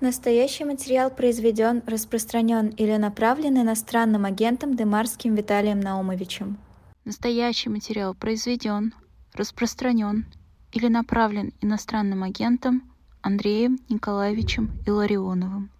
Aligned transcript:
Настоящий 0.00 0.64
материал 0.64 1.10
произведен, 1.10 1.82
распространен 1.86 2.68
или 2.68 2.96
направлен 2.96 3.60
иностранным 3.60 4.24
агентом 4.24 4.74
Демарским 4.74 5.34
Виталием 5.34 5.78
Наумовичем. 5.78 6.56
Настоящий 7.04 7.68
материал 7.68 8.14
произведен, 8.14 8.94
распространен 9.34 10.24
или 10.72 10.86
направлен 10.88 11.52
иностранным 11.60 12.22
агентом 12.22 12.90
Андреем 13.20 13.78
Николаевичем 13.90 14.70
Илларионовым. 14.86 15.70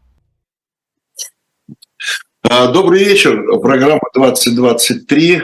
А, 2.53 2.67
добрый 2.67 3.05
вечер. 3.05 3.45
Программа 3.61 4.01
2023 4.12 5.37
э, 5.37 5.41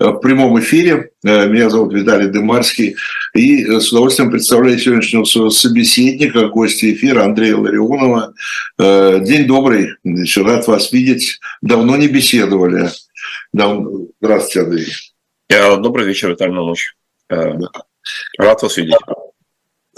в 0.00 0.18
прямом 0.18 0.58
эфире. 0.58 1.12
Э, 1.24 1.46
меня 1.46 1.70
зовут 1.70 1.94
Виталий 1.94 2.26
Дымарский. 2.26 2.96
И 3.32 3.62
э, 3.64 3.78
с 3.78 3.92
удовольствием 3.92 4.32
представляю 4.32 4.76
сегодняшнего 4.76 5.22
своего 5.22 5.50
собеседника, 5.50 6.48
гостя 6.48 6.92
эфира 6.92 7.22
Андрея 7.22 7.56
Ларионова. 7.56 8.34
День 8.76 9.46
добрый. 9.46 9.90
Еще 10.02 10.42
рад 10.42 10.66
вас 10.66 10.90
видеть. 10.90 11.38
Давно 11.62 11.96
не 11.96 12.08
беседовали. 12.08 12.90
Здравствуйте, 13.52 14.60
Андрей. 14.60 14.92
Добрый 15.48 16.06
вечер, 16.06 16.30
Виталий 16.30 16.54
Ночь. 16.54 16.96
Рад 17.28 18.62
вас 18.62 18.76
видеть. 18.76 18.96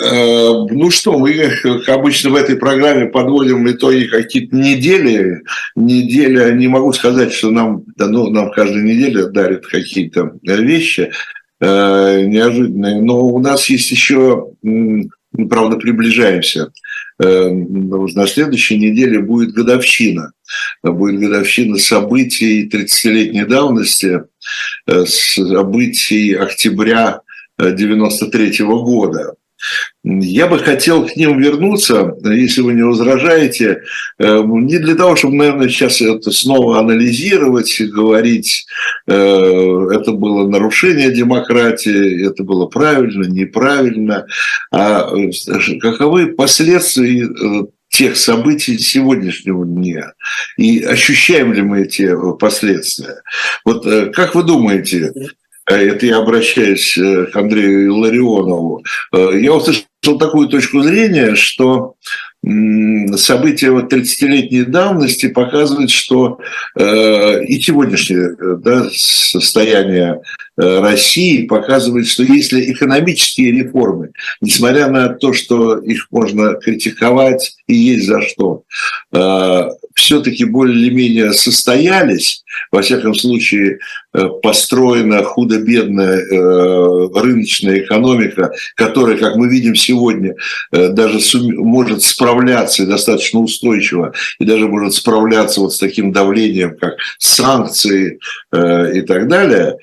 Э, 0.01 0.67
ну 0.71 0.91
что, 0.91 1.19
мы, 1.19 1.51
как 1.63 1.89
обычно 1.89 2.31
в 2.31 2.35
этой 2.35 2.57
программе, 2.57 3.07
подводим 3.07 3.69
итоги 3.71 4.05
какие-то 4.05 4.57
недели. 4.57 5.43
Неделя, 5.77 6.53
не 6.53 6.69
могу 6.69 6.93
сказать, 6.93 7.33
что 7.33 7.51
нам, 7.51 7.85
ну, 7.99 8.31
нам 8.31 8.51
каждая 8.53 8.83
неделя 8.83 9.27
дарит 9.27 9.67
какие-то 9.67 10.33
вещи 10.43 11.13
э, 11.61 12.23
неожиданные. 12.23 13.03
Но 13.03 13.21
у 13.27 13.39
нас 13.41 13.69
есть 13.69 13.91
еще, 13.91 14.49
мы, 14.63 15.11
правда, 15.49 15.77
приближаемся. 15.77 16.73
Э, 17.23 17.51
на 17.51 18.27
следующей 18.27 18.79
неделе 18.79 19.19
будет 19.19 19.53
годовщина. 19.53 20.33
Будет 20.83 21.21
годовщина 21.21 21.77
событий 21.77 22.69
30-летней 22.69 23.45
давности, 23.45 24.23
э, 24.87 25.05
событий 25.05 26.35
октября 26.35 27.21
93 27.59 28.63
-го 28.63 28.83
года. 28.83 29.35
Я 30.03 30.47
бы 30.47 30.59
хотел 30.59 31.07
к 31.07 31.15
ним 31.15 31.39
вернуться, 31.39 32.15
если 32.25 32.63
вы 32.63 32.73
не 32.73 32.83
возражаете, 32.83 33.83
э, 34.19 34.43
не 34.43 34.79
для 34.79 34.95
того, 34.95 35.15
чтобы, 35.15 35.37
наверное, 35.37 35.69
сейчас 35.69 36.01
это 36.01 36.31
снова 36.31 36.79
анализировать 36.79 37.81
и 37.81 37.85
говорить, 37.85 38.67
э, 39.07 39.13
это 39.13 40.13
было 40.13 40.49
нарушение 40.49 41.11
демократии, 41.11 42.27
это 42.27 42.45
было 42.45 42.67
правильно, 42.67 43.27
неправильно, 43.27 44.27
а 44.73 45.11
э, 45.15 45.31
каковы 45.81 46.29
последствия 46.29 47.29
тех 47.89 48.17
событий 48.17 48.79
сегодняшнего 48.79 49.67
дня 49.67 50.13
и 50.57 50.83
ощущаем 50.83 51.53
ли 51.53 51.61
мы 51.61 51.83
эти 51.83 52.09
последствия. 52.39 53.21
Вот 53.65 53.85
как 54.15 54.37
вы 54.37 54.45
думаете, 54.45 55.13
это 55.77 56.07
я 56.07 56.19
обращаюсь 56.19 56.97
э, 56.97 57.27
к 57.27 57.37
Андрею 57.37 57.97
Ларионову, 57.97 58.85
э, 59.13 59.41
я 59.41 59.53
услышал 59.53 59.85
такую 60.19 60.49
точку 60.49 60.83
зрения, 60.83 61.35
что 61.35 61.95
события 63.17 63.69
30-летней 63.69 64.65
давности 64.65 65.29
показывают, 65.29 65.91
что 65.91 66.41
и 66.75 67.61
сегодняшнее 67.61 68.35
да, 68.65 68.89
состояние 68.95 70.23
России 70.61 71.47
показывает, 71.47 72.07
что 72.07 72.23
если 72.23 72.73
экономические 72.73 73.53
реформы, 73.53 74.11
несмотря 74.41 74.91
на 74.91 75.09
то, 75.11 75.33
что 75.33 75.79
их 75.79 76.07
можно 76.11 76.55
критиковать 76.55 77.57
и 77.67 77.75
есть 77.75 78.07
за 78.07 78.21
что, 78.23 78.65
все-таки 79.95 80.45
более 80.45 80.77
или 80.77 80.95
менее 80.95 81.33
состоялись, 81.33 82.45
во 82.73 82.83
всяком 82.83 83.15
случае 83.15 83.79
э, 84.13 84.29
построена 84.43 85.23
худо-бедная 85.23 86.19
э, 86.19 87.09
рыночная 87.15 87.81
экономика, 87.81 88.53
которая, 88.77 89.17
как 89.17 89.37
мы 89.37 89.49
видим 89.49 89.75
сегодня, 89.75 90.35
э, 90.73 90.89
даже 90.89 91.19
может 91.39 92.03
справляться 92.03 92.83
и 92.83 92.87
достаточно 92.87 93.41
устойчиво, 93.41 94.13
и 94.39 94.45
даже 94.45 94.69
может 94.69 94.95
справляться 94.95 95.61
вот 95.61 95.75
с 95.75 95.79
таким 95.79 96.13
давлением, 96.13 96.77
как 96.77 96.95
санкции 97.19 98.19
и 98.53 99.03
так 99.03 99.29
далее, 99.29 99.77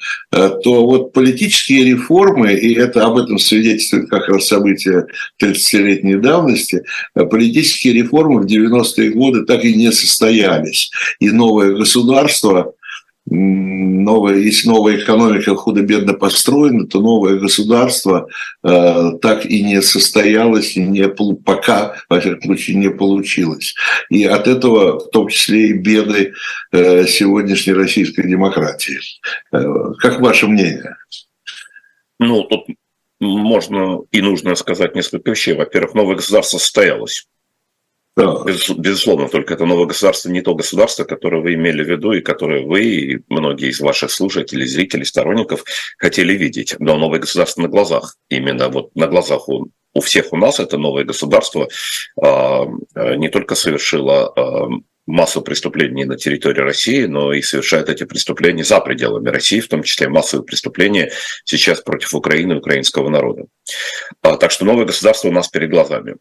то 0.68 0.86
вот 0.86 1.14
политические 1.14 1.86
реформы, 1.86 2.54
и 2.54 2.74
это 2.74 3.06
об 3.06 3.16
этом 3.16 3.40
свидетельствует 3.40 4.10
как 4.10 4.28
раз 4.28 4.48
события 4.48 5.08
30-летней 5.42 6.18
давности, 6.18 6.84
политические 7.14 7.94
реформы 7.94 8.42
в 8.42 8.46
90-е 8.48 9.12
годы 9.12 9.46
так 9.46 9.64
и 9.64 9.74
не 9.74 9.94
состоялись. 9.94 10.92
И 11.22 11.30
новое 11.30 11.74
государство 11.74 12.74
новая, 13.30 14.36
если 14.36 14.70
новая 14.70 14.98
экономика 14.98 15.56
худо-бедно 15.56 16.14
построена, 16.14 16.88
то 16.88 17.02
новое 17.02 17.38
государство 17.38 18.30
э, 18.64 19.12
так 19.22 19.46
и 19.46 19.64
не 19.64 19.82
состоялось, 19.82 20.78
и 20.78 20.82
не, 20.82 21.08
пока, 21.10 21.96
во 22.10 22.20
всяком 22.20 22.44
случае, 22.44 22.78
не 22.78 22.90
получилось. 22.90 23.76
И 24.10 24.24
от 24.24 24.48
этого 24.48 25.00
в 25.00 25.10
том 25.10 25.28
числе 25.28 25.70
и 25.70 25.74
беды 25.74 26.34
э, 26.72 27.06
сегодняшней 27.06 27.74
российской 27.74 28.28
демократии. 28.28 29.00
Э, 29.52 29.64
как 30.00 30.22
ваше 30.22 30.48
мнение? 30.48 30.96
Ну, 32.20 32.44
тут 32.44 32.66
можно 33.20 34.02
и 34.12 34.22
нужно 34.22 34.56
сказать 34.56 34.96
несколько 34.96 35.32
вещей. 35.32 35.54
Во-первых, 35.54 35.96
новое 35.96 36.16
государство 36.16 36.58
состоялось. 36.58 37.28
Безусловно, 38.18 39.30
только 39.30 39.54
это 39.54 39.66
новое 39.66 39.86
государство 39.86 40.30
не 40.30 40.42
то 40.42 40.56
государство, 40.56 41.04
которое 41.04 41.42
вы 41.42 41.54
имели 41.54 41.84
в 41.84 41.90
виду 41.90 42.14
и 42.14 42.22
которое 42.22 42.66
вы 42.66 42.84
и 42.84 43.20
многие 43.30 43.70
из 43.70 43.80
ваших 43.80 44.10
слушателей, 44.10 44.66
зрителей, 44.66 45.06
сторонников 45.06 45.64
хотели 46.00 46.34
видеть. 46.34 46.76
Но 46.80 46.98
новое 46.98 47.20
государство 47.20 47.62
на 47.62 47.68
глазах, 47.68 48.16
именно 48.30 48.70
вот 48.70 48.96
на 48.96 49.06
глазах 49.06 49.48
у, 49.50 49.68
у 49.94 50.02
всех 50.02 50.34
у 50.34 50.38
нас 50.38 50.60
это 50.60 50.80
новое 50.80 51.04
государство 51.04 51.68
а, 52.20 52.66
а 52.96 53.16
не 53.16 53.30
только 53.30 53.54
совершило 53.54 54.34
а, 54.36 54.68
массу 55.06 55.44
преступлений 55.44 56.06
на 56.06 56.18
территории 56.18 56.62
России, 56.62 57.06
но 57.06 57.34
и 57.34 57.44
совершает 57.44 57.88
эти 57.88 58.04
преступления 58.04 58.64
за 58.64 58.80
пределами 58.80 59.30
России, 59.30 59.60
в 59.60 59.68
том 59.68 59.84
числе 59.84 60.10
массовые 60.10 60.44
преступления 60.44 61.12
сейчас 61.46 61.82
против 61.82 62.16
Украины 62.16 62.54
и 62.54 62.58
украинского 62.58 63.10
народа. 63.10 63.46
А, 64.24 64.38
так 64.38 64.50
что 64.50 64.66
новое 64.66 64.86
государство 64.86 65.28
у 65.28 65.32
нас 65.32 65.50
перед 65.50 65.70
глазами. 65.70 66.16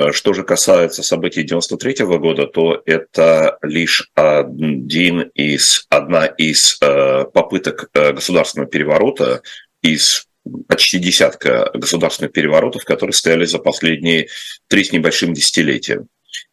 А, 0.00 0.12
что 0.12 0.32
же 0.32 0.42
касается 0.42 1.02
событий 1.02 1.42
93 1.42 2.04
года, 2.18 2.46
то 2.46 2.82
это 2.86 3.58
лишь 3.62 4.10
один 4.14 5.22
из, 5.34 5.86
одна 5.90 6.26
из 6.26 6.78
э, 6.80 7.24
попыток 7.32 7.90
э, 7.92 8.12
государственного 8.12 8.70
переворота 8.70 9.42
из 9.82 10.26
почти 10.68 10.98
десятка 10.98 11.70
государственных 11.74 12.32
переворотов, 12.32 12.84
которые 12.84 13.12
стояли 13.12 13.44
за 13.44 13.58
последние 13.58 14.28
три 14.68 14.84
с 14.84 14.92
небольшим 14.92 15.34
десятилетия. 15.34 16.06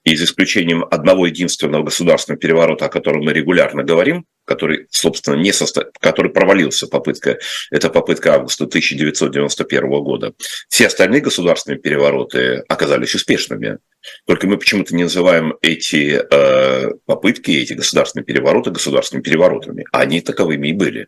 И 0.03 0.15
за 0.15 0.25
исключением 0.25 0.85
одного 0.89 1.27
единственного 1.27 1.83
государственного 1.83 2.39
переворота, 2.39 2.85
о 2.85 2.89
котором 2.89 3.23
мы 3.23 3.33
регулярно 3.33 3.83
говорим, 3.83 4.25
который, 4.45 4.87
собственно, 4.89 5.35
не 5.35 5.51
состо... 5.51 5.91
который 5.99 6.31
провалился, 6.31 6.87
попытка, 6.87 7.37
это 7.69 7.89
попытка 7.89 8.35
августа 8.35 8.63
1991 8.63 9.89
года. 9.89 10.33
Все 10.69 10.87
остальные 10.87 11.21
государственные 11.21 11.79
перевороты 11.79 12.63
оказались 12.69 13.13
успешными. 13.13 13.79
Только 14.25 14.47
мы 14.47 14.57
почему-то 14.57 14.95
не 14.95 15.03
называем 15.03 15.55
эти 15.61 16.21
э, 16.31 16.91
попытки, 17.05 17.51
эти 17.51 17.73
государственные 17.73 18.25
перевороты 18.25 18.71
государственными 18.71 19.23
переворотами. 19.23 19.85
Они 19.91 20.21
таковыми 20.21 20.69
и 20.69 20.73
были. 20.73 21.07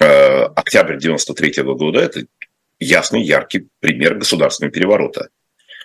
Э, 0.00 0.42
октябрь 0.42 0.96
1993 0.96 1.62
года– 1.62 2.00
это 2.00 2.26
ясный, 2.78 3.22
яркий 3.22 3.68
пример 3.80 4.16
государственного 4.16 4.72
переворота. 4.72 5.28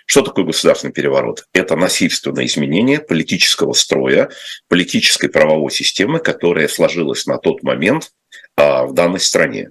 Что 0.06 0.22
такое 0.22 0.44
государственный 0.44 0.92
переворот? 0.92 1.44
Это 1.52 1.76
насильственное 1.76 2.46
изменение 2.46 3.00
политического 3.00 3.72
строя, 3.72 4.30
политической 4.68 5.28
правовой 5.28 5.70
системы, 5.70 6.18
которая 6.18 6.68
сложилась 6.68 7.26
на 7.26 7.38
тот 7.38 7.62
момент 7.62 8.10
а, 8.56 8.86
в 8.86 8.94
данной 8.94 9.20
стране. 9.20 9.70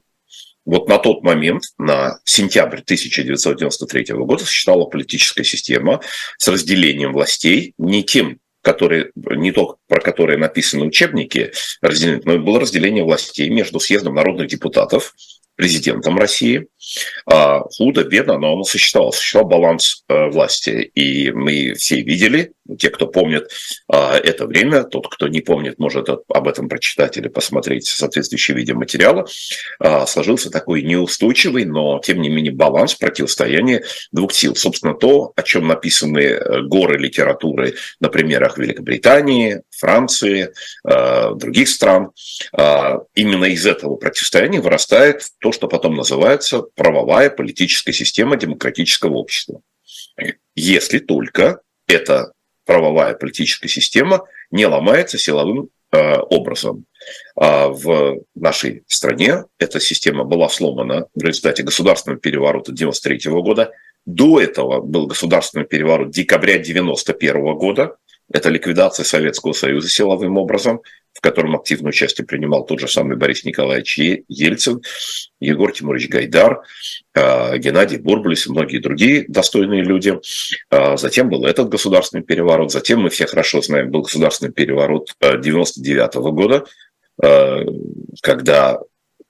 Вот 0.65 0.87
на 0.87 0.99
тот 0.99 1.23
момент, 1.23 1.63
на 1.77 2.19
сентябрь 2.23 2.79
1993 2.79 4.15
года, 4.15 4.45
существовала 4.45 4.85
политическая 4.85 5.43
система 5.43 6.01
с 6.37 6.47
разделением 6.47 7.13
властей 7.13 7.73
не 7.77 8.03
тем, 8.03 8.39
которые, 8.61 9.11
не 9.15 9.51
то, 9.51 9.77
про 9.87 9.99
которые 9.99 10.37
написаны 10.37 10.85
учебники, 10.85 11.51
но 11.81 12.37
было 12.37 12.59
разделение 12.59 13.03
властей 13.03 13.49
между 13.49 13.79
съездом 13.79 14.13
народных 14.13 14.47
депутатов 14.47 15.15
президентом 15.61 16.17
России. 16.17 16.65
А, 17.27 17.59
худо, 17.59 18.03
бедно, 18.03 18.39
но 18.39 18.55
он 18.55 18.63
существовал, 18.63 19.13
существовал 19.13 19.47
баланс 19.47 20.03
э, 20.09 20.29
власти. 20.31 20.91
И 20.95 21.29
мы 21.31 21.75
все 21.75 22.01
видели, 22.01 22.53
те, 22.77 22.89
кто 22.89 23.07
помнит 23.07 23.49
а, 23.87 24.17
это 24.17 24.45
время, 24.45 24.83
тот, 24.83 25.07
кто 25.07 25.27
не 25.27 25.41
помнит, 25.41 25.79
может 25.79 26.09
об 26.09 26.47
этом 26.47 26.69
прочитать 26.69 27.17
или 27.17 27.27
посмотреть 27.27 27.85
соответствующие 27.85 28.57
видеоматериалы, 28.57 29.25
а, 29.79 30.05
сложился 30.05 30.49
такой 30.49 30.81
неустойчивый, 30.83 31.65
но 31.65 31.99
тем 31.99 32.21
не 32.21 32.29
менее 32.29 32.53
баланс 32.53 32.95
противостояния 32.95 33.83
двух 34.11 34.33
сил. 34.33 34.55
Собственно, 34.55 34.93
то, 34.93 35.33
о 35.35 35.43
чем 35.43 35.67
написаны 35.67 36.19
э, 36.19 36.61
горы 36.63 36.97
литературы 36.97 37.75
на 37.99 38.09
примерах 38.09 38.57
Великобритании, 38.57 39.61
Франции, 39.71 40.51
э, 40.87 41.35
других 41.35 41.67
стран. 41.69 42.11
Именно 43.15 43.45
из 43.45 43.65
этого 43.65 43.95
противостояния 43.95 44.61
вырастает 44.61 45.23
то, 45.39 45.50
что 45.51 45.67
потом 45.67 45.95
называется 45.95 46.63
правовая 46.75 47.29
политическая 47.29 47.93
система 47.93 48.37
демократического 48.37 49.15
общества. 49.15 49.61
Если 50.55 50.99
только 50.99 51.61
эта 51.87 52.33
правовая 52.65 53.15
политическая 53.15 53.67
система 53.67 54.25
не 54.49 54.65
ломается 54.65 55.17
силовым 55.17 55.69
э, 55.91 56.17
образом. 56.17 56.85
А 57.35 57.67
в 57.67 58.19
нашей 58.35 58.83
стране 58.87 59.45
эта 59.57 59.79
система 59.79 60.23
была 60.23 60.47
сломана 60.49 61.07
в 61.15 61.23
результате 61.23 61.63
государственного 61.63 62.19
переворота 62.19 62.71
1993 62.71 63.31
года. 63.41 63.71
До 64.05 64.39
этого 64.39 64.81
был 64.81 65.07
государственный 65.07 65.65
переворот 65.65 66.11
декабря 66.11 66.53
1991 66.53 67.55
года. 67.55 67.97
Это 68.31 68.49
ликвидация 68.49 69.03
Советского 69.03 69.53
Союза 69.53 69.89
силовым 69.89 70.37
образом 70.37 70.81
в 71.13 71.21
котором 71.21 71.55
активное 71.55 71.89
участие 71.89 72.25
принимал 72.25 72.65
тот 72.65 72.79
же 72.79 72.87
самый 72.87 73.17
Борис 73.17 73.43
Николаевич 73.43 73.97
Ельцин, 74.27 74.81
Егор 75.39 75.71
Тимурович 75.71 76.09
Гайдар, 76.09 76.63
а, 77.13 77.57
Геннадий 77.57 77.97
Бурбулис 77.97 78.47
и 78.47 78.51
многие 78.51 78.79
другие 78.79 79.25
достойные 79.27 79.83
люди. 79.83 80.19
А, 80.69 80.97
затем 80.97 81.29
был 81.29 81.45
этот 81.45 81.69
государственный 81.69 82.23
переворот, 82.23 82.71
затем 82.71 83.01
мы 83.01 83.09
все 83.09 83.25
хорошо 83.27 83.61
знаем, 83.61 83.91
был 83.91 84.01
государственный 84.01 84.51
переворот 84.51 85.13
1999 85.19 86.15
а, 86.15 86.31
года, 86.31 86.65
когда 88.23 88.79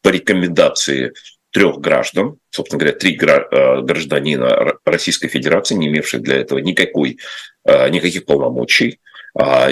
по 0.01 0.09
рекомендации 0.09 1.11
трех 1.49 1.79
граждан, 1.79 2.37
собственно 2.51 2.79
говоря, 2.79 2.97
три 2.97 3.15
гражданина 3.15 4.77
Российской 4.85 5.27
Федерации, 5.27 5.75
не 5.75 5.89
имевших 5.89 6.21
для 6.21 6.37
этого 6.37 6.59
никакой, 6.59 7.17
никаких 7.65 8.23
полномочий, 8.25 9.00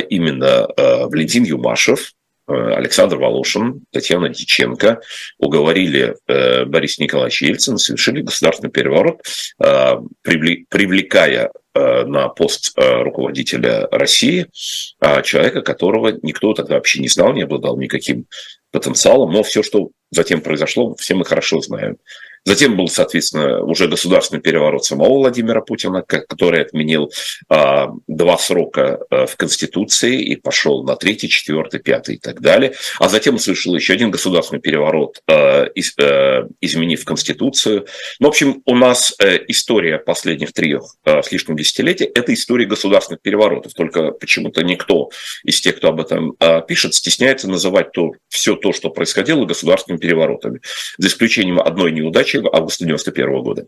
именно 0.09 0.67
э, 0.75 1.05
Валентин 1.05 1.43
Юмашев, 1.43 2.13
э, 2.47 2.53
Александр 2.53 3.17
Волошин, 3.17 3.83
Татьяна 3.91 4.29
Диченко 4.29 5.01
уговорили 5.37 6.15
э, 6.27 6.65
Бориса 6.65 7.03
Николаевича 7.03 7.45
Ельцина, 7.45 7.77
совершили 7.77 8.21
государственный 8.21 8.71
переворот, 8.71 9.21
привлекая 10.23 11.51
на 11.75 12.29
пост 12.29 12.73
руководителя 12.75 13.87
России 13.91 14.47
человека, 15.23 15.61
которого 15.61 16.17
никто 16.23 16.53
тогда 16.53 16.75
вообще 16.75 16.99
не 16.99 17.07
знал, 17.07 17.31
не 17.33 17.43
обладал 17.43 17.77
никаким 17.77 18.25
потенциалом, 18.71 19.31
но 19.31 19.43
все, 19.43 19.63
что 19.63 19.91
затем 20.11 20.41
произошло, 20.41 20.95
все 20.95 21.15
мы 21.15 21.25
хорошо 21.25 21.61
знаем. 21.61 21.97
Затем 22.45 22.77
был, 22.77 22.87
соответственно, 22.87 23.63
уже 23.63 23.87
государственный 23.87 24.41
переворот 24.41 24.85
самого 24.85 25.19
Владимира 25.19 25.61
Путина, 25.61 26.01
который 26.01 26.61
отменил 26.61 27.11
а, 27.49 27.89
два 28.07 28.37
срока 28.37 28.99
а, 29.09 29.25
в 29.25 29.35
Конституции 29.35 30.21
и 30.21 30.35
пошел 30.35 30.83
на 30.83 30.95
третий, 30.95 31.29
четвертый, 31.29 31.79
пятый 31.79 32.15
и 32.15 32.19
так 32.19 32.41
далее. 32.41 32.73
А 32.99 33.09
затем 33.09 33.37
совершил 33.39 33.75
еще 33.75 33.93
один 33.93 34.11
государственный 34.11 34.61
переворот, 34.61 35.21
а, 35.27 35.65
из, 35.65 35.93
а, 35.99 36.47
изменив 36.61 37.05
Конституцию. 37.05 37.87
Ну, 38.19 38.27
в 38.27 38.29
общем, 38.29 38.61
у 38.65 38.75
нас 38.75 39.13
история 39.47 39.97
последних 39.97 40.53
трех 40.53 40.95
а, 41.03 41.21
с 41.21 41.31
лишним 41.31 41.55
десятилетий– 41.57 42.05
это 42.15 42.33
история 42.33 42.65
государственных 42.65 43.21
переворотов. 43.21 43.73
Только 43.73 44.11
почему-то 44.11 44.63
никто 44.63 45.09
из 45.43 45.61
тех, 45.61 45.77
кто 45.77 45.89
об 45.89 45.99
этом 45.99 46.35
а, 46.39 46.61
пишет, 46.61 46.93
стесняется 46.93 47.49
называть 47.49 47.91
то, 47.91 48.11
все 48.27 48.55
то, 48.55 48.73
что 48.73 48.89
происходило, 48.89 49.45
государственными 49.45 49.99
переворотами. 49.99 50.61
За 50.97 51.07
исключением 51.07 51.59
одной 51.59 51.91
неудачи 51.91 52.37
в 52.41 52.55
августе 52.55 52.85
91 52.85 53.43
года. 53.43 53.67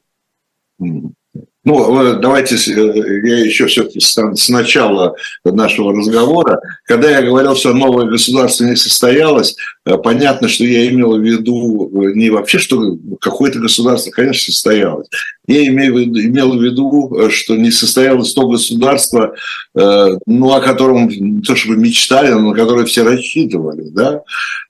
Ну, 1.63 2.01
э, 2.01 2.19
давайте 2.19 2.55
э, 2.55 3.27
я 3.27 3.39
еще 3.39 3.67
все-таки 3.67 3.99
с 3.99 4.49
начала 4.49 5.15
нашего 5.43 5.93
разговора. 5.93 6.59
Когда 6.85 7.11
я 7.11 7.21
говорил, 7.21 7.55
что 7.55 7.73
новое 7.73 8.07
государство 8.07 8.63
не 8.63 8.75
состоялось, 8.75 9.55
э, 9.85 9.95
понятно, 9.97 10.47
что 10.47 10.63
я 10.63 10.87
имел 10.87 11.15
в 11.15 11.21
виду 11.21 11.91
не 12.15 12.31
вообще, 12.31 12.57
что 12.57 12.97
какое-то 13.19 13.59
государство, 13.59 14.09
конечно, 14.09 14.51
состоялось. 14.51 15.07
Я 15.45 15.67
имею 15.67 15.93
в 15.93 15.99
виду, 15.99 16.19
имел 16.19 16.57
в 16.57 16.63
виду, 16.63 17.29
что 17.29 17.55
не 17.55 17.69
состоялось 17.69 18.33
то 18.33 18.47
государство, 18.47 19.33
ну, 19.73 20.53
о 20.53 20.61
котором 20.61 21.09
не 21.09 21.41
то 21.41 21.55
чтобы 21.55 21.77
мечтали, 21.77 22.29
но 22.31 22.51
на 22.51 22.53
которое 22.53 22.85
все 22.85 23.03
рассчитывали, 23.03 23.89
да, 23.89 24.21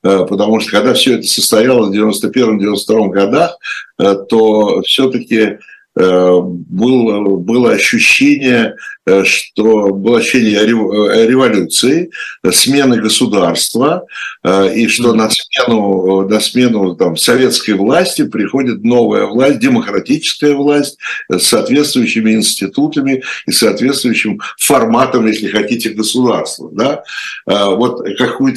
потому 0.02 0.60
что 0.60 0.72
когда 0.72 0.94
все 0.94 1.16
это 1.16 1.28
состоялось 1.28 1.90
в 1.90 2.00
91-92 2.00 3.10
годах, 3.10 3.58
то 3.98 4.82
все-таки 4.84 5.58
было, 5.96 7.38
было 7.38 7.72
ощущение, 7.72 8.76
э, 9.01 9.01
что 9.24 9.88
было 9.88 10.20
ощущение 10.20 10.60
э, 10.60 11.28
революции, 11.28 12.12
смены 12.52 13.02
государства, 13.02 14.06
и 14.76 14.88
что 14.88 15.14
на 15.14 15.30
смену, 15.30 16.28
на 16.28 16.40
смену 16.40 16.96
там, 16.96 17.18
советской 17.18 17.72
власти 17.72 18.28
приходит 18.28 18.84
новая 18.84 19.26
власть, 19.26 19.60
демократическая 19.60 20.54
власть 20.54 20.98
с 21.30 21.44
соответствующими 21.44 22.34
институтами 22.34 23.24
и 23.46 23.52
соответствующим 23.52 24.40
форматом, 24.60 25.28
если 25.28 25.48
хотите, 25.48 25.90
государства. 25.90 26.70
Да? 26.72 27.04
Вот 27.46 28.04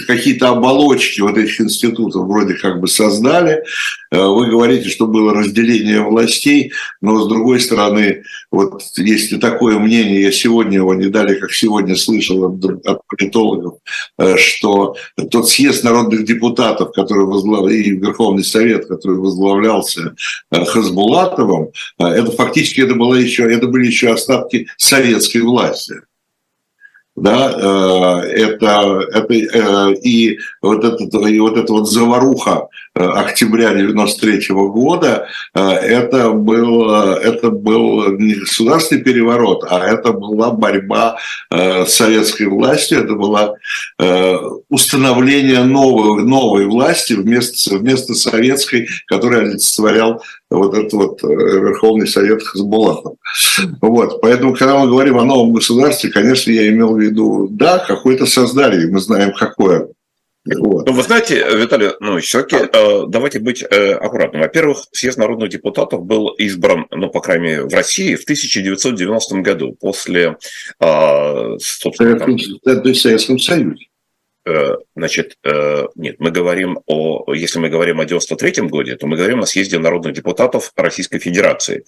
какие-то 0.06 0.48
оболочки 0.50 1.20
вот 1.20 1.36
этих 1.36 1.60
институтов 1.60 2.26
вроде 2.26 2.54
как 2.54 2.80
бы 2.80 2.88
создали. 2.88 3.62
Вы 4.10 4.46
говорите, 4.50 4.88
что 4.88 5.06
было 5.06 5.34
разделение 5.34 6.00
властей, 6.00 6.72
но 7.00 7.22
с 7.22 7.28
другой 7.28 7.60
стороны, 7.60 8.24
вот 8.50 8.82
если 8.96 9.36
такое 9.36 9.78
мнение, 9.78 10.22
я 10.22 10.32
сегодня 10.34 10.78
его 10.78 10.94
не 10.94 11.06
дали, 11.06 11.38
как 11.38 11.52
сегодня 11.52 11.96
слышал 11.96 12.44
от, 12.44 13.00
политологов, 13.08 13.74
э, 14.18 14.36
что 14.36 14.96
тот 15.30 15.48
съезд 15.48 15.84
народных 15.84 16.24
депутатов, 16.24 16.92
который 16.92 17.26
возглавлял, 17.26 17.68
и 17.68 17.90
Верховный 17.90 18.44
Совет, 18.44 18.86
который 18.86 19.18
возглавлялся 19.18 20.14
э, 20.50 20.64
Хасбулатовым, 20.64 21.70
э, 21.98 22.04
это 22.04 22.30
фактически 22.32 22.80
это, 22.80 22.94
было 22.94 23.14
еще, 23.14 23.44
это 23.44 23.66
были 23.66 23.86
еще 23.86 24.12
остатки 24.12 24.66
советской 24.76 25.42
власти 25.42 26.00
да, 27.16 28.22
это, 28.24 29.00
это 29.12 29.90
и 29.90 30.38
вот 30.60 30.84
этот 30.84 31.14
и 31.26 31.38
вот 31.40 31.56
эта 31.56 31.72
вот 31.72 31.90
заваруха 31.90 32.68
Э, 32.96 33.06
октября 33.06 33.74
93 33.74 34.50
года, 34.50 35.26
э, 35.52 35.60
это 35.60 36.30
был, 36.30 36.88
это 36.92 37.50
был 37.50 38.16
не 38.18 38.34
государственный 38.34 39.02
переворот, 39.02 39.64
а 39.68 39.84
это 39.84 40.12
была 40.12 40.52
борьба 40.52 41.16
э, 41.50 41.86
с 41.86 41.94
советской 41.94 42.46
властью, 42.46 43.00
это 43.00 43.14
было 43.14 43.56
установление 44.68 45.62
новой, 45.64 46.24
новой 46.24 46.66
власти 46.66 47.14
вместо, 47.14 47.76
вместо 47.76 48.14
советской, 48.14 48.88
которая 49.06 49.42
олицетворял 49.42 50.22
вот 50.54 50.74
этот 50.74 50.92
вот 50.92 51.22
Верховный 51.22 52.06
Совет 52.06 52.42
Хасбулатов. 52.42 53.14
Вот. 53.80 54.20
Поэтому, 54.20 54.54
когда 54.54 54.78
мы 54.78 54.88
говорим 54.88 55.18
о 55.18 55.24
новом 55.24 55.52
государстве, 55.52 56.10
конечно, 56.10 56.50
я 56.50 56.68
имел 56.68 56.94
в 56.94 57.00
виду, 57.00 57.48
да, 57.50 57.78
какое-то 57.78 58.26
создали, 58.26 58.90
мы 58.90 59.00
знаем, 59.00 59.32
какое. 59.32 59.88
Вот. 60.46 60.86
Ну, 60.86 60.92
вы 60.92 61.02
знаете, 61.02 61.42
Виталий 61.56 61.92
ну, 62.00 62.18
все-таки 62.18 62.56
э, 62.56 63.06
давайте 63.08 63.38
быть 63.38 63.62
э, 63.62 63.92
аккуратным. 63.94 64.42
Во-первых, 64.42 64.84
съезд 64.92 65.16
народных 65.16 65.48
депутатов 65.48 66.04
был 66.04 66.28
избран, 66.36 66.86
ну, 66.90 67.08
по 67.08 67.20
крайней 67.20 67.44
мере, 67.44 67.64
в 67.64 67.72
России 67.72 68.14
в 68.14 68.24
1990 68.24 69.36
году, 69.36 69.74
после... 69.80 70.36
Э, 70.80 71.56
собственно, 71.58 72.18
там... 72.18 72.36
в 72.36 72.94
Советском 72.94 73.38
Союзе. 73.38 73.86
Э, 74.46 74.76
значит, 74.94 75.38
э, 75.42 75.86
нет, 75.94 76.16
мы 76.18 76.30
говорим 76.30 76.80
о, 76.86 77.32
если 77.32 77.58
мы 77.58 77.70
говорим 77.70 78.00
о 78.00 78.04
93 78.04 78.68
году, 78.68 78.94
то 78.96 79.06
мы 79.06 79.16
говорим 79.16 79.40
о 79.40 79.46
съезде 79.46 79.78
народных 79.78 80.12
депутатов 80.12 80.72
Российской 80.76 81.18
Федерации. 81.18 81.84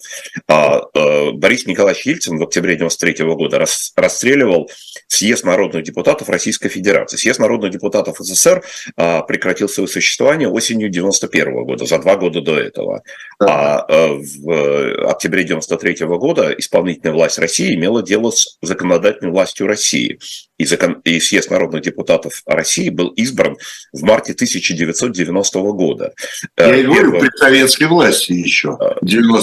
А 0.47 0.81
э, 0.93 1.31
Борис 1.33 1.67
Николаевич 1.67 2.05
Ельцин 2.07 2.39
в 2.39 2.43
октябре 2.43 2.75
93 2.75 3.25
года 3.25 3.59
расстреливал 3.95 4.71
съезд 5.07 5.45
народных 5.45 5.83
депутатов 5.83 6.29
Российской 6.29 6.69
Федерации. 6.69 7.17
Съезд 7.17 7.39
народных 7.39 7.71
депутатов 7.71 8.17
СССР 8.19 8.63
а, 8.95 9.21
прекратил 9.21 9.69
свое 9.69 9.87
существование 9.87 10.49
осенью 10.49 10.89
91 10.89 11.63
года, 11.63 11.85
за 11.85 11.99
два 11.99 12.15
года 12.15 12.41
до 12.41 12.59
этого. 12.59 13.03
А 13.39 13.85
в 13.87 15.09
октябре 15.09 15.43
93 15.43 16.05
года 16.07 16.51
исполнительная 16.57 17.13
власть 17.13 17.39
России 17.39 17.75
имела 17.75 18.03
дело 18.03 18.31
с 18.31 18.57
законодательной 18.61 19.31
властью 19.31 19.67
России. 19.67 20.19
И, 20.57 20.65
закон... 20.65 21.01
и 21.03 21.19
съезд 21.19 21.51
народных 21.51 21.83
депутатов 21.83 22.41
России 22.47 22.89
был 22.89 23.09
избран 23.09 23.57
в 23.93 24.03
марте 24.03 24.33
1990 24.33 25.59
года. 25.59 26.13
Я 26.57 26.75
и 26.75 26.83
говорю, 26.83 27.11
Первым... 27.11 27.19
при 27.19 27.37
советской 27.37 27.87
власти 27.87 28.31
еще. 28.33 28.77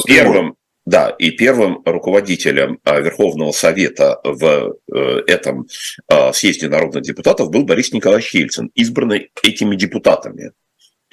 Первым, 0.06 0.56
Да, 0.86 1.10
и 1.10 1.30
первым 1.30 1.82
руководителем 1.84 2.78
Верховного 2.84 3.52
Совета 3.52 4.20
в 4.24 4.74
этом 5.26 5.66
съезде 6.32 6.68
народных 6.68 7.02
депутатов 7.02 7.50
был 7.50 7.64
Борис 7.64 7.92
Николаевич 7.92 8.34
Ельцин, 8.34 8.70
избранный 8.74 9.30
этими 9.42 9.76
депутатами 9.76 10.52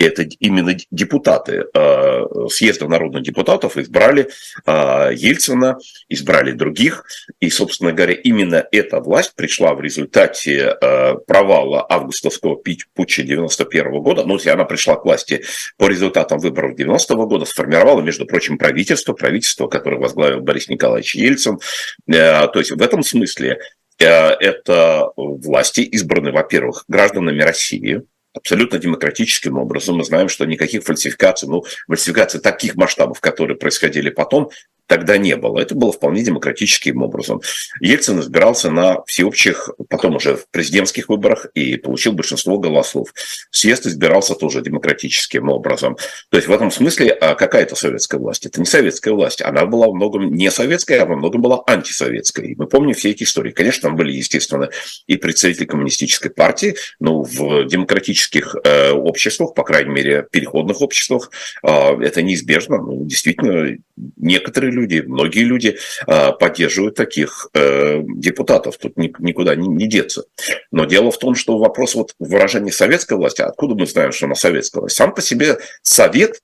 это 0.01 0.23
именно 0.39 0.75
депутаты 0.89 1.65
э, 1.73 2.25
съезда 2.49 2.87
народных 2.87 3.23
депутатов 3.23 3.77
избрали 3.77 4.29
э, 4.65 5.11
Ельцина, 5.13 5.77
избрали 6.09 6.51
других. 6.51 7.05
И, 7.39 7.49
собственно 7.49 7.91
говоря, 7.91 8.13
именно 8.13 8.65
эта 8.71 8.99
власть 8.99 9.35
пришла 9.35 9.73
в 9.73 9.81
результате 9.81 10.75
э, 10.81 11.15
провала 11.27 11.85
августовского 11.87 12.61
путча 12.93 13.23
91 13.23 13.91
года. 14.01 14.25
Ну, 14.25 14.35
если 14.35 14.49
она 14.49 14.65
пришла 14.65 14.95
к 14.95 15.05
власти 15.05 15.43
по 15.77 15.87
результатам 15.87 16.39
выборов 16.39 16.75
90 16.75 17.13
-го 17.13 17.27
года, 17.27 17.45
сформировала, 17.45 18.01
между 18.01 18.25
прочим, 18.25 18.57
правительство, 18.57 19.13
правительство, 19.13 19.67
которое 19.67 19.97
возглавил 19.97 20.41
Борис 20.41 20.69
Николаевич 20.69 21.15
Ельцин. 21.15 21.59
То 22.07 22.51
есть 22.55 22.71
в 22.71 22.81
этом 22.81 23.03
смысле 23.03 23.59
это 23.97 25.09
власти 25.15 25.81
избраны, 25.81 26.31
во-первых, 26.31 26.85
гражданами 26.87 27.41
России, 27.41 28.01
абсолютно 28.33 28.79
демократическим 28.79 29.57
образом. 29.57 29.97
Мы 29.97 30.03
знаем, 30.03 30.29
что 30.29 30.45
никаких 30.45 30.83
фальсификаций, 30.83 31.49
ну, 31.49 31.63
фальсификаций 31.87 32.39
таких 32.39 32.75
масштабов, 32.75 33.19
которые 33.19 33.57
происходили 33.57 34.09
потом, 34.09 34.49
тогда 34.91 35.17
не 35.17 35.37
было. 35.37 35.61
Это 35.61 35.73
было 35.73 35.93
вполне 35.93 36.21
демократическим 36.21 37.01
образом. 37.01 37.39
Ельцин 37.79 38.19
избирался 38.19 38.69
на 38.69 39.01
всеобщих, 39.05 39.69
потом 39.87 40.17
уже 40.17 40.35
в 40.35 40.49
президентских 40.49 41.07
выборах 41.07 41.45
и 41.53 41.77
получил 41.77 42.11
большинство 42.11 42.57
голосов. 42.57 43.13
Съезд 43.51 43.85
избирался 43.85 44.35
тоже 44.35 44.61
демократическим 44.61 45.47
образом. 45.47 45.95
То 46.27 46.35
есть 46.35 46.49
в 46.49 46.51
этом 46.51 46.71
смысле 46.71 47.11
а 47.11 47.35
какая 47.35 47.63
это 47.63 47.77
советская 47.77 48.19
власть? 48.19 48.45
Это 48.45 48.59
не 48.59 48.65
советская 48.65 49.13
власть. 49.13 49.41
Она 49.41 49.65
была 49.65 49.87
во 49.87 49.93
многом 49.93 50.29
не 50.33 50.51
советская, 50.51 51.03
а 51.03 51.05
во 51.05 51.15
многом 51.15 51.41
была 51.41 51.63
антисоветской. 51.65 52.55
Мы 52.57 52.67
помним 52.67 52.93
все 52.93 53.11
эти 53.11 53.23
истории. 53.23 53.51
Конечно, 53.51 53.83
там 53.83 53.95
были, 53.95 54.11
естественно, 54.11 54.69
и 55.07 55.15
представители 55.15 55.63
коммунистической 55.63 56.31
партии, 56.31 56.75
но 56.99 57.23
в 57.23 57.63
демократических 57.63 58.57
э, 58.65 58.91
обществах, 58.91 59.53
по 59.53 59.63
крайней 59.63 59.91
мере, 59.91 60.27
переходных 60.29 60.81
обществах, 60.81 61.31
э, 61.63 61.69
это 62.01 62.21
неизбежно. 62.21 62.81
Ну, 62.81 63.05
действительно, 63.05 63.77
некоторые 64.17 64.71
люди 64.71 65.03
многие 65.05 65.43
люди 65.43 65.77
а, 66.07 66.31
поддерживают 66.31 66.95
таких 66.95 67.49
э, 67.53 68.01
депутатов. 68.03 68.77
Тут 68.77 68.97
никуда 68.97 69.55
не 69.55 69.87
деться. 69.87 70.25
Но 70.71 70.85
дело 70.85 71.11
в 71.11 71.19
том, 71.19 71.35
что 71.35 71.57
вопрос 71.57 71.95
вот 71.95 72.13
выражения 72.19 72.71
советской 72.71 73.17
власти, 73.17 73.41
откуда 73.41 73.75
мы 73.75 73.85
знаем, 73.85 74.11
что 74.11 74.25
она 74.25 74.35
советская 74.35 74.81
власть? 74.81 74.95
Сам 74.95 75.13
по 75.13 75.21
себе 75.21 75.57
совет 75.81 76.39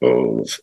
э, 0.00 0.06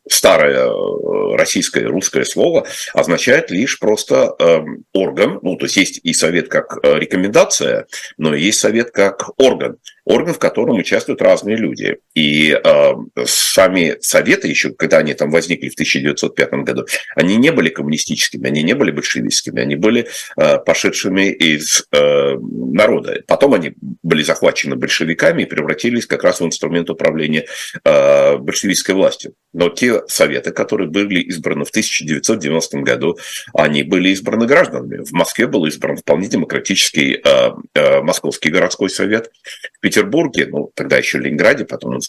старое 0.10 0.67
э, 0.67 1.36
российское 1.36 1.86
русское 1.86 2.25
слово 2.25 2.65
означает 2.93 3.51
лишь 3.51 3.79
просто 3.79 4.36
э, 4.39 4.60
орган, 4.93 5.39
ну 5.41 5.55
то 5.55 5.65
есть 5.65 5.77
есть 5.77 6.00
и 6.03 6.13
совет 6.13 6.50
как 6.50 6.79
рекомендация, 6.84 7.88
но 8.17 8.36
есть 8.36 8.60
совет 8.60 8.91
как 8.91 9.29
орган 9.38 9.77
орган, 10.10 10.34
в 10.34 10.39
котором 10.39 10.78
участвуют 10.78 11.22
разные 11.22 11.56
люди. 11.56 11.98
И 12.16 12.51
э, 12.51 12.92
сами 13.25 13.96
советы 14.01 14.48
еще, 14.48 14.72
когда 14.72 14.98
они 14.98 15.13
там 15.13 15.30
возникли 15.30 15.70
в 15.70 15.74
1905 15.74 16.51
году, 16.66 16.86
они 17.16 17.38
не 17.38 17.51
были 17.51 17.70
коммунистическими, 17.70 18.48
они 18.48 18.63
не 18.63 18.74
были 18.74 18.89
большевистскими, 18.89 19.62
они 19.62 19.75
были 19.75 20.08
э, 20.36 20.58
пошедшими 20.58 21.32
из 21.32 21.86
э, 21.92 22.36
народа. 22.39 23.22
Потом 23.28 23.54
они 23.54 23.74
были 24.01 24.24
захвачены 24.24 24.75
большевиками 24.75 25.44
и 25.44 25.46
превратились 25.46 26.08
как 26.08 26.24
раз 26.24 26.42
в 26.42 26.46
инструмент 26.46 26.89
управления 26.89 27.46
э, 27.84 28.38
большевистской 28.38 28.96
властью. 28.96 29.36
Но 29.54 29.70
те 29.70 30.01
советы, 30.08 30.51
которые 30.51 30.89
были 30.89 31.22
избраны 31.22 31.66
в 31.66 31.70
1990 31.70 32.80
году, 32.80 33.18
они 33.54 33.84
были 33.84 34.10
избраны 34.10 34.48
гражданами. 34.48 35.04
В 35.04 35.12
Москве 35.12 35.46
был 35.46 35.66
избран 35.66 35.98
вполне 35.98 36.28
демократический 36.28 37.22
э, 37.24 37.51
э, 37.75 38.01
Московский 38.01 38.50
городской 38.50 38.89
совет. 38.89 39.32
В 39.78 39.80
Петербурге 39.82 39.99
Петербурге, 40.00 40.48
ну, 40.48 40.72
тогда 40.75 40.98
еще 40.98 41.20
Ленинграде, 41.20 41.65
потом 41.65 42.00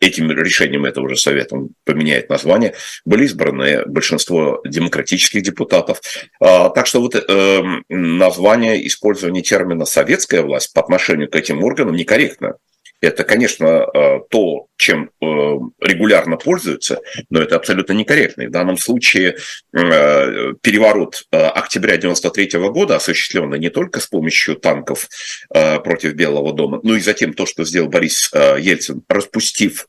этим 0.00 0.30
решением 0.30 0.84
этого 0.84 1.08
же 1.08 1.16
совета 1.16 1.56
он 1.56 1.70
поменяет 1.84 2.28
название, 2.28 2.74
были 3.04 3.24
избраны 3.24 3.84
большинство 3.86 4.60
демократических 4.66 5.42
депутатов. 5.42 6.00
А, 6.40 6.68
так 6.70 6.86
что 6.86 7.00
вот 7.00 7.14
э, 7.14 7.62
название, 7.88 8.86
использование 8.86 9.42
термина 9.42 9.84
«советская 9.84 10.42
власть» 10.42 10.72
по 10.74 10.82
отношению 10.82 11.30
к 11.30 11.36
этим 11.36 11.62
органам 11.64 11.96
некорректно. 11.96 12.56
Это, 13.04 13.22
конечно, 13.24 13.66
э, 13.66 14.20
то, 14.30 14.68
чем 14.78 15.10
э, 15.20 15.24
регулярно 15.80 16.38
пользуются, 16.38 17.00
но 17.28 17.42
это 17.42 17.56
абсолютно 17.56 17.92
некорректно. 17.92 18.42
И 18.42 18.46
в 18.46 18.50
данном 18.50 18.78
случае 18.78 19.36
э, 19.76 20.52
переворот 20.62 21.24
октября 21.30 21.98
93 21.98 22.58
года, 22.70 22.96
осуществленный 22.96 23.58
не 23.58 23.68
только 23.68 24.00
с 24.00 24.06
помощью 24.06 24.56
танков 24.56 25.08
против 25.50 26.14
Белого 26.14 26.52
дома, 26.52 26.80
но 26.82 26.96
и 26.96 27.00
затем 27.00 27.34
то, 27.34 27.46
что 27.46 27.64
сделал 27.64 27.88
Борис 27.88 28.30
Ельцин, 28.32 29.02
распустив 29.08 29.86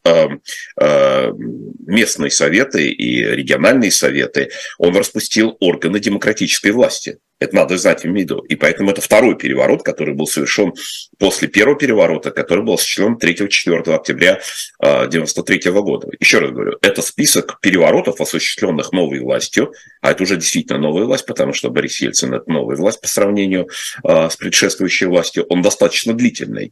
местные 1.88 2.32
советы 2.32 2.90
и 2.90 3.22
региональные 3.24 3.92
советы, 3.92 4.50
он 4.78 4.96
распустил 4.96 5.56
органы 5.60 6.00
демократической 6.00 6.72
власти. 6.72 7.18
Это 7.40 7.56
надо 7.56 7.78
знать 7.78 8.04
в 8.04 8.10
виду. 8.10 8.40
И 8.40 8.56
поэтому 8.56 8.92
это 8.92 9.02
второй 9.02 9.38
переворот, 9.38 9.84
который 9.84 10.14
был 10.14 10.26
совершен 10.26 10.74
после 11.20 11.50
первого 11.50 11.78
переворота, 11.78 12.32
который 12.32 12.64
был 12.64 12.74
осуществлен 12.74 13.18
3-4 13.22 13.94
октября 13.94 14.40
1993 14.80 15.62
а, 15.66 15.82
года. 15.82 16.08
Еще 16.20 16.40
раз 16.40 16.52
говорю, 16.52 16.78
это 16.82 17.02
список 17.02 17.60
переворотов, 17.60 18.22
осуществленных 18.22 18.94
новой 18.94 19.20
властью, 19.20 19.74
а 20.02 20.12
это 20.12 20.24
уже 20.24 20.38
действительно 20.38 20.80
новая 20.80 21.06
власть, 21.06 21.26
потому 21.26 21.52
что 21.52 21.70
Борис 21.70 22.00
Ельцин– 22.00 22.34
это 22.36 22.50
новая 22.50 22.78
власть 22.78 23.02
по 23.02 23.08
сравнению 23.08 23.68
а, 24.04 24.30
с 24.30 24.38
предшествующей 24.38 25.08
властью, 25.08 25.46
он 25.50 25.62
достаточно 25.62 26.14
длительный. 26.14 26.72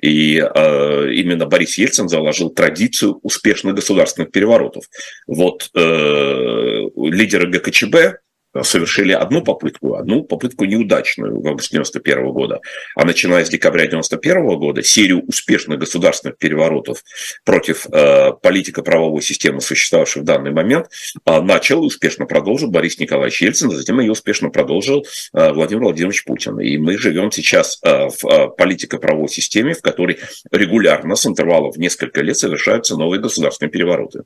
И 0.00 0.38
а, 0.38 1.08
именно 1.08 1.46
Борис 1.46 1.76
Ельцин 1.76 2.08
заложил 2.08 2.50
традицию 2.50 3.18
успешных 3.22 3.74
государственных 3.74 4.30
переворотов. 4.30 4.84
Вот 5.26 5.70
э, 5.74 6.82
лидеры 6.96 7.48
ГКЧБ, 7.48 8.18
совершили 8.62 9.12
одну 9.12 9.42
попытку, 9.42 9.94
одну 9.94 10.22
попытку 10.22 10.64
неудачную 10.64 11.40
в 11.40 11.46
августе 11.46 11.76
91 11.76 12.32
года, 12.32 12.60
а 12.94 13.04
начиная 13.04 13.44
с 13.44 13.48
декабря 13.48 13.86
91 13.86 14.58
года 14.58 14.82
серию 14.82 15.22
успешных 15.26 15.78
государственных 15.78 16.38
переворотов 16.38 17.02
против 17.44 17.86
э, 17.90 18.32
политико-правовой 18.42 19.22
системы, 19.22 19.60
существовавшей 19.60 20.22
в 20.22 20.24
данный 20.24 20.52
момент, 20.52 20.88
э, 21.24 21.40
начал 21.40 21.82
и 21.82 21.86
успешно 21.86 22.26
продолжил 22.26 22.70
Борис 22.70 22.98
Николаевич 22.98 23.42
Ельцин, 23.42 23.70
а 23.70 23.74
затем 23.74 24.00
ее 24.00 24.12
успешно 24.12 24.50
продолжил 24.50 25.04
э, 25.32 25.52
Владимир 25.52 25.82
Владимирович 25.82 26.24
Путин. 26.24 26.60
И 26.60 26.78
мы 26.78 26.98
живем 26.98 27.30
сейчас 27.32 27.78
э, 27.82 28.08
в 28.08 28.24
э, 28.24 28.48
политико-правовой 28.56 29.28
системе, 29.28 29.74
в 29.74 29.82
которой 29.82 30.18
регулярно 30.50 31.16
с 31.16 31.26
интервалом 31.26 31.72
в 31.72 31.78
несколько 31.78 32.22
лет 32.22 32.36
совершаются 32.36 32.96
новые 32.96 33.20
государственные 33.20 33.70
перевороты. 33.70 34.24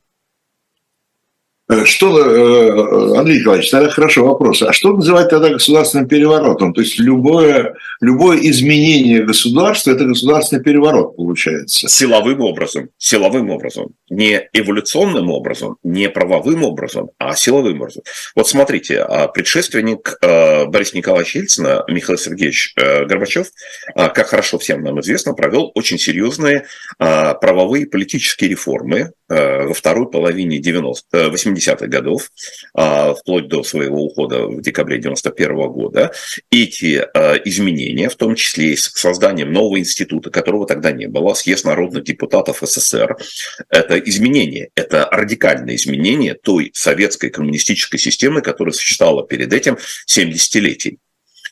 Э, 1.71 1.85
что, 1.85 2.19
э, 2.19 3.19
Андрей 3.19 3.41
Николаевич, 3.41 3.71
тогда 3.71 3.91
хорошо 3.91 4.25
вопрос. 4.25 4.63
А 4.63 4.73
что 4.73 4.93
называть 4.93 5.29
тогда 5.29 5.51
государственным 5.51 6.09
переворотом? 6.09 6.73
То 6.73 6.81
есть 6.81 6.99
любое, 6.99 7.75
любое 8.01 8.39
изменение 8.39 9.23
государства– 9.23 9.91
это 9.93 10.07
государственный 10.07 10.63
переворот, 10.63 11.17
получается. 11.17 11.89
Силовым 11.89 12.41
образом. 12.41 12.89
Силовым 12.97 13.51
образом. 13.51 13.89
Не 14.09 14.49
эволюционным 14.55 15.31
образом, 15.31 15.77
не 15.83 16.09
правовым 16.09 16.65
образом, 16.65 17.11
а 17.19 17.37
силовым 17.37 17.83
образом. 17.83 18.03
Вот 18.35 18.49
смотрите, 18.49 19.01
а 19.01 19.29
предшественник 19.29 20.17
э, 20.23 20.65
Бориса 20.65 20.97
Николаевича 20.97 21.41
Ельцина, 21.41 21.85
Михаил 21.89 22.19
Сергеевич 22.19 22.75
Горбачев, 22.77 23.49
как 23.95 24.29
хорошо 24.29 24.59
всем 24.59 24.83
нам 24.83 25.01
известно, 25.01 25.35
провел 25.35 25.71
очень 25.75 25.99
серьезные 25.99 26.67
правовые 26.99 27.87
политические 27.87 28.51
реформы 28.51 29.13
во 29.29 29.75
второй 29.75 30.11
половине 30.11 30.59
90 30.59 31.31
80 31.31 31.58
70-х 31.59 31.87
годов, 31.87 32.31
а, 32.75 33.15
вплоть 33.15 33.49
до 33.49 33.63
своего 33.63 34.05
ухода 34.05 34.47
в 34.47 34.61
декабре 34.61 34.99
91 34.99 35.69
года, 35.69 36.13
эти 36.51 37.05
а, 37.15 37.35
изменения, 37.45 38.09
в 38.09 38.17
том 38.17 38.35
числе 38.35 38.73
и 38.73 38.77
с 38.77 38.91
созданием 38.95 39.53
нового 39.53 39.79
института, 39.79 40.31
которого 40.31 40.67
тогда 40.67 40.93
не 40.93 41.07
было, 41.09 41.35
съезд 41.35 41.65
народных 41.65 42.05
депутатов 42.05 42.63
СССР, 42.63 43.17
это 43.69 43.99
изменение, 43.99 44.71
это 44.75 45.09
радикальное 45.11 45.77
изменение 45.77 46.35
той 46.35 46.71
советской 46.75 47.31
коммунистической 47.31 47.99
системы, 47.99 48.41
которая 48.41 48.73
существовала 48.73 49.27
перед 49.27 49.53
этим 49.53 49.79
7 50.07 50.31
десятилетий. 50.31 50.99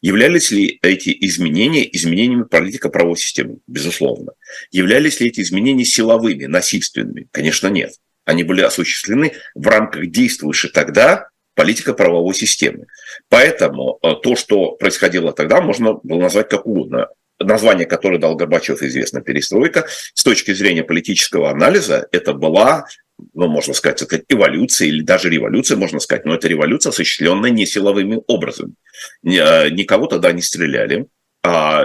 Являлись 0.03 0.51
ли 0.51 0.79
эти 0.83 1.17
изменения 1.21 1.89
изменениями 1.97 2.45
политико-правовой 2.45 3.17
системы? 3.17 3.59
Безусловно. 3.67 4.33
Являлись 4.71 5.21
ли 5.21 5.29
эти 5.29 5.41
изменения 5.41 5.87
силовыми, 5.87 6.45
насильственными? 6.45 7.29
Конечно, 7.33 7.69
нет 7.69 7.93
они 8.27 8.43
были 8.43 8.61
осуществлены 8.61 9.33
в 9.55 9.67
рамках 9.67 10.09
действующей 10.09 10.69
тогда 10.69 11.29
политика 11.55 11.95
правовой 11.95 12.35
системы. 12.35 12.87
Поэтому 13.31 13.99
э, 14.03 14.11
то, 14.23 14.37
что 14.37 14.73
происходило 14.73 15.33
тогда, 15.33 15.63
можно 15.63 15.95
было 15.95 16.21
назвать 16.21 16.51
как 16.51 16.67
угодно. 16.67 17.09
Название, 17.39 17.87
которое 17.87 18.19
дал 18.19 18.35
Горбачев, 18.35 18.83
известно, 18.83 19.23
перестройка. 19.23 19.87
С 20.13 20.23
точки 20.23 20.53
зрения 20.53 20.85
политического 20.85 21.51
анализа, 21.51 22.09
это 22.13 22.35
была 22.35 22.87
ну, 23.33 23.49
можно 23.49 23.73
сказать, 23.73 24.03
это 24.03 24.23
эволюция 24.29 24.89
или 24.89 25.01
даже 25.01 25.31
революция, 25.31 25.79
можно 25.79 26.01
сказать, 26.01 26.27
но 26.27 26.35
это 26.35 26.49
революция, 26.49 26.91
осуществленная 26.91 27.49
не 27.49 27.65
силовыми 27.65 28.21
образами. 28.27 28.75
Никого 29.23 30.07
тогда 30.07 30.33
не 30.33 30.43
стреляли, 30.43 31.07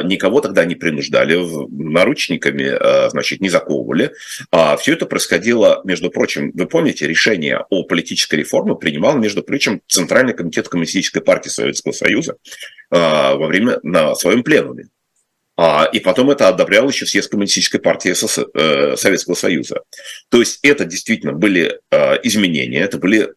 никого 0.04 0.42
тогда 0.42 0.66
не 0.66 0.76
принуждали, 0.76 1.38
наручниками, 1.70 2.66
а, 2.66 3.10
значит, 3.10 3.42
не 3.42 3.50
заковывали. 3.50 4.14
А 4.52 4.78
все 4.78 4.94
это 4.94 5.06
происходило, 5.06 5.82
между 5.84 6.10
прочим, 6.10 6.52
вы 6.54 6.68
помните, 6.68 7.08
решение 7.08 7.66
о 7.70 7.84
политической 7.84 8.36
реформе 8.36 8.76
принимал, 8.76 9.18
между 9.18 9.44
прочим, 9.44 9.82
Центральный 9.88 10.34
комитет 10.34 10.70
Коммунистической 10.70 11.22
партии 11.22 11.50
Советского 11.50 11.92
Союза 11.92 12.38
а, 12.90 13.36
во 13.36 13.48
время 13.48 13.80
на 13.84 14.16
своем 14.16 14.44
пленуме. 14.44 14.88
И 15.94 16.00
потом 16.00 16.32
это 16.32 16.48
одобрял 16.48 16.88
еще 16.90 17.06
съезд 17.06 17.30
Коммунистической 17.30 17.80
партии 17.80 18.14
э, 18.14 18.96
Советского 18.96 19.36
Союза. 19.36 19.82
То 20.30 20.40
есть 20.40 20.58
это 20.64 20.86
действительно 20.86 21.34
были 21.34 21.80
изменения, 22.24 22.80
это 22.80 22.98
были 22.98 23.34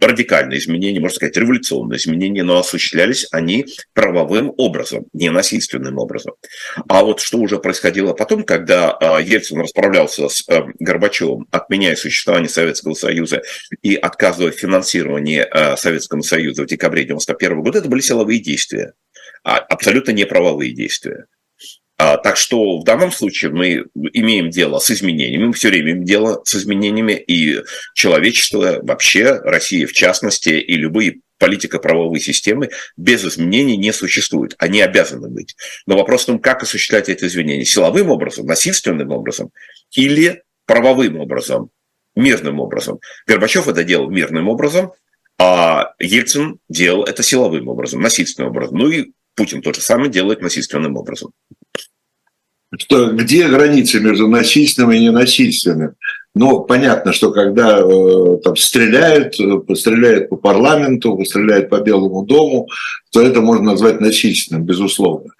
радикальные 0.00 0.58
изменения, 0.58 1.00
можно 1.00 1.16
сказать, 1.16 1.36
революционные 1.36 1.98
изменения, 1.98 2.42
но 2.42 2.58
осуществлялись 2.58 3.26
они 3.30 3.66
правовым 3.92 4.52
образом, 4.56 5.06
не 5.12 5.30
насильственным 5.30 5.98
образом. 5.98 6.34
А 6.88 7.04
вот 7.04 7.20
что 7.20 7.38
уже 7.38 7.58
происходило 7.58 8.12
потом, 8.12 8.44
когда 8.44 8.92
а, 8.92 9.20
Ельцин 9.20 9.60
расправлялся 9.60 10.28
с 10.28 10.44
э, 10.48 10.62
Горбачевым, 10.78 11.46
отменяя 11.50 11.96
существование 11.96 12.48
Советского 12.48 12.94
Союза 12.94 13.42
и 13.82 13.94
отказывая 13.94 14.52
в 14.52 14.56
финансировании 14.56 15.46
э, 15.48 15.76
Советскому 15.76 16.22
Союзу 16.22 16.64
в 16.64 16.66
декабре 16.66 17.02
1991 17.02 17.62
года, 17.62 17.78
это 17.78 17.88
были 17.88 18.00
силовые 18.00 18.40
действия, 18.40 18.94
а 19.44 19.58
абсолютно 19.58 20.10
не 20.12 20.26
правовые 20.26 20.72
действия. 20.72 21.26
А, 21.96 22.16
так 22.16 22.36
что 22.36 22.80
в 22.80 22.84
данном 22.84 23.12
случае 23.12 23.52
мы 23.52 23.84
имеем 24.12 24.50
дело 24.50 24.78
с 24.78 24.90
изменениями, 24.90 25.46
мы 25.46 25.52
все 25.52 25.68
время 25.68 25.92
имеем 25.92 26.04
дело 26.04 26.42
с 26.44 26.56
изменениями, 26.56 27.12
и 27.12 27.62
человечество 27.94 28.80
вообще, 28.82 29.38
Россия 29.40 29.86
в 29.86 29.92
частности, 29.92 30.50
и 30.50 30.74
любые 30.74 31.20
политико-правовые 31.38 32.20
системы 32.20 32.70
без 32.96 33.24
изменений 33.24 33.76
не 33.76 33.92
существуют. 33.92 34.54
Они 34.58 34.80
обязаны 34.80 35.28
быть. 35.28 35.56
Но 35.86 35.96
вопрос 35.96 36.22
в 36.22 36.26
том, 36.26 36.38
как 36.38 36.62
осуществлять 36.62 37.08
эти 37.08 37.24
изменения. 37.24 37.64
Силовым 37.64 38.10
образом, 38.10 38.46
насильственным 38.46 39.10
образом 39.10 39.50
или 39.92 40.42
правовым 40.66 41.20
образом, 41.20 41.70
мирным 42.16 42.60
образом. 42.60 42.98
Горбачев 43.26 43.68
это 43.68 43.84
делал 43.84 44.10
мирным 44.10 44.48
образом, 44.48 44.92
а 45.38 45.92
Ельцин 45.98 46.58
делал 46.68 47.04
это 47.04 47.22
силовым 47.22 47.68
образом, 47.68 48.00
насильственным 48.00 48.50
образом. 48.50 48.78
Ну 48.78 48.88
и 48.88 49.12
Путин 49.34 49.62
то 49.62 49.72
же 49.72 49.80
самое 49.80 50.10
делает 50.10 50.40
насильственным 50.40 50.96
образом. 50.96 51.32
Что, 52.76 53.10
где 53.10 53.48
граница 53.48 54.00
между 54.00 54.28
насильственным 54.28 54.92
и 54.92 54.98
ненасильственным? 54.98 55.94
Ну, 56.34 56.62
понятно, 56.62 57.12
что 57.12 57.30
когда 57.30 57.78
э, 57.78 58.38
там 58.42 58.56
стреляют, 58.56 59.38
э, 59.38 59.74
стреляют 59.76 60.28
по 60.28 60.36
парламенту, 60.36 61.22
стреляют 61.24 61.70
по 61.70 61.80
Белому 61.80 62.24
дому, 62.24 62.68
то 63.12 63.22
это 63.22 63.40
можно 63.40 63.72
назвать 63.72 64.00
насильственным, 64.00 64.64
безусловно. 64.64 65.30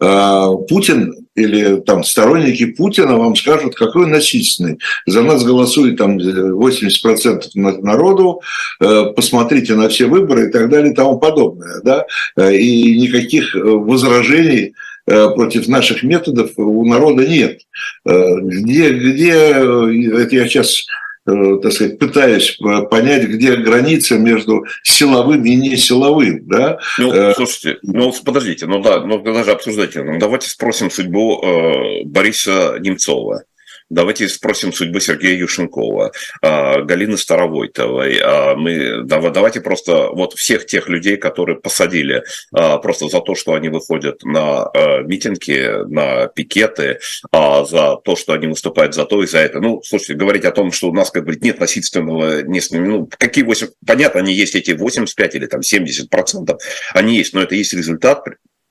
Э, 0.00 0.50
Путин 0.68 1.25
или 1.36 1.80
там 1.80 2.02
сторонники 2.04 2.66
Путина 2.66 3.16
вам 3.16 3.36
скажут, 3.36 3.74
какой 3.74 4.04
он 4.04 4.10
насильственный. 4.10 4.78
За 5.06 5.22
нас 5.22 5.44
голосует 5.44 5.96
там 5.98 6.18
80% 6.18 7.50
народу, 7.54 8.40
э, 8.80 9.04
посмотрите 9.14 9.74
на 9.74 9.88
все 9.88 10.06
выборы 10.06 10.48
и 10.48 10.50
так 10.50 10.68
далее 10.68 10.92
и 10.92 10.94
тому 10.94 11.18
подобное. 11.18 11.80
Да? 11.84 12.06
Э, 12.36 12.54
и 12.54 12.98
никаких 12.98 13.54
возражений 13.54 14.74
против 15.04 15.68
наших 15.68 16.02
методов 16.02 16.50
у 16.56 16.84
народа 16.84 17.24
нет. 17.24 17.60
Где, 18.04 18.90
где 18.90 19.30
это 19.30 20.34
я 20.34 20.48
сейчас 20.48 20.84
Э, 20.84 21.05
так 21.26 21.72
сказать, 21.72 21.98
пытаюсь 21.98 22.58
понять, 22.90 23.24
где 23.24 23.56
граница 23.56 24.16
между 24.16 24.64
силовым 24.82 25.44
и 25.44 25.56
несиловым, 25.56 26.46
да? 26.46 26.78
Ну, 26.98 27.12
э, 27.12 27.34
слушайте, 27.34 27.78
ну, 27.82 28.12
подождите, 28.24 28.66
ну 28.66 28.80
да, 28.80 29.00
ну 29.00 29.20
даже 29.20 29.50
обсуждайте, 29.50 30.02
ну 30.02 30.18
давайте 30.18 30.48
спросим 30.48 30.90
судьбу 30.90 31.42
э, 31.42 32.04
Бориса 32.04 32.78
Немцова. 32.78 33.42
Давайте 33.88 34.28
спросим 34.28 34.72
судьбы 34.72 35.00
Сергея 35.00 35.38
Юшенкова, 35.38 36.10
а, 36.42 36.80
Галины 36.82 37.16
Старовойтовой. 37.16 38.18
А, 38.20 38.56
мы, 38.56 39.04
давайте 39.04 39.60
просто 39.60 40.08
вот 40.08 40.32
всех 40.34 40.66
тех 40.66 40.88
людей, 40.88 41.16
которые 41.16 41.60
посадили 41.60 42.24
а, 42.52 42.78
просто 42.78 43.08
за 43.08 43.20
то, 43.20 43.36
что 43.36 43.54
они 43.54 43.68
выходят 43.68 44.24
на 44.24 44.70
митинги, 45.04 45.84
на 45.88 46.26
пикеты, 46.26 46.98
за 47.32 47.96
то, 48.04 48.16
что 48.16 48.32
они 48.32 48.48
выступают 48.48 48.94
за 48.94 49.04
то 49.04 49.22
и 49.22 49.26
за 49.26 49.38
это. 49.38 49.60
Ну, 49.60 49.80
слушайте, 49.84 50.14
говорить 50.14 50.44
о 50.44 50.50
том, 50.50 50.72
что 50.72 50.88
у 50.88 50.92
нас, 50.92 51.10
как 51.10 51.24
бы, 51.24 51.36
нет 51.40 51.60
насильственного, 51.60 52.42
не, 52.42 52.60
ну, 52.72 53.08
какие 53.18 53.44
8, 53.44 53.68
понятно, 53.86 54.20
они 54.20 54.32
есть 54.32 54.54
эти 54.56 54.72
85 54.72 55.34
или 55.36 55.46
там 55.46 55.62
70 55.62 56.10
процентов, 56.10 56.60
они 56.92 57.16
есть, 57.16 57.34
но 57.34 57.42
это 57.42 57.54
есть 57.54 57.72
результат 57.72 58.24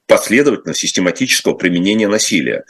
последовательно 0.08 0.74
систематического 0.74 1.54
применения 1.54 2.08
насилия 2.08 2.66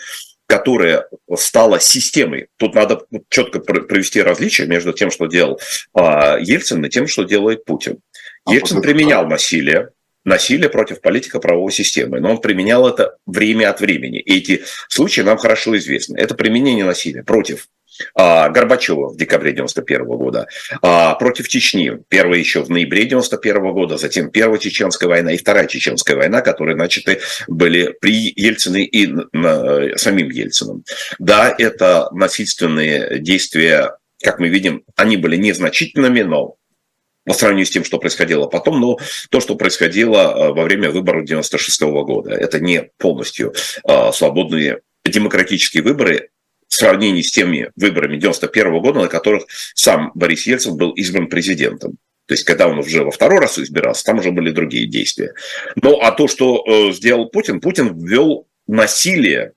которая 0.48 1.08
стала 1.36 1.80
системой. 1.80 2.48
Тут 2.58 2.76
надо 2.76 3.06
четко 3.30 3.60
провести 3.60 4.22
различие 4.22 4.68
между 4.68 4.94
тем, 4.94 5.12
что 5.12 5.26
делал 5.28 5.60
а, 5.94 6.38
Ельцин, 6.40 6.84
и 6.86 6.90
тем, 6.90 7.08
что 7.08 7.24
делает 7.24 7.66
Путин. 7.66 8.00
А 8.46 8.54
Ельцин 8.54 8.82
применял 8.82 9.28
насилие, 9.28 9.90
насилие 10.24 10.70
против 10.70 11.02
политико-правовой 11.02 11.72
системы, 11.72 12.20
но 12.20 12.32
он 12.32 12.42
применял 12.42 12.88
это 12.88 13.18
время 13.26 13.70
от 13.70 13.80
времени. 13.80 14.20
И 14.20 14.38
эти 14.38 14.64
случаи 14.88 15.22
нам 15.22 15.38
хорошо 15.38 15.76
известны. 15.78 16.18
Это 16.18 16.36
применение 16.36 16.86
насилия 16.86 17.24
против 17.24 17.68
Горбачева 18.16 19.10
в 19.10 19.18
декабре 19.18 19.54
91 19.54 20.06
года, 20.06 20.48
а, 20.82 21.16
против 21.16 21.48
Чечни, 21.48 22.00
первая 22.10 22.40
еще 22.40 22.64
в 22.64 22.70
ноябре 22.70 23.06
91 23.06 23.74
года, 23.74 23.98
затем 23.98 24.30
первая 24.30 24.60
чеченская 24.60 25.08
война 25.10 25.32
и 25.32 25.38
вторая 25.38 25.68
чеченская 25.68 26.16
война, 26.18 26.42
которые 26.42 26.76
начаты 26.76 27.20
были 27.48 27.96
при 28.00 28.34
Ельцине 28.36 28.86
и 28.86 29.08
самим 29.98 30.30
Ельцином. 30.30 30.84
Да, 31.20 31.54
это 31.58 32.10
насильственные 32.12 33.20
действия, 33.20 33.98
как 34.24 34.40
мы 34.40 34.48
видим, 34.50 34.84
они 34.96 35.18
были 35.18 35.36
незначительными, 35.38 36.22
но 36.22 36.56
по 37.26 37.34
сравнению 37.34 37.66
с 37.66 37.72
тем, 37.72 37.84
что 37.84 37.98
происходило 37.98 38.46
потом, 38.46 38.80
но 38.80 39.00
то, 39.30 39.40
что 39.40 39.56
происходило 39.56 40.32
а, 40.32 40.54
во 40.54 40.64
время 40.64 40.92
выборов 40.92 41.26
96 41.26 41.82
года, 41.82 42.32
это 42.32 42.60
не 42.60 42.90
полностью 42.98 43.54
свободные 44.14 44.82
демократические 45.06 45.84
выборы, 45.84 46.30
в 46.68 46.76
сравнении 46.76 47.22
с 47.22 47.32
теми 47.32 47.72
выборами 47.76 48.18
91 48.18 48.80
года, 48.82 49.02
на 49.02 49.08
которых 49.08 49.46
сам 49.74 50.12
Борис 50.16 50.46
Ельцин 50.48 50.76
был 50.78 50.92
избран 50.92 51.28
президентом. 51.28 51.98
То 52.28 52.34
есть, 52.34 52.44
когда 52.44 52.68
он 52.68 52.80
уже 52.80 53.04
во 53.04 53.12
второй 53.12 53.40
раз 53.40 53.60
избирался, 53.60 54.04
там 54.04 54.20
уже 54.20 54.32
были 54.32 54.52
другие 54.52 54.88
действия. 54.88 55.34
Ну, 55.76 56.00
а 56.00 56.12
то, 56.12 56.28
что 56.28 56.64
э, 56.66 56.92
сделал 56.92 57.30
Путин, 57.30 57.62
Путин 57.62 57.98
ввел 57.98 58.48
насилие 58.68 59.54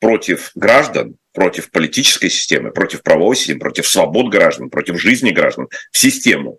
против 0.00 0.50
граждан, 0.56 1.16
против 1.32 1.70
политической 1.70 2.28
системы, 2.28 2.72
против 2.72 3.02
правовой 3.02 3.36
системы, 3.36 3.60
против 3.60 3.86
свобод 3.86 4.32
граждан, 4.32 4.68
против 4.68 5.00
жизни 5.00 5.30
граждан 5.30 5.68
в 5.92 5.98
систему. 5.98 6.58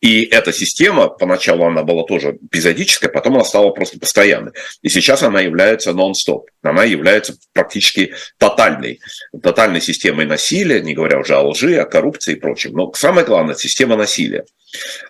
И 0.00 0.22
эта 0.22 0.52
система, 0.52 1.08
поначалу 1.08 1.64
она 1.64 1.82
была 1.82 2.04
тоже 2.04 2.38
эпизодическая, 2.40 3.10
потом 3.10 3.34
она 3.34 3.44
стала 3.44 3.70
просто 3.70 3.98
постоянной. 3.98 4.52
И 4.82 4.88
сейчас 4.88 5.22
она 5.24 5.40
является 5.40 5.92
нон-стоп. 5.92 6.48
Она 6.62 6.84
является 6.84 7.36
практически 7.52 8.14
тотальной, 8.38 9.00
тотальной 9.42 9.80
системой 9.80 10.26
насилия, 10.26 10.80
не 10.80 10.94
говоря 10.94 11.18
уже 11.18 11.34
о 11.34 11.42
лжи, 11.42 11.76
о 11.76 11.84
коррупции 11.84 12.34
и 12.34 12.40
прочем. 12.40 12.72
Но 12.74 12.92
самое 12.92 13.26
главное– 13.26 13.54
система 13.56 13.96
насилия. 13.96 14.44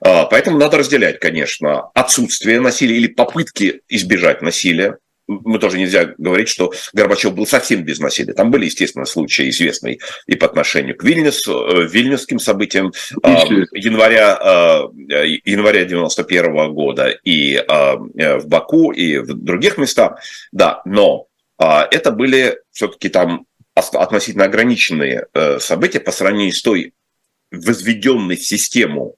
А, 0.01 0.24
поэтому 0.24 0.59
надо 0.59 0.79
разделять, 0.79 1.20
конечно, 1.20 1.90
отсутствие 1.94 2.61
насилия 2.61 2.96
или 2.96 3.09
попытки 3.09 3.83
избежать 3.88 4.40
насилия, 4.40 4.96
мы 5.29 5.59
тоже 5.59 5.79
нельзя 5.79 6.14
говорить, 6.17 6.49
что 6.49 6.73
Горбачев 6.95 7.35
был 7.35 7.47
совсем 7.47 7.83
без 7.85 8.01
насилия. 8.01 8.33
Там 8.33 8.51
были, 8.51 8.64
естественно, 8.64 9.05
случаи 9.05 9.51
известные 9.51 9.99
и 10.27 10.35
по 10.35 10.47
отношению 10.47 10.97
к 10.97 11.05
Вильнюс, 11.05 11.47
э, 11.47 11.87
вильнюсским 11.87 12.38
событиям 12.38 12.93
э, 13.23 13.31
января, 13.73 14.88
э, 15.11 15.27
января 15.45 15.85
91 15.85 16.73
года 16.73 17.09
и 17.25 17.62
в 17.69 18.47
Баку, 18.47 18.93
и 18.93 19.19
в 19.19 19.35
других 19.35 19.77
местах. 19.77 20.21
Да, 20.51 20.81
но 20.85 21.27
это 21.59 22.11
были 22.11 22.59
все-таки 22.73 23.09
там 23.09 23.47
относительно 23.75 24.45
ограниченные 24.45 25.27
события 25.59 26.01
по 26.01 26.12
сравнению 26.12 26.55
с 26.55 26.62
той 26.62 26.95
возведенной 27.51 28.37
в 28.37 28.45
систему 28.45 29.17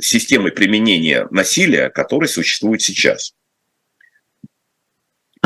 системой 0.00 0.52
применения 0.52 1.26
насилия, 1.30 1.90
которая 1.90 2.28
существует 2.28 2.82
сейчас. 2.82 3.34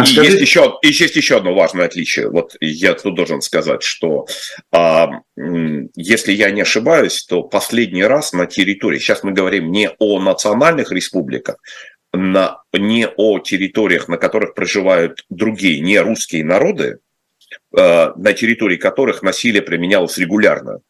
И 0.07 0.15
есть, 0.15 0.41
еще, 0.41 0.79
и 0.83 0.89
есть 0.89 1.17
еще 1.17 1.37
одно 1.37 1.55
важное 1.55 1.87
отличие. 1.87 2.31
Вот 2.31 2.57
я 2.61 2.95
тут 2.95 3.15
должен 3.15 3.41
сказать, 3.41 3.83
что 3.83 4.27
а, 4.71 5.09
если 5.97 6.33
я 6.33 6.51
не 6.51 6.63
ошибаюсь, 6.63 7.25
то 7.25 7.43
последний 7.43 8.05
раз 8.05 8.33
на 8.33 8.47
территории, 8.47 8.99
сейчас 8.99 9.23
мы 9.23 9.33
говорим 9.33 9.71
не 9.71 9.91
о 9.99 10.21
национальных 10.21 10.93
республиках, 10.93 11.57
на, 12.13 12.63
не 12.73 13.07
о 13.09 13.39
территориях, 13.39 14.09
на 14.09 14.19
которых 14.19 14.55
проживают 14.55 15.25
другие, 15.31 15.81
не 15.81 15.99
русские 15.99 16.45
народы, 16.45 16.99
а, 17.77 18.13
на 18.17 18.33
территории 18.33 18.77
которых 18.77 19.23
насилие 19.23 19.63
применялось 19.63 20.19
регулярно. 20.19 20.81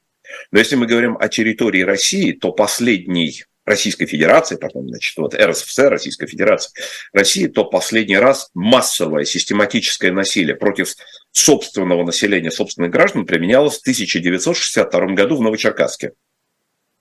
Но 0.50 0.58
если 0.58 0.76
мы 0.76 0.86
говорим 0.86 1.16
о 1.18 1.28
территории 1.28 1.82
России, 1.82 2.32
то 2.32 2.52
последний 2.52 3.44
Российской 3.64 4.06
Федерации, 4.06 4.56
потом, 4.56 4.88
значит, 4.88 5.16
вот 5.16 5.34
РСФСР, 5.34 5.90
Российская 5.90 6.26
Федерация 6.26 6.72
России, 7.12 7.46
то 7.46 7.64
последний 7.64 8.18
раз 8.18 8.50
массовое 8.54 9.24
систематическое 9.24 10.12
насилие 10.12 10.56
против 10.56 10.94
собственного 11.30 12.04
населения, 12.04 12.50
собственных 12.50 12.90
граждан 12.90 13.26
применялось 13.26 13.78
в 13.78 13.82
1962 13.82 15.06
году 15.14 15.36
в 15.36 15.42
Новочеркасске. 15.42 16.12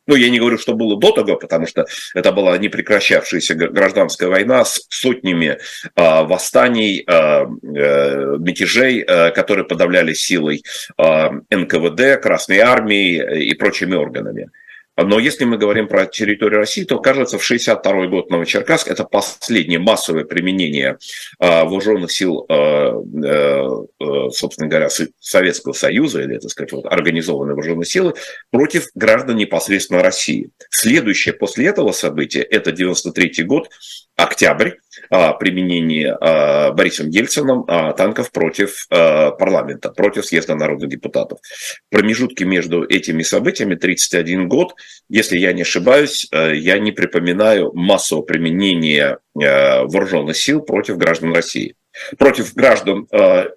Ну, 0.07 0.15
я 0.15 0.29
не 0.29 0.39
говорю, 0.39 0.57
что 0.57 0.73
было 0.73 0.99
до 0.99 1.11
того, 1.11 1.37
потому 1.37 1.67
что 1.67 1.85
это 2.15 2.31
была 2.31 2.57
непрекращавшаяся 2.57 3.53
гражданская 3.55 4.29
война 4.29 4.65
с 4.65 4.85
сотнями 4.89 5.57
э, 5.95 6.23
восстаний, 6.23 7.03
э, 7.07 7.13
э, 7.13 7.45
мятежей, 8.39 9.03
э, 9.07 9.31
которые 9.31 9.65
подавляли 9.65 10.13
силой 10.13 10.63
э, 10.97 11.29
НКВД, 11.51 12.21
Красной 12.21 12.59
Армии 12.59 13.43
и 13.45 13.53
прочими 13.53 13.95
органами. 13.95 14.49
Но 14.97 15.19
если 15.19 15.45
мы 15.45 15.57
говорим 15.57 15.87
про 15.87 16.05
территорию 16.05 16.59
России, 16.59 16.83
то, 16.83 16.99
кажется, 16.99 17.37
в 17.37 17.43
1962 17.43 18.07
год 18.07 18.29
Новочеркасск– 18.29 18.87
это 18.89 19.03
последнее 19.05 19.79
массовое 19.79 20.25
применение 20.25 20.97
э, 21.39 21.63
вооруженных 21.63 22.11
сил, 22.11 22.45
э, 22.49 22.53
э, 22.53 23.67
собственно 24.31 24.67
говоря, 24.67 24.89
Советского 25.19 25.73
Союза, 25.73 26.21
или, 26.21 26.37
так 26.37 26.49
сказать, 26.49 26.71
вот, 26.71 26.85
организованные 26.85 27.55
вооруженные 27.55 27.85
силы, 27.85 28.13
против 28.49 28.87
граждан 28.95 29.35
непосредственно 29.37 30.01
России. 30.01 30.51
Следующее 30.69 31.33
после 31.33 31.67
этого 31.67 31.91
события– 31.91 32.41
это 32.41 32.71
1993 32.71 33.43
год, 33.45 33.69
октябрь, 34.15 34.71
применение 35.09 36.15
Борисом 36.73 37.09
Ельцином 37.09 37.65
танков 37.65 38.31
против 38.31 38.87
парламента, 38.89 39.89
против 39.89 40.25
съезда 40.25 40.55
народных 40.55 40.89
депутатов. 40.89 41.39
Промежутки 41.89 42.43
между 42.43 42.83
этими 42.83 43.23
событиями 43.23 43.75
31 43.75 44.47
год, 44.47 44.75
если 45.09 45.37
я 45.39 45.53
не 45.53 45.63
ошибаюсь, 45.63 46.27
я 46.31 46.77
не 46.77 46.91
припоминаю 46.91 47.71
массового 47.73 48.23
применения 48.23 49.17
вооруженных 49.33 50.37
сил 50.37 50.61
против 50.61 50.97
граждан 50.97 51.33
России. 51.33 51.75
Против 52.17 52.53
граждан 52.53 53.07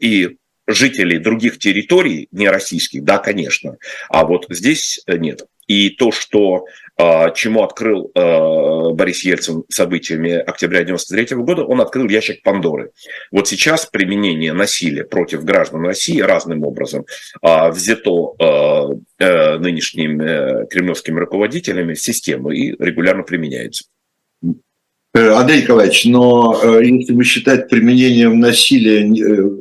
и 0.00 0.36
жителей 0.66 1.18
других 1.18 1.58
территорий, 1.58 2.28
не 2.32 2.48
российских, 2.48 3.04
да, 3.04 3.18
конечно, 3.18 3.76
а 4.08 4.24
вот 4.24 4.46
здесь 4.48 5.00
нет. 5.06 5.46
И 5.66 5.90
то, 5.90 6.12
что 6.12 6.66
а, 6.96 7.30
чему 7.30 7.62
открыл 7.62 8.10
а, 8.14 8.90
Борис 8.90 9.24
Ельцин 9.24 9.64
событиями 9.68 10.32
октября 10.32 10.80
1993 10.80 11.36
года, 11.38 11.64
он 11.64 11.80
открыл 11.80 12.08
ящик 12.08 12.42
Пандоры. 12.42 12.90
Вот 13.32 13.48
сейчас 13.48 13.86
применение 13.86 14.52
насилия 14.52 15.04
против 15.04 15.44
граждан 15.44 15.84
России 15.84 16.20
разным 16.20 16.64
образом 16.64 17.04
а, 17.42 17.70
взято 17.70 18.34
э, 19.18 19.58
нынешними 19.58 20.24
э, 20.62 20.66
кремлевскими 20.66 21.18
руководителями 21.18 21.94
в 21.94 22.00
систему 22.00 22.50
и 22.50 22.70
регулярно 22.78 23.22
применяется. 23.22 23.84
Э, 25.14 25.34
Андрей 25.34 25.62
Николаевич, 25.62 26.04
но 26.06 26.60
если 26.80 27.12
бы 27.12 27.24
считать 27.24 27.68
применением 27.68 28.40
насилия, 28.40 29.06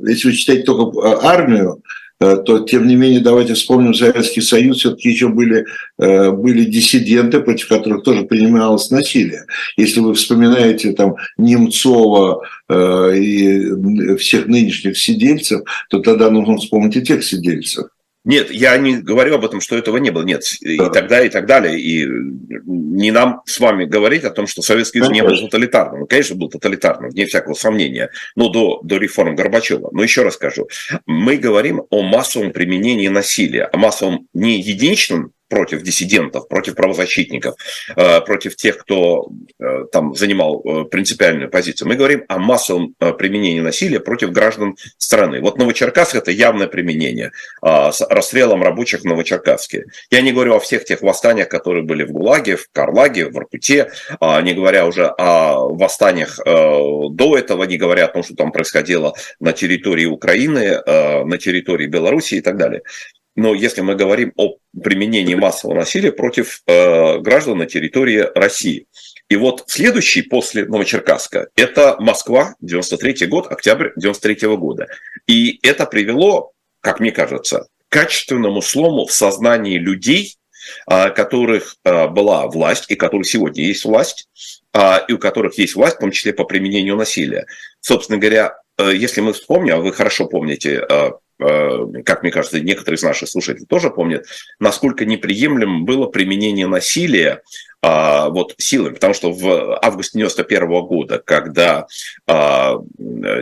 если 0.07 0.27
вы 0.27 0.33
считаете 0.33 0.63
только 0.63 1.19
армию, 1.21 1.81
Э, 2.23 2.37
то, 2.37 2.59
тем 2.59 2.87
не 2.87 2.95
менее, 2.95 3.19
давайте 3.19 3.53
вспомним 3.53 3.93
Советский 3.93 4.41
Союз, 4.41 4.77
все-таки 4.77 5.09
еще 5.09 5.27
были, 5.27 5.65
э, 5.99 6.31
были 6.31 6.63
диссиденты, 6.63 7.41
против 7.41 7.67
которых 7.67 8.03
тоже 8.03 8.23
принималось 8.23 8.91
насилие. 8.91 9.45
Если 9.77 9.99
вы 9.99 10.13
вспоминаете 10.13 10.93
там 10.93 11.15
Немцова 11.37 12.47
э, 12.69 13.17
и 13.17 14.15
всех 14.15 14.47
нынешних 14.47 14.97
сидельцев, 14.97 15.61
то 15.89 15.99
тогда 15.99 16.29
нужно 16.29 16.57
вспомнить 16.57 16.95
и 16.95 17.01
тех 17.01 17.23
сидельцев. 17.23 17.87
Нет, 18.25 18.51
я 18.51 18.77
не 18.77 18.97
говорю 18.97 19.35
об 19.35 19.43
этом, 19.43 19.59
что 19.59 19.77
этого 19.77 19.97
не 19.97 20.09
было. 20.09 20.23
Нет, 20.23 20.43
да. 20.61 20.71
и 20.71 20.77
тогда, 20.91 21.21
и 21.23 21.29
так 21.29 21.45
далее. 21.45 21.77
И 21.79 22.07
не 22.65 23.11
нам 23.11 23.41
с 23.45 23.59
вами 23.59 23.83
говорить 23.85 24.23
о 24.23 24.29
том, 24.29 24.47
что 24.47 24.61
Советский 24.61 24.99
Союз 24.99 25.13
не 25.13 25.23
был 25.23 25.37
тоталитарным. 25.37 26.03
Он, 26.03 26.07
конечно, 26.07 26.35
был 26.35 26.49
тоталитарным, 26.49 27.09
вне 27.09 27.25
всякого 27.25 27.53
сомнения, 27.53 28.09
но 28.35 28.49
до, 28.49 28.79
до 28.83 28.97
реформ 28.97 29.35
Горбачева. 29.35 29.89
Но 29.91 30.03
еще 30.03 30.23
раз 30.23 30.35
скажу, 30.35 30.69
мы 31.05 31.37
говорим 31.37 31.83
о 31.89 32.01
массовом 32.01 32.53
применении 32.53 33.09
насилия, 33.09 33.65
о 33.65 33.77
массовом 33.77 34.27
не 34.33 34.59
единичном 34.61 35.33
против 35.53 35.83
диссидентов, 35.83 36.47
против 36.47 36.73
правозащитников, 36.73 37.55
э, 37.95 38.21
против 38.21 38.55
тех, 38.55 38.77
кто 38.77 39.29
э, 39.59 39.85
там 39.91 40.15
занимал 40.15 40.63
э, 40.65 40.85
принципиальную 40.85 41.51
позицию. 41.51 41.87
Мы 41.89 41.95
говорим 41.95 42.23
о 42.27 42.39
массовом 42.39 42.95
применении 43.19 43.59
насилия 43.61 43.99
против 43.99 44.31
граждан 44.31 44.75
страны. 44.97 45.41
Вот 45.41 45.59
Новочеркасск– 45.59 46.15
это 46.21 46.31
явное 46.31 46.67
применение 46.67 47.31
с 47.61 48.01
расстрелом 48.09 48.63
рабочих 48.63 49.01
в 49.01 49.05
Новочеркасске. 49.05 49.85
Я 50.09 50.21
не 50.21 50.31
говорю 50.31 50.55
о 50.55 50.59
всех 50.59 50.85
тех 50.85 51.01
восстаниях, 51.01 51.49
которые 51.49 51.83
были 51.83 52.03
в 52.03 52.11
ГУЛАГе, 52.11 52.55
в 52.55 52.67
Карлаге, 52.71 53.25
в 53.27 53.33
Воркуте, 53.33 53.91
а 54.19 54.41
не 54.41 54.53
говоря 54.53 54.85
уже 54.85 55.05
о 55.05 55.67
восстаниях 55.69 56.39
до 56.45 57.37
этого, 57.37 57.63
не 57.65 57.77
говоря 57.77 58.05
о 58.05 58.07
том, 58.07 58.23
что 58.23 58.35
там 58.35 58.51
происходило 58.51 59.13
на 59.39 59.53
территории 59.53 60.05
Украины, 60.05 60.81
на 60.85 61.37
территории 61.37 61.87
Беларуси 61.87 62.35
и 62.35 62.41
так 62.41 62.57
далее. 62.57 62.81
Но 63.35 63.53
если 63.53 63.81
мы 63.81 63.95
говорим 63.95 64.33
о 64.37 64.57
применении 64.81 65.35
массового 65.35 65.77
насилия 65.77 66.11
против 66.11 66.61
э, 66.65 67.19
граждан 67.19 67.59
на 67.59 67.65
территории 67.65 68.27
России. 68.35 68.87
И 69.29 69.35
вот 69.35 69.63
следующий 69.67 70.21
после 70.21 70.65
Новочеркасска– 70.65 71.47
это 71.55 71.95
Москва, 71.99 72.55
93 72.61 73.27
год, 73.27 73.51
октябрь 73.51 73.89
93 73.95 74.47
года. 74.55 74.87
И 75.27 75.59
это 75.63 75.85
привело, 75.85 76.51
как 76.81 76.99
мне 76.99 77.11
кажется, 77.11 77.67
к 77.89 77.93
качественному 77.93 78.61
слому 78.61 79.05
в 79.05 79.13
сознании 79.13 79.77
людей, 79.77 80.35
э, 80.87 81.09
которых 81.11 81.77
э, 81.83 82.07
была 82.07 82.47
власть 82.47 82.85
и 82.89 82.95
которых 82.95 83.27
сегодня 83.27 83.63
есть 83.63 83.85
власть, 83.85 84.27
э, 84.73 84.79
и 85.07 85.13
у 85.13 85.17
которых 85.17 85.57
есть 85.57 85.75
власть, 85.75 85.95
в 85.95 85.99
том 85.99 86.11
числе 86.11 86.33
по 86.33 86.43
применению 86.43 86.95
насилия. 86.95 87.47
Собственно 87.79 88.19
говоря, 88.19 88.57
э, 88.77 88.91
если 88.93 89.21
мы 89.21 89.33
вспомним, 89.33 89.75
а 89.75 89.77
вы 89.77 89.93
хорошо 89.93 90.27
помните 90.27 90.85
Э, 90.89 91.11
как 92.05 92.23
мне 92.23 92.31
кажется, 92.31 92.59
некоторые 92.59 92.97
из 92.97 93.03
наших 93.03 93.29
слушателей 93.29 93.65
тоже 93.65 93.89
помнят, 93.89 94.25
насколько 94.59 95.05
неприемлемым 95.05 95.85
было 95.85 96.07
применение 96.07 96.67
насилия 96.67 97.41
а, 97.81 98.29
вот 98.29 98.55
силами, 98.57 98.93
потому 98.93 99.13
что 99.13 99.33
в 99.33 99.77
августе 99.83 100.19
91 100.19 100.69
года, 100.85 101.21
когда 101.23 101.87
а, 102.27 102.77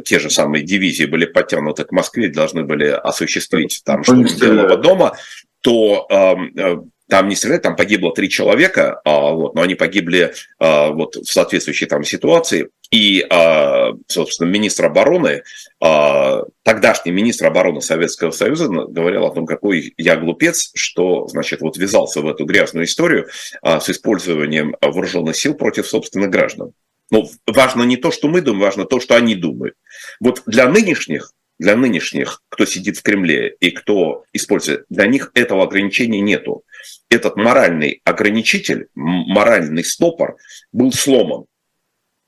те 0.03 0.19
же 0.19 0.31
самые 0.31 0.63
дивизии 0.63 1.05
были 1.05 1.25
подтянуты 1.25 1.83
к 1.83 1.91
Москве, 1.91 2.29
должны 2.29 2.63
были 2.63 2.85
осуществить 2.85 3.81
там 3.85 4.03
штурм 4.03 4.25
Белого 4.39 4.77
дома, 4.77 5.15
то 5.61 6.07
э, 6.09 6.77
там 7.11 7.27
не 7.27 7.35
стреляли, 7.35 7.59
там 7.59 7.75
погибло 7.75 8.13
три 8.13 8.29
человека, 8.29 9.01
а, 9.03 9.31
вот, 9.31 9.53
но 9.53 9.63
они 9.63 9.75
погибли 9.75 10.33
а, 10.59 10.91
вот, 10.91 11.17
в 11.17 11.25
соответствующей 11.25 11.85
там 11.85 12.05
ситуации. 12.05 12.69
И, 12.89 13.27
а, 13.29 13.91
собственно, 14.07 14.47
министр 14.47 14.85
обороны, 14.85 15.43
а, 15.81 16.45
тогдашний 16.63 17.11
министр 17.11 17.47
обороны 17.47 17.81
Советского 17.81 18.31
Союза 18.31 18.69
говорил 18.69 19.25
о 19.25 19.31
том, 19.31 19.45
какой 19.45 19.93
я 19.97 20.15
глупец, 20.15 20.71
что, 20.73 21.27
значит, 21.27 21.59
вот 21.59 21.75
ввязался 21.75 22.21
в 22.21 22.29
эту 22.29 22.45
грязную 22.45 22.85
историю 22.85 23.27
а, 23.61 23.81
с 23.81 23.89
использованием 23.89 24.77
вооруженных 24.79 25.35
сил 25.35 25.55
против 25.55 25.87
собственных 25.87 26.29
граждан. 26.29 26.71
Ну, 27.09 27.29
важно 27.45 27.83
не 27.83 27.97
то, 27.97 28.11
что 28.11 28.29
мы 28.29 28.39
думаем, 28.39 28.61
важно 28.61 28.85
то, 28.85 29.01
что 29.01 29.17
они 29.17 29.35
думают. 29.35 29.75
Вот 30.21 30.43
для 30.45 30.69
нынешних 30.69 31.33
для 31.61 31.75
нынешних, 31.75 32.41
кто 32.49 32.65
сидит 32.65 32.97
в 32.97 33.03
Кремле 33.03 33.55
и 33.59 33.69
кто 33.69 34.23
использует, 34.33 34.85
для 34.89 35.05
них 35.05 35.29
этого 35.35 35.63
ограничения 35.63 36.19
нету. 36.19 36.63
Этот 37.11 37.35
моральный 37.35 38.01
ограничитель, 38.05 38.87
моральный 38.95 39.83
стопор 39.83 40.37
был 40.71 40.93
сломан. 40.93 41.43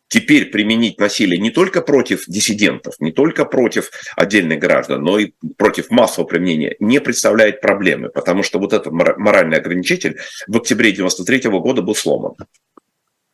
Теперь 0.10 0.52
применить 0.52 1.00
насилие 1.00 1.40
не 1.40 1.52
только 1.52 1.82
против 1.82 2.26
диссидентов, 2.28 2.96
не 3.00 3.14
только 3.14 3.46
против 3.46 3.90
отдельных 4.18 4.60
граждан, 4.60 5.02
но 5.02 5.20
и 5.20 5.32
против 5.58 5.90
массового 5.90 6.28
применения 6.28 6.76
не 6.82 7.00
представляет 7.00 7.62
проблемы, 7.62 8.10
потому 8.10 8.44
что 8.44 8.60
вот 8.60 8.74
этот 8.74 8.92
моральный 8.92 9.58
ограничитель 9.58 10.20
в 10.48 10.58
октябре 10.58 10.90
1993 10.90 11.50
года 11.50 11.82
был 11.82 11.96
сломан. 11.96 12.34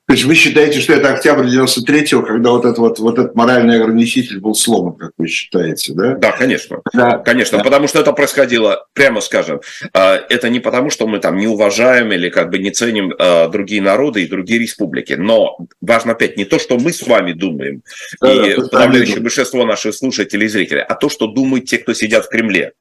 То 0.10 0.14
есть 0.14 0.26
вы 0.26 0.34
считаете, 0.34 0.80
что 0.80 0.94
это 0.94 1.14
октябрь 1.14 1.46
93-го, 1.46 2.24
когда 2.24 2.50
вот 2.50 2.66
этот, 2.66 2.80
вот, 2.80 2.98
вот 2.98 3.20
этот 3.20 3.36
моральный 3.36 3.80
ограничитель 3.80 4.40
был 4.40 4.56
сломан, 4.56 4.96
как 4.96 5.12
вы 5.20 5.28
считаете, 5.28 5.94
да? 5.94 6.16
Да, 6.16 6.32
конечно. 6.32 6.82
Да. 6.92 7.20
Конечно, 7.20 7.60
да. 7.60 7.64
потому 7.64 7.88
что 7.88 8.00
это 8.00 8.12
происходило, 8.12 8.88
прямо 8.94 9.22
скажем, 9.22 9.62
а, 9.94 10.16
это 10.16 10.50
не 10.50 10.60
потому, 10.60 10.90
что 10.90 11.06
мы 11.06 11.20
там 11.20 11.38
не 11.38 11.46
уважаем 11.46 12.12
или 12.12 12.30
как 12.30 12.50
бы 12.50 12.58
не 12.58 12.72
ценим 12.72 13.14
а, 13.20 13.50
другие 13.50 13.84
народы 13.84 14.24
и 14.24 14.28
другие 14.28 14.60
республики, 14.60 15.14
но 15.14 15.60
важно 15.80 16.14
опять 16.14 16.38
не 16.38 16.46
то, 16.46 16.58
что 16.58 16.80
мы 16.80 16.92
с 16.92 17.06
вами 17.06 17.34
думаем, 17.34 17.84
да, 18.20 18.34
и 18.34 18.56
да, 18.56 18.64
подавляющее 18.64 19.20
большинство 19.20 19.64
наших 19.64 19.94
слушателей 19.94 20.48
и 20.48 20.50
зрителей, 20.50 20.82
а 20.82 20.96
то, 20.96 21.10
что 21.10 21.28
думают 21.28 21.66
те, 21.66 21.78
кто 21.78 21.94
сидят 21.94 22.26
в 22.26 22.30
Кремле. 22.30 22.74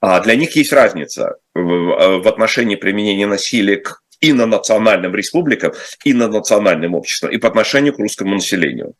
А 0.00 0.20
для 0.20 0.34
них 0.34 0.54
есть 0.56 0.72
разница 0.72 1.36
в 1.54 2.28
отношении 2.28 2.76
применения 2.76 3.26
насилия 3.26 3.76
к 3.76 4.00
и 4.24 4.32
на 4.32 4.46
национальным 4.46 5.14
республикам, 5.14 5.72
и 6.04 6.14
на 6.14 6.28
национальным 6.28 6.94
обществам, 6.94 7.30
и 7.30 7.36
по 7.36 7.48
отношению 7.48 7.94
к 7.94 7.98
русскому 7.98 8.34
населению. 8.34 8.94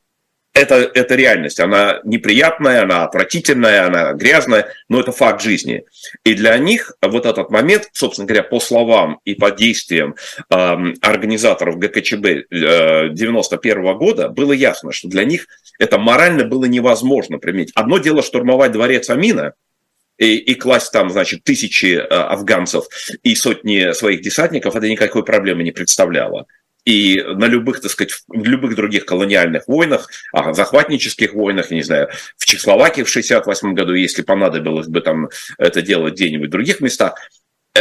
это, 0.54 0.90
это 0.94 1.14
реальность. 1.16 1.58
Она 1.60 2.00
неприятная, 2.04 2.82
она 2.82 3.04
отвратительная, 3.04 3.86
она 3.86 4.12
грязная, 4.12 4.68
но 4.88 5.00
это 5.00 5.12
факт 5.12 5.42
жизни. 5.42 5.84
И 6.24 6.34
для 6.34 6.56
них 6.58 6.92
вот 7.02 7.26
этот 7.26 7.50
момент, 7.50 7.88
собственно 7.92 8.28
говоря, 8.28 8.44
по 8.44 8.60
словам 8.60 9.18
и 9.24 9.34
по 9.34 9.50
действиям 9.50 10.14
э, 10.50 10.76
организаторов 11.00 11.78
ГКЧБ 11.78 12.26
э, 12.26 13.08
91 13.10 13.98
года, 13.98 14.28
было 14.28 14.52
ясно, 14.52 14.92
что 14.92 15.08
для 15.08 15.24
них 15.24 15.46
это 15.78 15.98
морально 15.98 16.44
было 16.44 16.66
невозможно 16.66 17.38
применить. 17.38 17.72
Одно 17.74 17.98
дело 17.98 18.22
штурмовать 18.22 18.72
дворец 18.72 19.10
Амина, 19.10 19.54
и, 20.18 20.36
и 20.36 20.54
класть 20.54 20.92
там, 20.92 21.10
значит, 21.10 21.44
тысячи 21.44 21.96
э, 21.96 22.00
афганцев 22.02 22.86
и 23.22 23.34
сотни 23.34 23.92
своих 23.92 24.22
десантников, 24.22 24.76
это 24.76 24.88
никакой 24.88 25.24
проблемы 25.24 25.62
не 25.62 25.72
представляло 25.72 26.46
и 26.84 27.22
на 27.22 27.46
любых, 27.46 27.80
так 27.80 27.90
сказать, 27.90 28.12
любых 28.30 28.76
других 28.76 29.06
колониальных 29.06 29.66
войнах, 29.68 30.08
а, 30.32 30.52
захватнических 30.52 31.32
войнах, 31.32 31.70
не 31.70 31.82
знаю, 31.82 32.10
в 32.36 32.44
Чехословакии 32.44 33.02
в 33.02 33.08
68 33.08 33.74
году, 33.74 33.94
если 33.94 34.22
понадобилось 34.22 34.88
бы 34.88 35.00
там 35.00 35.30
это 35.58 35.82
делать 35.82 36.14
где-нибудь 36.14 36.48
в 36.48 36.52
других 36.52 36.80
местах, 36.80 37.18
э, 37.74 37.80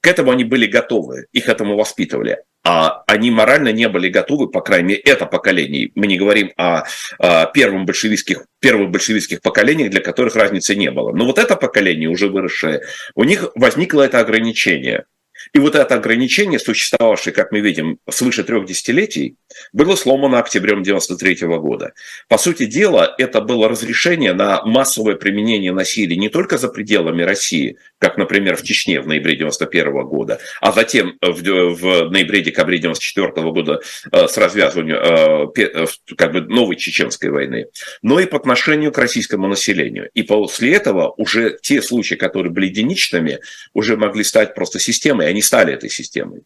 к 0.00 0.06
этому 0.06 0.30
они 0.30 0.44
были 0.44 0.66
готовы, 0.66 1.26
их 1.32 1.48
этому 1.48 1.76
воспитывали. 1.76 2.38
А 2.64 3.02
они 3.06 3.30
морально 3.30 3.72
не 3.72 3.88
были 3.88 4.08
готовы, 4.08 4.48
по 4.48 4.62
крайней 4.62 4.88
мере, 4.88 5.00
это 5.00 5.26
поколение. 5.26 5.90
Мы 5.94 6.06
не 6.06 6.16
говорим 6.16 6.50
о, 6.56 6.84
о 7.18 7.46
первом 7.46 7.84
большевистских, 7.84 8.46
первых 8.58 8.90
большевистских 8.90 9.42
поколениях, 9.42 9.90
для 9.90 10.00
которых 10.00 10.34
разницы 10.34 10.74
не 10.74 10.90
было. 10.90 11.12
Но 11.12 11.26
вот 11.26 11.38
это 11.38 11.56
поколение, 11.56 12.08
уже 12.08 12.28
выросшее, 12.28 12.80
у 13.14 13.24
них 13.24 13.50
возникло 13.54 14.02
это 14.02 14.18
ограничение– 14.18 15.04
и 15.52 15.58
вот 15.58 15.74
это 15.74 15.94
ограничение, 15.94 16.58
существовавшее, 16.58 17.34
как 17.34 17.52
мы 17.52 17.60
видим, 17.60 17.98
свыше 18.08 18.44
трех 18.44 18.66
десятилетий, 18.66 19.36
было 19.72 19.94
сломано 19.96 20.38
октябрем 20.38 20.80
1993 20.80 21.46
года. 21.58 21.92
По 22.28 22.38
сути 22.38 22.66
дела, 22.66 23.14
это 23.18 23.40
было 23.40 23.68
разрешение 23.68 24.32
на 24.32 24.62
массовое 24.64 25.16
применение 25.16 25.72
насилия 25.72 26.16
не 26.16 26.28
только 26.28 26.56
за 26.56 26.68
пределами 26.68 27.22
России, 27.22 27.76
как, 28.04 28.18
например, 28.18 28.54
в 28.56 28.62
Чечне 28.62 29.00
в 29.00 29.06
ноябре 29.06 29.32
1991 29.32 30.06
года, 30.06 30.38
а 30.60 30.72
затем 30.72 31.16
в, 31.22 31.40
в 31.40 32.10
ноябре-декабре 32.10 32.76
1994 32.76 33.50
года 33.50 33.80
э, 34.12 34.28
с 34.28 34.36
развязыванием 34.36 35.50
э, 35.56 35.62
э, 35.62 35.86
как 36.14 36.32
бы 36.32 36.42
новой 36.42 36.76
чеченской 36.76 37.30
войны, 37.30 37.68
но 38.02 38.20
и 38.20 38.26
по 38.26 38.36
отношению 38.36 38.92
к 38.92 38.98
российскому 38.98 39.48
населению. 39.48 40.10
И 40.12 40.22
после 40.22 40.74
этого 40.74 41.14
уже 41.16 41.58
те 41.62 41.80
случаи, 41.80 42.16
которые 42.16 42.52
были 42.52 42.66
единичными, 42.66 43.38
уже 43.72 43.96
могли 43.96 44.22
стать 44.22 44.54
просто 44.54 44.78
системой, 44.78 45.26
они 45.26 45.40
стали 45.40 45.72
этой 45.72 45.88
системой. 45.88 46.42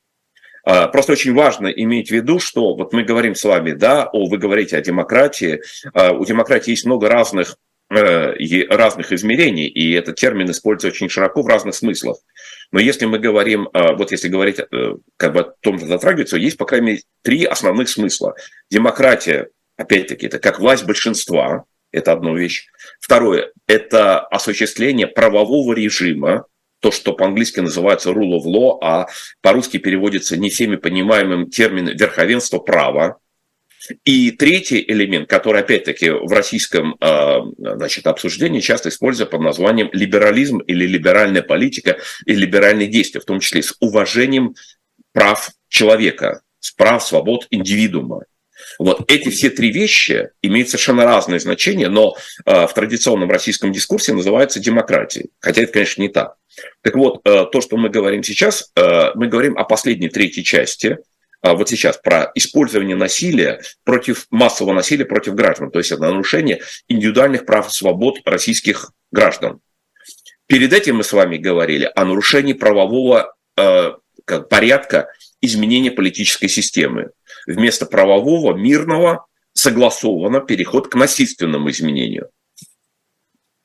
А, 0.62 0.86
просто 0.86 1.12
очень 1.12 1.34
важно 1.34 1.66
иметь 1.66 2.10
в 2.10 2.12
виду, 2.12 2.38
что 2.38 2.76
вот 2.76 2.92
мы 2.92 3.02
говорим 3.02 3.34
с 3.34 3.42
вами, 3.42 3.72
да, 3.72 4.08
о, 4.12 4.28
вы 4.28 4.38
говорите 4.38 4.76
о 4.76 4.80
демократии. 4.80 5.60
А, 5.92 6.12
у 6.12 6.24
демократии 6.24 6.70
есть 6.70 6.84
много 6.84 7.08
разных 7.08 7.56
разных 7.90 9.12
измерений, 9.12 9.66
и 9.66 9.92
этот 9.92 10.16
термин 10.16 10.50
используется 10.50 10.94
очень 10.94 11.08
широко 11.08 11.42
в 11.42 11.46
разных 11.46 11.74
смыслах. 11.74 12.18
Но 12.70 12.80
если 12.80 13.06
мы 13.06 13.18
говорим, 13.18 13.68
а, 13.72 13.94
вот 13.94 14.12
если 14.12 14.28
говорить 14.28 14.58
э, 14.58 14.66
как 15.16 15.32
бы 15.32 15.40
о 15.40 15.44
том 15.60 15.78
же 15.78 15.86
затрагивается, 15.86 16.36
есть, 16.36 16.58
по 16.58 16.66
крайней 16.66 16.86
мере, 16.86 17.02
три 17.22 17.44
основных 17.44 17.88
смысла. 17.88 18.34
Демократия, 18.70 19.48
опять-таки, 19.76 20.26
это 20.26 20.38
как 20.38 20.58
власть 20.58 20.84
большинства, 20.84 21.64
это 21.90 22.12
одна 22.12 22.34
вещь. 22.34 22.66
Второе, 23.00 23.52
это 23.66 24.20
осуществление 24.20 25.06
правового 25.06 25.72
режима, 25.72 26.44
то, 26.80 26.90
что 26.90 27.12
по-английски 27.12 27.60
называется 27.60 28.10
rule 28.10 28.38
of 28.38 28.44
law, 28.44 28.78
а 28.82 29.06
по-русски 29.40 29.78
переводится 29.78 30.36
не 30.36 30.50
всеми 30.50 30.76
понимаемым 30.76 31.50
термином 31.50 31.96
верховенство 31.96 32.58
права. 32.58 33.18
И 34.04 34.32
третий 34.32 34.84
элемент, 34.86 35.28
который, 35.28 35.60
опять-таки, 35.60 36.10
в 36.10 36.32
российском 36.32 36.96
а, 37.00 37.42
значит, 37.58 38.06
обсуждении 38.06 38.60
часто 38.60 38.88
используется 38.88 39.30
под 39.30 39.40
названием 39.40 39.88
либерализм 39.92 40.58
или 40.58 40.86
либеральная 40.86 41.42
политика 41.42 41.98
и 42.26 42.34
либеральные 42.34 42.88
действия, 42.88 43.20
в 43.20 43.24
том 43.24 43.40
числе 43.40 43.62
с 43.62 43.74
уважением 43.80 44.54
прав 45.12 45.50
человека, 45.68 46.42
с 46.60 46.72
прав, 46.72 47.02
свобод 47.04 47.46
индивидуума. 47.50 48.24
Вот 48.78 49.10
эти 49.10 49.28
все 49.28 49.50
три 49.50 49.70
вещи 49.70 50.30
имеют 50.42 50.68
совершенно 50.68 51.04
разное 51.04 51.38
значение, 51.38 51.88
но 51.88 52.16
э, 52.44 52.66
в 52.66 52.74
традиционном 52.74 53.30
российском 53.30 53.72
дискурсе 53.72 54.12
называются 54.12 54.58
демократией. 54.60 55.30
Хотя 55.38 55.62
это, 55.62 55.72
конечно, 55.72 56.02
не 56.02 56.08
так. 56.08 56.34
Так 56.82 56.96
вот, 56.96 57.20
э, 57.24 57.46
то, 57.50 57.60
что 57.60 57.76
мы 57.76 57.88
говорим 57.88 58.24
сейчас, 58.24 58.72
мы 59.14 59.28
говорим 59.28 59.56
о 59.56 59.64
последней 59.64 60.08
третьей 60.08 60.44
части, 60.44 60.98
вот 61.42 61.68
сейчас 61.68 61.98
про 61.98 62.30
использование 62.34 62.96
насилия 62.96 63.60
против 63.84 64.26
массового 64.30 64.74
насилия 64.74 65.04
против 65.04 65.34
граждан, 65.34 65.70
то 65.70 65.78
есть 65.78 65.92
это 65.92 66.02
нарушение 66.02 66.60
индивидуальных 66.88 67.46
прав 67.46 67.68
и 67.68 67.72
свобод 67.72 68.16
российских 68.24 68.92
граждан. 69.12 69.60
Перед 70.46 70.72
этим 70.72 70.96
мы 70.96 71.04
с 71.04 71.12
вами 71.12 71.36
говорили 71.36 71.90
о 71.94 72.04
нарушении 72.04 72.54
правового 72.54 73.34
порядка 74.50 75.08
изменения 75.40 75.90
политической 75.90 76.48
системы. 76.48 77.10
Вместо 77.46 77.86
правового, 77.86 78.54
мирного, 78.54 79.26
согласованно 79.52 80.40
переход 80.40 80.88
к 80.88 80.94
насильственному 80.94 81.70
изменению. 81.70 82.30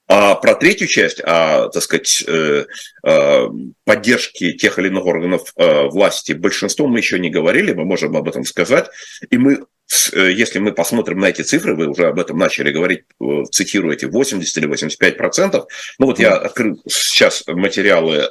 А 0.08 0.36
про 0.36 0.56
третью 0.56 0.88
часть, 0.88 1.22
а, 1.24 1.70
так 1.70 1.82
сказать, 1.82 2.24
э, 2.28 2.66
э, 3.06 3.48
поддержки 3.86 4.52
тех 4.54 4.78
или 4.78 4.88
иных 4.88 5.06
органов 5.06 5.54
э, 5.56 5.84
власти 5.88 6.34
большинство 6.34 6.88
мы 6.88 7.00
еще 7.00 7.20
не 7.20 7.30
говорили, 7.30 7.74
мы 7.74 7.86
можем 7.86 8.18
об 8.18 8.28
этом 8.28 8.44
сказать. 8.44 8.90
И 9.30 9.38
мы, 9.38 9.64
если 10.14 10.60
мы 10.60 10.74
посмотрим 10.74 11.20
на 11.20 11.30
эти 11.30 11.42
цифры, 11.42 11.76
вы 11.76 11.88
уже 11.88 12.08
об 12.08 12.20
этом 12.20 12.38
начали 12.38 12.72
говорить, 12.72 13.04
цитируете 13.52 14.08
80 14.08 14.58
или 14.58 14.66
85 14.66 15.18
процентов. 15.18 15.68
Ну 16.00 16.08
вот 16.08 16.20
я 16.20 16.36
открыл 16.36 16.82
сейчас 16.88 17.44
материалы 17.48 18.30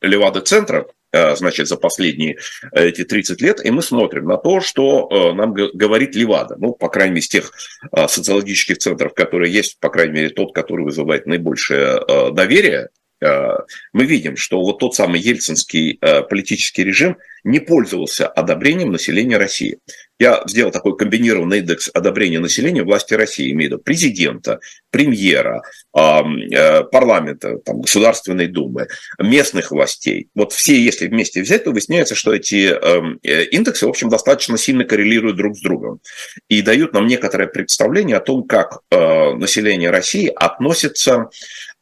Левады-центра, 0.00 0.86
Э, 0.86 0.99
значит, 1.12 1.68
за 1.68 1.76
последние 1.76 2.38
э, 2.72 2.88
эти 2.88 3.04
30 3.04 3.40
лет, 3.40 3.64
и 3.64 3.70
мы 3.70 3.82
смотрим 3.82 4.26
на 4.26 4.36
то, 4.36 4.60
что 4.60 5.08
э, 5.10 5.34
нам 5.34 5.52
говорит 5.52 6.14
Левада, 6.14 6.56
ну, 6.58 6.72
по 6.72 6.88
крайней 6.88 7.12
мере, 7.12 7.20
из 7.20 7.28
тех 7.28 7.52
социологических 7.92 8.78
центров, 8.78 9.14
которые 9.14 9.52
есть, 9.52 9.78
по 9.80 9.90
крайней 9.90 10.12
мере, 10.12 10.28
тот, 10.30 10.54
который 10.54 10.84
вызывает 10.84 11.26
наибольшее 11.26 12.00
доверие, 12.32 12.88
мы 13.20 14.04
видим, 14.04 14.36
что 14.36 14.60
вот 14.60 14.78
тот 14.78 14.94
самый 14.94 15.20
ельцинский 15.20 15.98
политический 16.28 16.84
режим 16.84 17.16
не 17.44 17.60
пользовался 17.60 18.26
одобрением 18.26 18.92
населения 18.92 19.36
России. 19.36 19.78
Я 20.18 20.42
сделал 20.46 20.70
такой 20.70 20.98
комбинированный 20.98 21.60
индекс 21.60 21.90
одобрения 21.94 22.40
населения 22.40 22.82
власти 22.82 23.14
России, 23.14 23.50
имею 23.52 23.70
в 23.70 23.72
виду 23.72 23.82
президента, 23.82 24.60
премьера, 24.90 25.62
э, 25.96 26.84
парламента, 26.92 27.56
там, 27.64 27.80
Государственной 27.80 28.46
Думы, 28.46 28.88
местных 29.18 29.70
властей. 29.70 30.28
Вот 30.34 30.52
все, 30.52 30.78
если 30.78 31.08
вместе 31.08 31.40
взять, 31.40 31.64
то 31.64 31.70
выясняется, 31.70 32.14
что 32.14 32.34
эти 32.34 32.66
эм, 32.66 33.18
э, 33.22 33.44
индексы, 33.44 33.86
в 33.86 33.88
общем, 33.88 34.10
достаточно 34.10 34.58
сильно 34.58 34.84
коррелируют 34.84 35.38
друг 35.38 35.56
с 35.56 35.62
другом 35.62 36.00
и 36.48 36.60
дают 36.60 36.92
нам 36.92 37.06
некоторое 37.06 37.46
представление 37.46 38.18
о 38.18 38.20
том, 38.20 38.44
как 38.46 38.80
э, 38.90 39.34
население 39.34 39.90
России 39.90 40.30
относится 40.34 41.30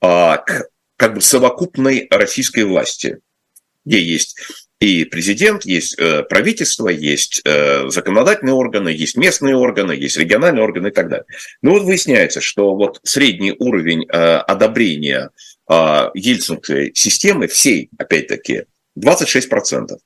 к 0.00 0.68
как 0.98 1.14
бы 1.14 1.20
совокупной 1.22 2.06
российской 2.10 2.64
власти, 2.64 3.20
где 3.86 4.02
есть 4.02 4.36
и 4.80 5.04
президент, 5.04 5.64
есть 5.64 5.98
э, 5.98 6.22
правительство, 6.22 6.88
есть 6.88 7.40
э, 7.44 7.88
законодательные 7.88 8.54
органы, 8.54 8.90
есть 8.90 9.16
местные 9.16 9.56
органы, 9.56 9.92
есть 9.92 10.16
региональные 10.16 10.62
органы 10.62 10.88
и 10.88 10.90
так 10.92 11.08
далее. 11.08 11.26
Но 11.62 11.72
вот 11.72 11.82
выясняется, 11.82 12.40
что 12.40 12.76
вот 12.76 13.00
средний 13.02 13.54
уровень 13.58 14.04
э, 14.04 14.36
одобрения 14.36 15.30
ельцинской 16.14 16.92
системы 16.94 17.46
всей, 17.46 17.90
опять-таки, 17.98 18.64
26%. 18.98 19.98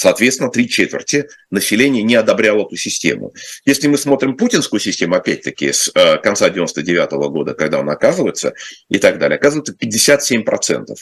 Соответственно, 0.00 0.50
три 0.50 0.66
четверти 0.66 1.28
населения 1.50 2.02
не 2.02 2.14
одобряло 2.14 2.64
эту 2.64 2.74
систему. 2.76 3.34
Если 3.66 3.86
мы 3.86 3.98
смотрим 3.98 4.34
путинскую 4.34 4.80
систему, 4.80 5.14
опять-таки, 5.14 5.72
с 5.72 5.92
конца 6.22 6.48
99 6.48 7.10
года, 7.30 7.52
когда 7.52 7.80
он 7.80 7.90
оказывается, 7.90 8.54
и 8.88 8.96
так 8.98 9.18
далее, 9.18 9.36
оказывается 9.36 9.74
57% 9.78 10.94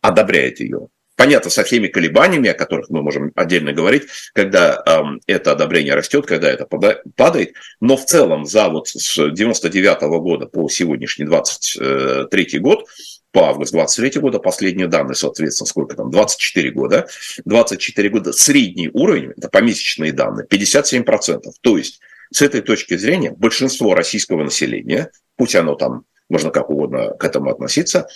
одобряет 0.00 0.58
ее. 0.58 0.88
Понятно, 1.14 1.48
со 1.48 1.62
всеми 1.62 1.86
колебаниями, 1.86 2.48
о 2.48 2.54
которых 2.54 2.90
мы 2.90 3.02
можем 3.02 3.30
отдельно 3.36 3.72
говорить, 3.72 4.08
когда 4.32 4.82
э, 4.84 5.00
это 5.28 5.52
одобрение 5.52 5.94
растет, 5.94 6.26
когда 6.26 6.50
это 6.50 6.66
падает, 6.66 7.52
но 7.80 7.96
в 7.96 8.04
целом 8.04 8.46
за 8.46 8.68
вот 8.68 8.88
с 8.88 9.30
99 9.30 10.00
года 10.20 10.46
по 10.46 10.68
сегодняшний 10.68 11.24
23 11.24 12.58
год, 12.58 12.88
по 13.32 13.48
август 13.48 13.72
23 13.72 14.20
года, 14.20 14.38
последние 14.38 14.88
данные, 14.88 15.14
соответственно, 15.14 15.66
сколько 15.66 15.96
там, 15.96 16.10
24 16.10 16.70
года, 16.72 17.06
24 17.44 18.08
года, 18.08 18.32
средний 18.32 18.90
уровень, 18.92 19.32
это 19.36 19.48
помесячные 19.48 20.12
данные, 20.12 20.46
57%. 20.46 21.42
То 21.60 21.76
есть, 21.76 22.00
с 22.32 22.42
этой 22.42 22.60
точки 22.60 22.96
зрения, 22.96 23.30
большинство 23.30 23.94
российского 23.94 24.42
населения, 24.42 25.10
пусть 25.36 25.54
оно 25.54 25.74
там, 25.74 26.04
можно 26.28 26.50
как 26.50 26.70
угодно 26.70 27.10
к 27.10 27.24
этому 27.24 27.50
относиться, 27.50 28.08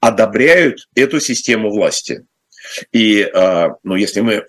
одобряют 0.00 0.88
эту 0.94 1.20
систему 1.20 1.70
власти. 1.70 2.24
И, 2.92 3.22
а, 3.22 3.76
ну, 3.82 3.96
если 3.96 4.20
мы 4.20 4.46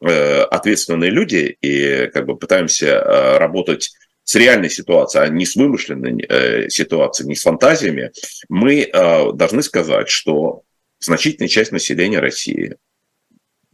э, 0.00 0.40
ответственные 0.42 1.10
люди 1.10 1.56
и 1.60 2.08
как 2.08 2.26
бы 2.26 2.36
пытаемся 2.36 3.00
а, 3.00 3.38
работать 3.38 3.92
с 4.24 4.34
реальной 4.34 4.70
ситуацией, 4.70 5.24
а 5.24 5.28
не 5.28 5.46
с 5.46 5.54
вымышленной 5.54 6.24
э, 6.28 6.68
ситуацией, 6.68 7.28
не 7.28 7.36
с 7.36 7.42
фантазиями, 7.42 8.10
мы 8.48 8.80
э, 8.80 9.32
должны 9.32 9.62
сказать, 9.62 10.08
что 10.08 10.62
значительная 10.98 11.48
часть 11.48 11.72
населения 11.72 12.20
России, 12.20 12.76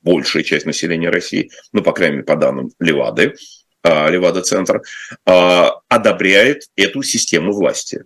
большая 0.02 0.42
часть 0.42 0.66
населения 0.66 1.08
России, 1.08 1.50
ну, 1.72 1.82
по 1.82 1.92
крайней 1.92 2.16
мере, 2.16 2.26
по 2.26 2.36
данным 2.36 2.72
Левады, 2.80 3.36
э, 3.84 4.10
Левада-центр, 4.10 4.82
э, 5.26 5.66
одобряет 5.88 6.64
эту 6.74 7.02
систему 7.02 7.52
власти. 7.52 8.04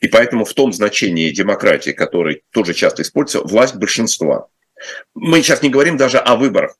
И 0.00 0.08
поэтому 0.08 0.44
в 0.44 0.52
том 0.54 0.72
значении 0.72 1.30
демократии, 1.30 1.92
который 1.92 2.42
тоже 2.50 2.74
часто 2.74 3.02
используется, 3.02 3.46
власть 3.46 3.76
большинства. 3.76 4.48
Мы 5.14 5.40
сейчас 5.40 5.62
не 5.62 5.70
говорим 5.70 5.96
даже 5.96 6.18
о 6.18 6.36
выборах 6.36 6.76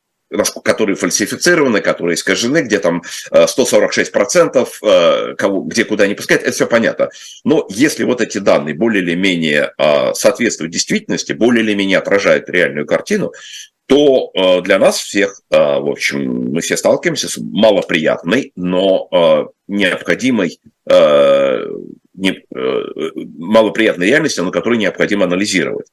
которые 0.64 0.96
фальсифицированы, 0.96 1.80
которые 1.80 2.14
искажены, 2.14 2.62
где 2.62 2.78
там 2.78 3.02
146%, 3.32 4.68
э, 4.82 4.88
э, 5.30 5.34
кого, 5.36 5.60
где 5.62 5.84
куда 5.84 6.06
не 6.06 6.14
пускают, 6.14 6.42
это 6.42 6.52
все 6.52 6.66
понятно. 6.66 7.10
Но 7.44 7.66
если 7.70 8.04
вот 8.04 8.20
эти 8.20 8.38
данные 8.38 8.74
более 8.74 9.02
или 9.02 9.14
менее 9.14 9.72
э, 9.78 10.14
соответствуют 10.14 10.72
действительности, 10.72 11.32
более 11.32 11.62
или 11.64 11.74
менее 11.74 11.98
отражают 11.98 12.48
реальную 12.48 12.86
картину, 12.86 13.32
то 13.88 14.32
для 14.64 14.80
нас 14.80 14.98
всех, 14.98 15.42
в 15.48 15.88
общем, 15.88 16.50
мы 16.50 16.60
все 16.60 16.76
сталкиваемся 16.76 17.28
с 17.28 17.38
малоприятной, 17.38 18.50
но 18.56 19.52
необходимой, 19.68 20.58
малоприятной 22.12 24.08
реальностью, 24.08 24.42
на 24.42 24.50
которую 24.50 24.80
необходимо 24.80 25.26
анализировать 25.26 25.86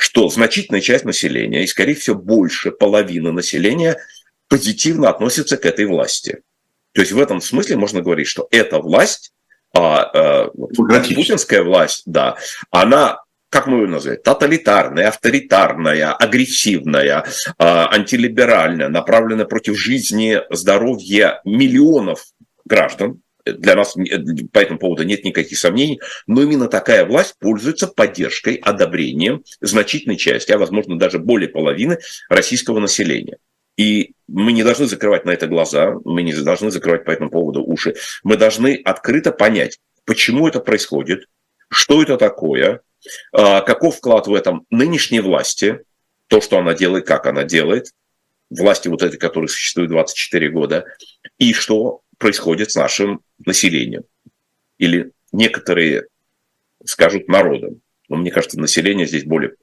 что 0.00 0.28
значительная 0.28 0.80
часть 0.80 1.04
населения, 1.04 1.62
и, 1.62 1.66
скорее 1.66 1.94
всего, 1.94 2.16
больше 2.16 2.70
половины 2.70 3.32
населения 3.32 3.98
позитивно 4.48 5.10
относится 5.10 5.58
к 5.58 5.66
этой 5.66 5.84
власти. 5.84 6.40
То 6.92 7.02
есть 7.02 7.12
в 7.12 7.20
этом 7.20 7.40
смысле 7.40 7.76
можно 7.76 8.00
говорить, 8.00 8.26
что 8.26 8.48
эта 8.50 8.78
власть, 8.78 9.32
а, 9.74 10.02
а, 10.02 10.50
путинская 10.50 11.62
власть, 11.62 12.02
да, 12.06 12.36
она 12.70 13.20
как 13.50 13.66
мы 13.66 13.80
ее 13.80 13.88
называем, 13.88 14.22
тоталитарная, 14.22 15.08
авторитарная, 15.08 16.12
агрессивная, 16.12 17.26
а, 17.58 17.88
антилиберальная, 17.92 18.88
направленная 18.88 19.44
против 19.44 19.76
жизни, 19.76 20.40
здоровья 20.50 21.40
миллионов 21.44 22.26
граждан, 22.64 23.22
для 23.44 23.74
нас 23.74 23.94
по 24.52 24.58
этому 24.58 24.78
поводу 24.78 25.04
нет 25.04 25.24
никаких 25.24 25.58
сомнений, 25.58 26.00
но 26.26 26.42
именно 26.42 26.68
такая 26.68 27.04
власть 27.04 27.36
пользуется 27.38 27.86
поддержкой, 27.86 28.56
одобрением 28.56 29.44
значительной 29.60 30.16
части, 30.16 30.52
а 30.52 30.58
возможно 30.58 30.98
даже 30.98 31.18
более 31.18 31.48
половины 31.48 31.98
российского 32.28 32.78
населения. 32.78 33.38
И 33.76 34.12
мы 34.28 34.52
не 34.52 34.62
должны 34.62 34.86
закрывать 34.86 35.24
на 35.24 35.30
это 35.30 35.46
глаза, 35.46 35.94
мы 36.04 36.22
не 36.22 36.32
должны 36.32 36.70
закрывать 36.70 37.04
по 37.04 37.10
этому 37.10 37.30
поводу 37.30 37.62
уши. 37.64 37.94
Мы 38.22 38.36
должны 38.36 38.80
открыто 38.84 39.32
понять, 39.32 39.78
почему 40.04 40.46
это 40.46 40.60
происходит, 40.60 41.26
что 41.70 42.02
это 42.02 42.16
такое, 42.16 42.82
а, 43.32 43.60
каков 43.62 43.96
вклад 43.96 44.26
в 44.26 44.34
этом 44.34 44.66
нынешней 44.70 45.20
власти, 45.20 45.80
то, 46.26 46.40
что 46.40 46.58
она 46.58 46.74
делает, 46.74 47.06
как 47.06 47.26
она 47.26 47.44
делает, 47.44 47.86
власти 48.50 48.88
вот 48.88 49.02
этой, 49.02 49.16
которая 49.18 49.48
существует 49.48 49.90
24 49.90 50.50
года, 50.50 50.84
и 51.38 51.52
что 51.52 52.02
происходит 52.20 52.70
с 52.70 52.76
нашим 52.76 53.22
населением. 53.44 54.02
Или 54.78 55.10
некоторые 55.32 56.04
скажут 56.84 57.28
народом. 57.28 57.80
Но 58.08 58.16
мне 58.16 58.30
кажется, 58.30 58.60
население 58.60 59.06
здесь 59.06 59.24
более 59.24 59.54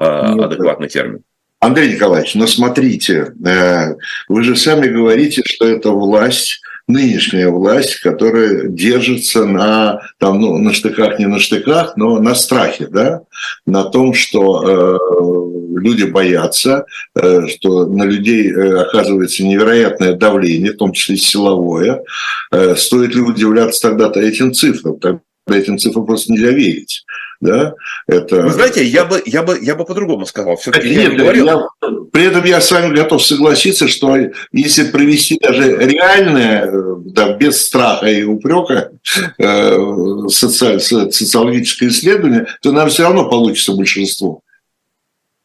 э, 0.00 0.04
адекватный 0.04 0.88
термин. 0.88 1.22
Андрей 1.60 1.94
Николаевич, 1.94 2.34
но 2.34 2.46
смотрите, 2.46 3.32
э, 3.44 3.94
вы 4.28 4.42
же 4.42 4.56
сами 4.56 4.88
говорите, 4.88 5.42
что 5.44 5.66
это 5.66 5.90
власть, 5.90 6.60
нынешняя 6.88 7.50
власть, 7.50 8.00
которая 8.00 8.64
держится 8.68 9.44
на, 9.44 10.00
там, 10.18 10.40
ну, 10.40 10.58
на 10.58 10.72
штыках, 10.72 11.18
не 11.18 11.26
на 11.26 11.38
штыках, 11.38 11.96
но 11.96 12.18
на 12.18 12.34
страхе, 12.34 12.88
да, 12.90 13.20
на 13.66 13.84
том, 13.84 14.14
что 14.14 14.64
э, 14.64 15.78
люди 15.78 16.04
боятся, 16.04 16.86
э, 17.14 17.46
что 17.46 17.86
на 17.86 18.04
людей 18.04 18.50
э, 18.50 18.80
оказывается 18.80 19.44
невероятное 19.44 20.14
давление, 20.14 20.72
в 20.72 20.78
том 20.78 20.92
числе 20.92 21.18
силовое. 21.18 22.02
Э, 22.50 22.74
стоит 22.74 23.14
ли 23.14 23.20
удивляться 23.20 23.82
тогда-то 23.82 24.20
этим 24.20 24.54
цифрам? 24.54 24.98
Тогда 24.98 25.20
этим 25.46 25.78
цифрам 25.78 26.06
просто 26.06 26.32
нельзя 26.32 26.50
верить 26.50 27.04
да, 27.40 27.74
это... 28.08 28.42
Вы 28.42 28.50
знаете, 28.50 28.84
я 28.84 29.04
бы, 29.04 29.22
я 29.24 29.44
бы, 29.44 29.58
я 29.60 29.76
бы 29.76 29.84
по-другому 29.84 30.26
сказал. 30.26 30.56
Все-таки 30.56 30.88
Нет, 30.88 31.02
я 31.02 31.08
не 31.10 31.16
говорил. 31.16 31.46
Я, 31.46 31.68
при 32.12 32.24
этом 32.24 32.44
я 32.44 32.60
с 32.60 32.70
вами 32.70 32.94
готов 32.94 33.24
согласиться, 33.24 33.86
что 33.86 34.16
если 34.50 34.90
провести 34.90 35.38
даже 35.40 35.76
реальное, 35.76 36.68
да, 37.04 37.34
без 37.34 37.64
страха 37.64 38.06
и 38.06 38.24
упрека, 38.24 38.90
э, 39.38 40.28
социаль, 40.28 40.80
социологическое 40.80 41.90
исследование, 41.90 42.48
то 42.60 42.72
нам 42.72 42.88
все 42.88 43.04
равно 43.04 43.28
получится 43.28 43.72
большинство. 43.72 44.40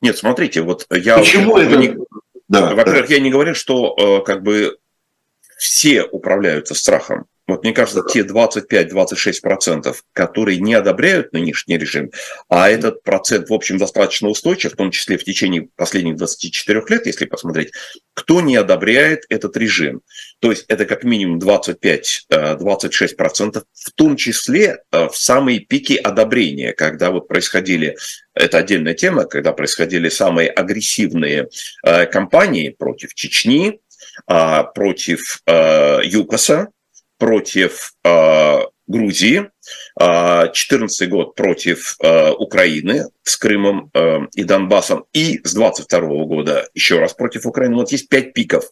Нет, 0.02 0.18
смотрите, 0.18 0.62
вот 0.62 0.88
я... 0.90 1.20
Почему 1.20 1.58
это? 1.58 1.78
Не... 1.78 1.96
Да, 2.48 2.74
Во-первых, 2.74 3.08
да. 3.08 3.14
я 3.14 3.20
не 3.20 3.30
говорю, 3.30 3.54
что 3.54 3.96
э, 3.98 4.26
как 4.26 4.42
бы 4.42 4.78
все 5.58 6.04
управляются 6.04 6.74
страхом. 6.74 7.26
Вот 7.46 7.64
мне 7.64 7.74
кажется, 7.74 8.02
те 8.08 8.22
25-26%, 8.22 9.94
которые 10.14 10.60
не 10.60 10.76
одобряют 10.76 11.34
нынешний 11.34 11.78
режим, 11.78 12.10
а 12.48 12.70
этот 12.70 13.04
процент, 13.04 13.50
в 13.50 13.54
общем, 13.54 13.78
достаточно 13.78 14.30
устойчив, 14.30 14.72
в 14.72 14.78
том 14.78 14.92
числе 14.92 15.18
в 15.18 15.26
течение 15.26 15.68
последних 15.76 16.16
24 16.16 16.84
лет, 16.88 17.06
если 17.06 17.26
посмотреть, 17.26 17.74
кто 18.14 18.40
не 18.40 18.56
одобряет 18.56 19.26
этот 19.28 19.58
режим. 19.58 20.04
То 20.40 20.52
есть 20.52 20.64
это 20.70 20.86
как 20.86 21.04
минимум 21.04 21.40
25-26%, 21.40 23.62
в 23.74 23.92
том 23.92 24.16
числе 24.16 24.78
э, 24.92 25.10
в 25.10 25.18
самые 25.18 25.60
пики 25.60 25.98
одобрения, 25.98 26.72
когда 26.72 27.12
вот 27.12 27.28
происходили, 27.28 27.98
это 28.34 28.60
отдельная 28.60 28.94
тема, 28.94 29.26
когда 29.26 29.52
происходили 29.52 30.08
самые 30.08 30.50
агрессивные 30.50 31.50
э, 31.84 32.06
кампании 32.06 32.70
против 32.70 33.14
Чечни, 33.16 33.82
а, 34.28 34.64
против 34.64 35.42
э, 35.46 36.00
ЮКОСа, 36.04 36.70
против 37.24 37.94
э, 38.04 38.60
Грузии, 38.86 39.50
2014 39.98 41.02
э, 41.02 41.08
год 41.08 41.36
против 41.36 41.96
э, 42.02 42.32
Украины 42.32 43.06
с 43.24 43.38
Крымом 43.38 43.90
э, 43.94 44.18
и 44.36 44.44
Донбассом, 44.44 45.06
и 45.14 45.40
с 45.42 45.54
22 45.54 46.02
года 46.26 46.68
еще 46.74 47.00
раз 47.00 47.14
против 47.14 47.46
Украины. 47.46 47.76
Вот 47.76 47.94
есть 47.94 48.10
пять 48.10 48.34
пиков. 48.34 48.66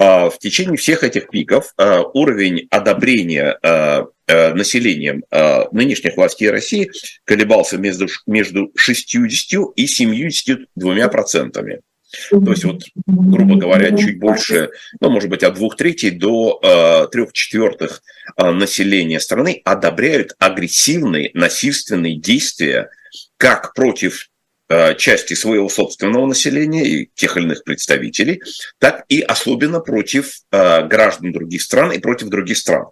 Э, 0.00 0.28
в 0.28 0.38
течение 0.40 0.76
всех 0.76 1.04
этих 1.04 1.30
пиков 1.30 1.72
э, 1.78 2.00
уровень 2.14 2.66
одобрения 2.68 3.56
э, 3.62 4.06
населением 4.26 5.22
нынешних 5.70 6.16
властей 6.16 6.48
России 6.48 6.90
колебался 7.26 7.76
между, 7.76 8.06
между 8.26 8.72
60 8.74 9.72
и 9.76 9.86
72 9.86 11.08
процентами. 11.08 11.82
То 12.30 12.50
есть, 12.50 12.64
вот, 12.64 12.82
грубо 13.06 13.56
говоря, 13.56 13.96
чуть 13.96 14.18
больше, 14.18 14.70
ну, 15.00 15.10
может 15.10 15.30
быть, 15.30 15.42
от 15.42 15.54
двух 15.54 15.76
третей 15.76 16.10
до 16.10 16.60
э, 16.62 17.08
трех 17.10 17.32
четвертых 17.32 18.02
э, 18.36 18.50
населения 18.50 19.20
страны 19.20 19.60
одобряют 19.64 20.34
агрессивные, 20.38 21.30
насильственные 21.34 22.18
действия 22.18 22.90
как 23.36 23.74
против 23.74 24.28
э, 24.68 24.94
части 24.96 25.34
своего 25.34 25.68
собственного 25.68 26.26
населения 26.26 26.84
и 26.84 27.10
тех 27.14 27.36
или 27.36 27.44
иных 27.44 27.64
представителей, 27.64 28.42
так 28.78 29.04
и 29.08 29.20
особенно 29.20 29.80
против 29.80 30.40
граждан 30.50 31.32
других 31.32 31.62
стран 31.62 31.92
и 31.92 31.98
против 31.98 32.28
других 32.28 32.58
стран. 32.58 32.86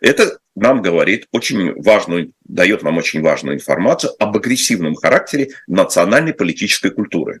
Это 0.00 0.38
нам 0.54 0.82
говорит 0.82 1.26
очень 1.32 1.80
важную, 1.82 2.32
дает 2.44 2.82
нам 2.82 2.98
очень 2.98 3.20
важную 3.20 3.56
информацию 3.56 4.12
об 4.18 4.36
агрессивном 4.36 4.94
характере 4.94 5.50
национальной 5.66 6.34
политической 6.34 6.90
культуры. 6.90 7.40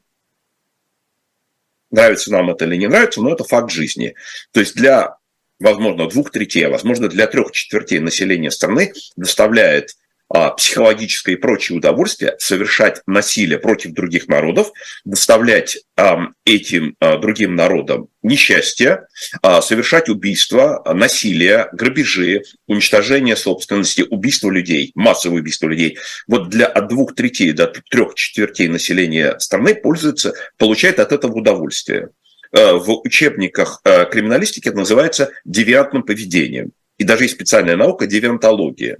Нравится 1.90 2.30
нам 2.32 2.50
это 2.50 2.64
или 2.64 2.76
не 2.76 2.88
нравится, 2.88 3.22
но 3.22 3.32
это 3.32 3.44
факт 3.44 3.70
жизни. 3.70 4.14
То 4.52 4.60
есть 4.60 4.74
для, 4.74 5.16
возможно, 5.58 6.08
двух 6.08 6.30
третей, 6.30 6.66
а 6.66 6.70
возможно, 6.70 7.08
для 7.08 7.26
трех 7.26 7.52
четвертей 7.52 7.98
населения 7.98 8.50
страны 8.50 8.92
доставляет 9.16 9.96
психологическое 10.28 11.32
и 11.32 11.36
прочее 11.36 11.78
удовольствие 11.78 12.36
совершать 12.38 13.00
насилие 13.06 13.58
против 13.58 13.92
других 13.92 14.28
народов, 14.28 14.72
доставлять 15.04 15.78
а, 15.96 16.18
этим 16.44 16.96
а, 17.00 17.16
другим 17.16 17.54
народам 17.54 18.08
несчастье, 18.22 19.06
а, 19.42 19.62
совершать 19.62 20.08
убийства, 20.08 20.82
насилие, 20.94 21.68
грабежи, 21.72 22.42
уничтожение 22.66 23.36
собственности, 23.36 24.04
убийство 24.08 24.50
людей, 24.50 24.92
массовое 24.94 25.40
убийство 25.40 25.68
людей. 25.68 25.98
Вот 26.26 26.50
для 26.50 26.66
от 26.66 26.88
двух 26.88 27.14
третей 27.14 27.52
до 27.52 27.66
трех 27.66 28.14
четвертей 28.14 28.68
населения 28.68 29.38
страны 29.38 29.74
пользуется, 29.74 30.34
получает 30.58 31.00
от 31.00 31.12
этого 31.12 31.32
удовольствие. 31.32 32.10
А, 32.52 32.74
в 32.74 33.00
учебниках 33.04 33.80
а, 33.84 34.04
криминалистики 34.04 34.68
это 34.68 34.78
называется 34.78 35.30
девиантным 35.44 36.02
поведением. 36.02 36.72
И 36.98 37.04
даже 37.04 37.24
есть 37.24 37.34
специальная 37.34 37.76
наука– 37.76 38.06
девиантология. 38.08 38.98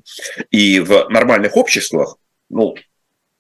И 0.51 0.81
в 0.81 1.09
нормальных 1.11 1.57
обществах, 1.57 2.17
ну, 2.49 2.75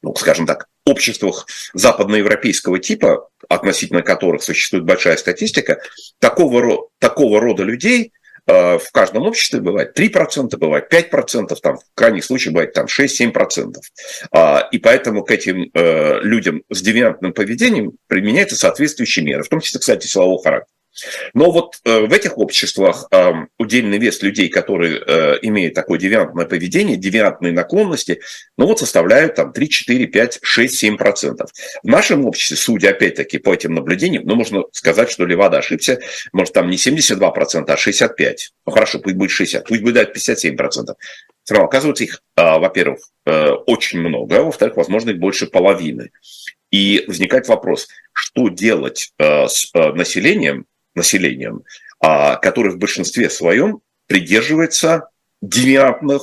ну, 0.02 0.14
скажем 0.14 0.46
так, 0.46 0.66
обществах 0.84 1.46
западноевропейского 1.74 2.78
типа, 2.78 3.28
относительно 3.48 4.02
которых 4.02 4.42
существует 4.42 4.84
большая 4.84 5.16
статистика, 5.16 5.80
такого, 6.18 6.88
такого 6.98 7.40
рода 7.40 7.62
людей 7.62 8.12
в 8.46 8.86
каждом 8.92 9.24
обществе 9.26 9.60
бывает 9.60 9.98
3%, 9.98 10.56
бывает 10.56 10.90
5%, 10.90 11.54
там, 11.62 11.76
в 11.76 11.82
крайнем 11.94 12.22
случае 12.22 12.52
бывает 12.52 12.72
там 12.72 12.86
6-7%. 12.86 13.74
И 14.72 14.78
поэтому 14.78 15.22
к 15.22 15.30
этим 15.30 15.70
людям 15.74 16.62
с 16.70 16.80
девиантным 16.80 17.34
поведением 17.34 17.92
применяются 18.06 18.56
соответствующие 18.56 19.26
меры, 19.26 19.42
в 19.42 19.48
том 19.48 19.60
числе, 19.60 19.80
кстати, 19.80 20.06
силового 20.06 20.42
характера. 20.42 20.77
Но 21.34 21.50
вот 21.50 21.78
э, 21.84 22.00
в 22.00 22.12
этих 22.12 22.38
обществах 22.38 23.06
э, 23.10 23.32
удельный 23.58 23.98
вес 23.98 24.22
людей, 24.22 24.48
которые 24.48 25.00
э, 25.06 25.38
имеют 25.42 25.74
такое 25.74 25.98
девиантное 25.98 26.46
поведение, 26.46 26.96
девиантные 26.96 27.52
наклонности, 27.52 28.20
ну 28.56 28.66
вот 28.66 28.78
составляют 28.78 29.34
там 29.34 29.52
3, 29.52 29.68
4, 29.68 30.06
5, 30.06 30.38
6, 30.42 30.74
7 30.74 30.96
процентов. 30.96 31.50
В 31.82 31.86
нашем 31.86 32.24
обществе, 32.26 32.56
судя 32.56 32.90
опять-таки 32.90 33.38
по 33.38 33.54
этим 33.54 33.74
наблюдениям, 33.74 34.24
ну 34.26 34.34
можно 34.34 34.64
сказать, 34.72 35.10
что 35.10 35.24
Левада 35.24 35.58
ошибся, 35.58 36.00
может 36.32 36.54
там 36.54 36.70
не 36.70 36.76
72 36.76 37.30
процента, 37.30 37.74
а 37.74 37.76
65. 37.76 38.52
Ну 38.66 38.72
хорошо, 38.72 38.98
пусть 38.98 39.16
будет 39.16 39.30
60, 39.30 39.66
пусть 39.66 39.82
будет 39.82 40.12
57 40.12 40.56
процентов. 40.56 40.96
Все 41.44 41.54
равно, 41.54 41.68
оказывается, 41.68 42.04
их, 42.04 42.22
во-первых, 42.36 42.98
очень 43.24 44.00
много, 44.00 44.38
а 44.38 44.42
во-вторых, 44.42 44.76
возможно, 44.76 45.10
их 45.10 45.18
больше 45.18 45.46
половины. 45.46 46.10
И 46.70 47.04
возникает 47.06 47.48
вопрос, 47.48 47.88
что 48.12 48.50
делать 48.50 49.14
с 49.18 49.70
населением, 49.72 50.66
населением, 50.98 51.62
а, 52.00 52.36
который 52.36 52.72
в 52.72 52.78
большинстве 52.78 53.30
своем 53.30 53.80
придерживается 54.06 55.08
девиантных 55.40 56.22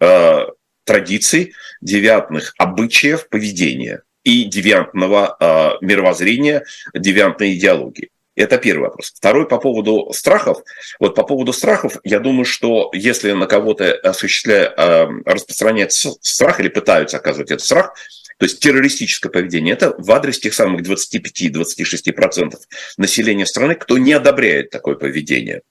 э, 0.00 0.46
традиций, 0.84 1.54
девиантных 1.80 2.54
обычаев 2.58 3.28
поведения 3.28 4.02
и 4.24 4.44
девиантного 4.44 5.36
э, 5.38 5.84
мировоззрения, 5.84 6.64
девиантной 6.94 7.54
идеологии. 7.54 8.10
Это 8.34 8.56
первый 8.56 8.84
вопрос. 8.84 9.12
Второй 9.14 9.46
по 9.46 9.58
поводу 9.58 10.10
страхов. 10.14 10.62
Вот 10.98 11.14
по 11.14 11.22
поводу 11.22 11.52
страхов, 11.52 11.98
я 12.02 12.18
думаю, 12.18 12.46
что 12.46 12.90
если 12.94 13.32
на 13.32 13.46
кого-то 13.46 13.92
осуществляя, 13.92 14.72
э, 14.74 15.06
распространяется 15.26 16.14
страх 16.20 16.58
или 16.60 16.68
пытаются 16.68 17.18
оказывать 17.18 17.50
этот 17.50 17.64
страх, 17.64 17.94
то 18.42 18.46
есть 18.46 18.58
террористическое 18.58 19.30
поведение, 19.30 19.74
это 19.74 19.94
в 19.96 20.10
адрес 20.10 20.40
тех 20.40 20.52
самых 20.52 20.82
25-26% 20.82 22.56
населения 22.96 23.46
страны, 23.46 23.76
кто 23.76 23.98
не 23.98 24.14
одобряет 24.14 24.70
такое 24.70 24.96
поведение. 24.96 25.62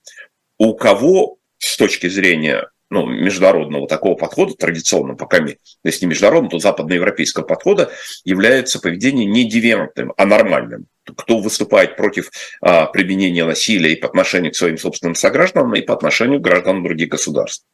У 0.56 0.72
кого 0.72 1.36
с 1.58 1.76
точки 1.76 2.08
зрения 2.08 2.70
ну, 2.88 3.04
международного 3.04 3.86
такого 3.86 4.14
подхода, 4.14 4.54
традиционного 4.54 5.18
пока, 5.18 5.44
если 5.84 6.06
не 6.06 6.10
международного, 6.12 6.52
то 6.52 6.58
западноевропейского 6.60 7.44
подхода, 7.44 7.92
является 8.24 8.80
поведение 8.80 9.26
не 9.26 9.44
девиантным, 9.44 10.14
а 10.16 10.24
нормальным. 10.24 10.86
Кто 11.14 11.40
выступает 11.40 11.96
против 11.98 12.30
а, 12.62 12.86
применения 12.86 13.44
насилия 13.44 13.92
и 13.92 13.96
по 13.96 14.08
отношению 14.08 14.52
к 14.52 14.56
своим 14.56 14.78
собственным 14.78 15.14
согражданам, 15.14 15.74
и 15.74 15.82
по 15.82 15.92
отношению 15.92 16.40
к 16.40 16.44
гражданам 16.44 16.84
других 16.84 17.10
государств. 17.10 17.66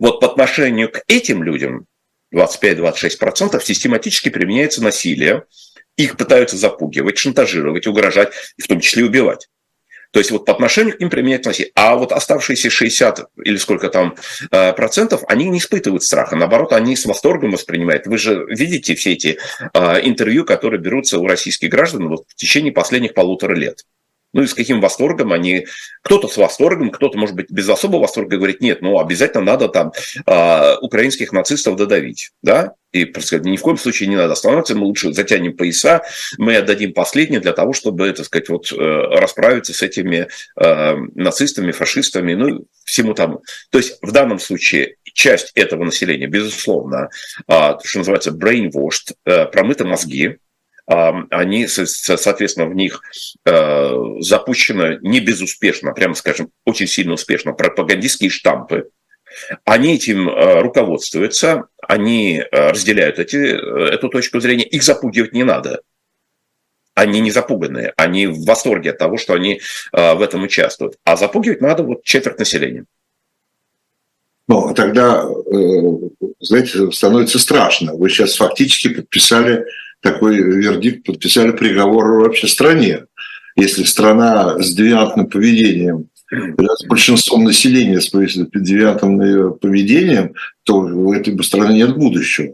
Вот 0.00 0.18
по 0.18 0.26
отношению 0.26 0.90
к 0.90 1.02
этим 1.06 1.44
людям 1.44 1.86
25-26%, 2.34 3.62
систематически 3.62 4.28
применяется 4.28 4.82
насилие, 4.82 5.44
их 5.96 6.16
пытаются 6.16 6.56
запугивать, 6.56 7.18
шантажировать, 7.18 7.86
угрожать, 7.86 8.32
в 8.58 8.66
том 8.66 8.80
числе 8.80 9.04
убивать. 9.04 9.48
То 10.12 10.18
есть 10.18 10.32
вот 10.32 10.44
по 10.44 10.52
отношению 10.52 10.96
к 10.96 11.00
ним 11.00 11.08
применяется 11.08 11.50
насилие. 11.50 11.72
А 11.76 11.94
вот 11.94 12.10
оставшиеся 12.10 12.68
60 12.68 13.26
или 13.44 13.56
сколько 13.56 13.88
там 13.88 14.16
э, 14.50 14.72
процентов, 14.72 15.22
они 15.28 15.48
не 15.48 15.58
испытывают 15.58 16.02
страха. 16.02 16.34
Наоборот, 16.34 16.72
они 16.72 16.96
с 16.96 17.06
восторгом 17.06 17.52
воспринимают. 17.52 18.06
Вы 18.06 18.18
же 18.18 18.44
видите 18.48 18.96
все 18.96 19.12
эти 19.12 19.38
э, 19.72 20.00
интервью, 20.02 20.44
которые 20.44 20.80
берутся 20.80 21.18
у 21.18 21.26
российских 21.26 21.70
граждан 21.70 22.08
вот 22.08 22.24
в 22.26 22.34
течение 22.34 22.72
последних 22.72 23.14
полутора 23.14 23.54
лет. 23.54 23.84
Ну 24.32 24.42
и 24.42 24.46
с 24.46 24.54
каким 24.54 24.80
восторгом 24.80 25.32
они, 25.32 25.66
кто-то 26.02 26.28
с 26.28 26.36
восторгом, 26.36 26.90
кто-то, 26.90 27.18
может 27.18 27.34
быть, 27.34 27.50
без 27.50 27.68
особого 27.68 28.02
восторга 28.02 28.36
говорит, 28.36 28.60
нет, 28.60 28.80
ну 28.80 28.98
обязательно 28.98 29.44
надо 29.44 29.68
там 29.68 29.92
э, 30.26 30.76
украинских 30.80 31.32
нацистов 31.32 31.76
додавить, 31.76 32.30
да, 32.42 32.74
и 32.92 33.10
сказать, 33.20 33.44
ни 33.44 33.56
в 33.56 33.62
коем 33.62 33.78
случае 33.78 34.08
не 34.08 34.16
надо 34.16 34.32
останавливаться, 34.32 34.74
мы 34.74 34.86
лучше 34.86 35.12
затянем 35.12 35.56
пояса, 35.56 36.02
мы 36.38 36.56
отдадим 36.56 36.92
последнее 36.92 37.40
для 37.40 37.52
того, 37.52 37.72
чтобы, 37.72 38.12
так 38.12 38.26
сказать, 38.26 38.48
вот, 38.48 38.72
э, 38.72 38.76
расправиться 38.76 39.72
с 39.72 39.82
этими 39.82 40.28
э, 40.56 40.94
нацистами, 41.14 41.72
фашистами, 41.72 42.34
ну, 42.34 42.66
всему 42.84 43.14
тому. 43.14 43.42
То 43.70 43.78
есть 43.78 43.98
в 44.02 44.12
данном 44.12 44.38
случае 44.38 44.96
часть 45.04 45.52
этого 45.54 45.84
населения, 45.84 46.26
безусловно, 46.26 47.10
э, 47.46 47.78
что 47.84 47.98
называется 47.98 48.30
brainwashed, 48.30 49.14
э, 49.24 49.46
промыты 49.46 49.84
мозги, 49.84 50.38
они, 50.90 51.68
соответственно, 51.68 52.66
в 52.66 52.74
них 52.74 53.00
э, 53.44 53.92
запущены 54.18 54.98
не 55.02 55.20
безуспешно, 55.20 55.92
прямо 55.92 56.14
скажем, 56.14 56.50
очень 56.64 56.88
сильно 56.88 57.12
успешно 57.12 57.52
пропагандистские 57.52 58.28
штампы. 58.28 58.88
Они 59.64 59.94
этим 59.94 60.28
э, 60.28 60.60
руководствуются, 60.60 61.68
они 61.80 62.38
э, 62.40 62.70
разделяют 62.70 63.20
эти, 63.20 63.36
эту 63.36 64.08
точку 64.08 64.40
зрения, 64.40 64.64
их 64.64 64.82
запугивать 64.82 65.32
не 65.32 65.44
надо. 65.44 65.82
Они 66.94 67.20
не 67.20 67.30
запуганные, 67.30 67.92
они 67.96 68.26
в 68.26 68.44
восторге 68.44 68.90
от 68.90 68.98
того, 68.98 69.16
что 69.16 69.32
они 69.32 69.60
в 69.92 70.20
этом 70.20 70.42
участвуют. 70.42 70.96
А 71.04 71.16
запугивать 71.16 71.60
надо 71.60 71.84
вот 71.84 72.02
четверть 72.02 72.40
населения. 72.40 72.84
Ну, 74.48 74.68
а 74.68 74.74
тогда, 74.74 75.24
знаете, 76.40 76.90
становится 76.90 77.38
страшно. 77.38 77.94
Вы 77.94 78.10
сейчас 78.10 78.34
фактически 78.34 78.88
подписали 78.88 79.64
такой 80.00 80.36
вердикт 80.36 81.04
подписали 81.06 81.52
приговор 81.52 82.20
вообще 82.20 82.46
стране. 82.46 83.04
Если 83.56 83.84
страна 83.84 84.58
с 84.58 84.72
девиантным 84.74 85.26
поведением, 85.26 86.08
с 86.30 86.86
большинством 86.86 87.44
населения 87.44 88.00
с 88.00 88.10
девиантным 88.10 89.54
поведением, 89.58 90.34
то 90.62 90.80
у 90.80 91.12
этой 91.12 91.40
страны 91.42 91.72
нет 91.74 91.96
будущего. 91.96 92.52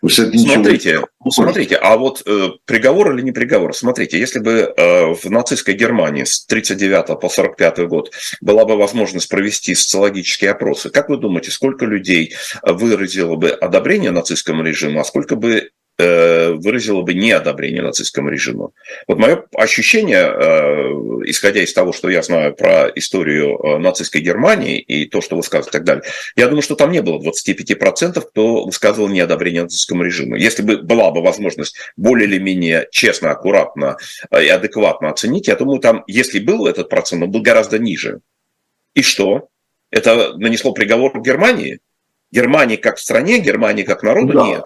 Смотрите, 0.00 0.38
ничего... 0.38 1.30
смотрите, 1.30 1.76
а 1.76 1.96
вот 1.96 2.22
э, 2.26 2.48
приговор 2.64 3.14
или 3.14 3.22
не 3.22 3.32
приговор? 3.32 3.74
Смотрите, 3.74 4.18
если 4.18 4.40
бы 4.40 4.72
э, 4.76 5.14
в 5.14 5.24
нацистской 5.30 5.74
Германии 5.74 6.24
с 6.24 6.44
39 6.46 7.18
по 7.20 7.28
45 7.28 7.88
год 7.88 8.12
была 8.40 8.64
бы 8.64 8.76
возможность 8.76 9.28
провести 9.28 9.74
социологические 9.74 10.50
опросы, 10.50 10.90
как 10.90 11.08
вы 11.08 11.16
думаете, 11.16 11.50
сколько 11.50 11.86
людей 11.86 12.34
выразило 12.62 13.36
бы 13.36 13.50
одобрение 13.50 14.10
нацистскому 14.10 14.62
режиму, 14.62 15.00
а 15.00 15.04
сколько 15.04 15.36
бы 15.36 15.70
выразила 15.98 17.02
бы 17.02 17.14
неодобрение 17.14 17.82
нацистскому 17.82 18.28
режиму. 18.28 18.74
Вот 19.08 19.18
мое 19.18 19.44
ощущение, 19.54 20.26
э, 20.26 20.90
исходя 21.24 21.62
из 21.62 21.72
того, 21.72 21.92
что 21.92 22.10
я 22.10 22.22
знаю 22.22 22.54
про 22.54 22.88
историю 22.94 23.58
э, 23.58 23.78
нацистской 23.78 24.20
Германии 24.20 24.78
и 24.78 25.06
то, 25.06 25.22
что 25.22 25.36
высказывают 25.36 25.68
и 25.68 25.72
так 25.72 25.84
далее, 25.84 26.04
я 26.36 26.48
думаю, 26.48 26.62
что 26.62 26.74
там 26.74 26.92
не 26.92 27.00
было 27.00 27.18
25%, 27.18 28.20
кто 28.20 28.64
высказывал 28.64 29.08
неодобрение 29.08 29.62
нацистскому 29.62 30.02
режиму. 30.02 30.36
Если 30.36 30.62
бы 30.62 30.78
была 30.78 31.10
бы 31.10 31.22
возможность 31.22 31.76
более 31.96 32.28
или 32.28 32.38
менее 32.38 32.88
честно, 32.90 33.30
аккуратно 33.30 33.96
и 34.30 34.48
адекватно 34.48 35.08
оценить, 35.08 35.48
я 35.48 35.56
думаю, 35.56 35.80
там, 35.80 36.04
если 36.06 36.40
был 36.40 36.66
этот 36.66 36.90
процент, 36.90 37.22
он 37.22 37.30
был 37.30 37.40
гораздо 37.40 37.78
ниже. 37.78 38.20
И 38.94 39.02
что? 39.02 39.48
Это 39.90 40.36
нанесло 40.36 40.72
приговор 40.72 41.18
Германии? 41.22 41.80
Германии 42.30 42.76
как 42.76 42.98
стране, 42.98 43.38
Германии 43.38 43.82
как 43.82 44.02
народу? 44.02 44.32
Да. 44.34 44.46
Нет 44.46 44.64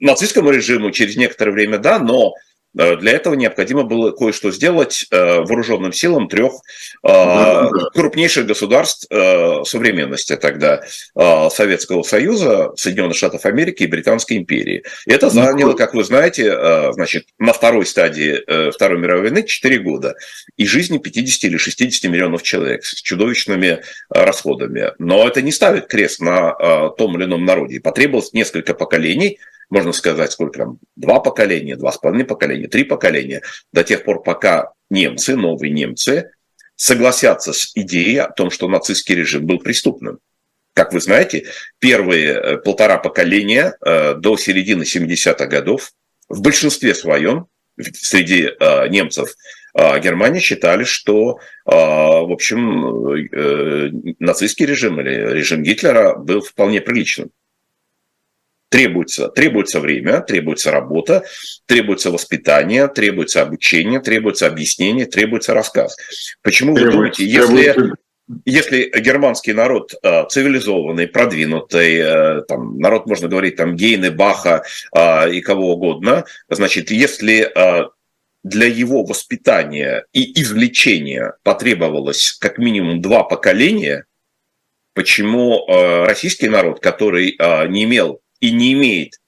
нацистскому 0.00 0.50
режиму 0.50 0.90
через 0.90 1.16
некоторое 1.16 1.52
время, 1.52 1.78
да, 1.78 1.98
но 1.98 2.34
э, 2.78 2.96
для 2.96 3.12
этого 3.12 3.34
необходимо 3.34 3.84
было 3.84 4.10
кое-что 4.10 4.50
сделать 4.50 5.06
э, 5.10 5.40
вооруженным 5.40 5.92
силам 5.92 6.28
трех 6.28 6.52
э, 7.02 7.68
крупнейших 7.94 8.46
государств 8.46 9.06
современности 9.08 10.36
тогда 10.36 10.82
Советского 11.14 12.02
Союза, 12.02 12.72
Соединенных 12.76 13.16
Штатов 13.16 13.46
Америки 13.46 13.84
и 13.84 13.86
Британской 13.86 14.36
империи. 14.36 14.84
И 15.06 15.12
это 15.12 15.30
заняло, 15.30 15.72
как 15.72 15.94
вы 15.94 16.04
знаете, 16.04 16.92
значит, 16.92 17.26
на 17.38 17.52
второй 17.52 17.86
стадии 17.86 18.70
Второй 18.70 18.98
мировой 18.98 19.30
войны 19.30 19.42
4 19.42 19.78
года 19.78 20.14
и 20.56 20.66
жизни 20.66 20.98
50 20.98 21.44
или 21.44 21.56
60 21.56 22.10
миллионов 22.10 22.42
человек 22.42 22.84
с 22.84 23.00
чудовищными 23.00 23.82
расходами. 24.10 24.92
Но 24.98 25.26
это 25.26 25.42
не 25.42 25.52
ставит 25.52 25.86
крест 25.86 26.20
на 26.20 26.90
том 26.90 27.16
или 27.16 27.24
ином 27.24 27.44
народе. 27.44 27.80
Потребовалось 27.80 28.32
несколько 28.32 28.74
поколений– 28.74 29.38
можно 29.70 29.92
сказать, 29.92 30.32
сколько 30.32 30.58
там, 30.60 30.78
два 30.94 31.20
поколения, 31.20 31.76
два 31.76 31.92
с 31.92 31.98
половиной 31.98 32.24
поколения, 32.24 32.68
три 32.68 32.84
поколения, 32.84 33.42
до 33.72 33.84
тех 33.84 34.04
пор, 34.04 34.22
пока 34.22 34.72
немцы, 34.90 35.36
новые 35.36 35.72
немцы, 35.72 36.30
согласятся 36.76 37.52
с 37.52 37.72
идеей 37.74 38.18
о 38.18 38.30
том, 38.30 38.50
что 38.50 38.68
нацистский 38.68 39.14
режим 39.14 39.46
был 39.46 39.58
преступным. 39.58 40.18
Как 40.74 40.92
вы 40.92 41.00
знаете, 41.00 41.46
первые 41.78 42.34
э, 42.34 42.56
полтора 42.58 42.98
поколения 42.98 43.76
э, 43.80 44.14
до 44.14 44.36
середины 44.36 44.82
70-х 44.82 45.46
годов 45.46 45.92
в 46.28 46.42
большинстве 46.42 46.94
своем 46.94 47.46
среди 47.78 48.48
э, 48.48 48.88
немцев 48.88 49.34
Германии 49.74 50.40
считали, 50.40 50.84
что, 50.84 51.38
в 51.66 52.32
общем, 52.32 54.16
нацистский 54.18 54.64
режим 54.64 54.98
или 55.02 55.34
режим 55.34 55.62
Гитлера 55.62 56.14
был 56.14 56.40
вполне 56.40 56.80
приличным 56.80 57.28
требуется, 58.68 59.28
требуется 59.28 59.80
время, 59.80 60.20
требуется 60.20 60.70
работа, 60.70 61.24
требуется 61.66 62.10
воспитание, 62.10 62.88
требуется 62.88 63.42
обучение, 63.42 64.00
требуется 64.00 64.46
объяснение, 64.46 65.06
требуется 65.06 65.54
рассказ. 65.54 65.96
Почему 66.42 66.74
требуется, 66.74 66.86
вы 66.86 66.92
думаете, 66.92 67.24
если... 67.24 67.92
если 68.44 68.92
германский 68.98 69.52
народ 69.52 69.94
э, 70.02 70.24
цивилизованный, 70.28 71.06
продвинутый, 71.06 71.98
э, 71.98 72.42
там, 72.48 72.76
народ, 72.80 73.06
можно 73.06 73.28
говорить, 73.28 73.54
там, 73.54 73.76
Гейны, 73.76 74.10
Баха 74.10 74.64
э, 74.92 75.32
и 75.32 75.40
кого 75.40 75.74
угодно, 75.74 76.24
значит, 76.48 76.90
если 76.90 77.52
для 78.42 78.66
его 78.66 79.04
воспитания 79.04 80.06
и 80.12 80.40
извлечения 80.40 81.34
потребовалось 81.44 82.36
как 82.40 82.58
минимум 82.58 83.00
два 83.00 83.22
поколения, 83.22 84.06
почему 84.94 85.64
российский 86.04 86.48
народ, 86.48 86.80
который 86.80 87.36
не 87.68 87.84
имел 87.84 88.20
и 88.40 88.50
не 88.52 88.72
имеет 88.72 89.20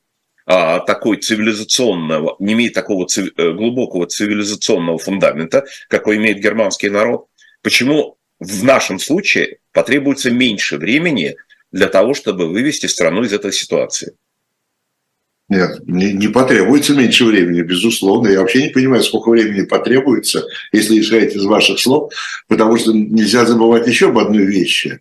такой 0.46 1.18
цивилизационного, 1.18 2.36
не 2.38 2.54
имеет 2.54 2.72
такого 2.72 3.06
глубокого 3.36 4.06
цивилизационного 4.06 4.98
фундамента, 4.98 5.66
какой 5.88 6.16
имеет 6.16 6.40
германский 6.40 6.88
народ, 6.88 7.26
почему 7.62 8.16
в 8.40 8.64
нашем 8.64 8.98
случае 8.98 9.58
потребуется 9.72 10.30
меньше 10.30 10.78
времени 10.78 11.36
для 11.70 11.86
того, 11.86 12.14
чтобы 12.14 12.48
вывести 12.48 12.86
страну 12.86 13.24
из 13.24 13.32
этой 13.32 13.52
ситуации. 13.52 14.14
Нет, 15.50 15.80
не, 15.86 16.12
не 16.12 16.28
потребуется 16.28 16.94
меньше 16.94 17.24
времени, 17.24 17.62
безусловно. 17.62 18.28
Я 18.28 18.40
вообще 18.40 18.64
не 18.64 18.68
понимаю, 18.68 19.02
сколько 19.02 19.30
времени 19.30 19.64
потребуется, 19.64 20.46
если 20.72 21.00
исходить 21.00 21.34
из 21.34 21.44
ваших 21.44 21.78
слов, 21.78 22.12
потому 22.48 22.76
что 22.76 22.92
нельзя 22.92 23.46
забывать 23.46 23.86
еще 23.86 24.08
об 24.08 24.18
одной 24.18 24.44
вещи. 24.44 25.00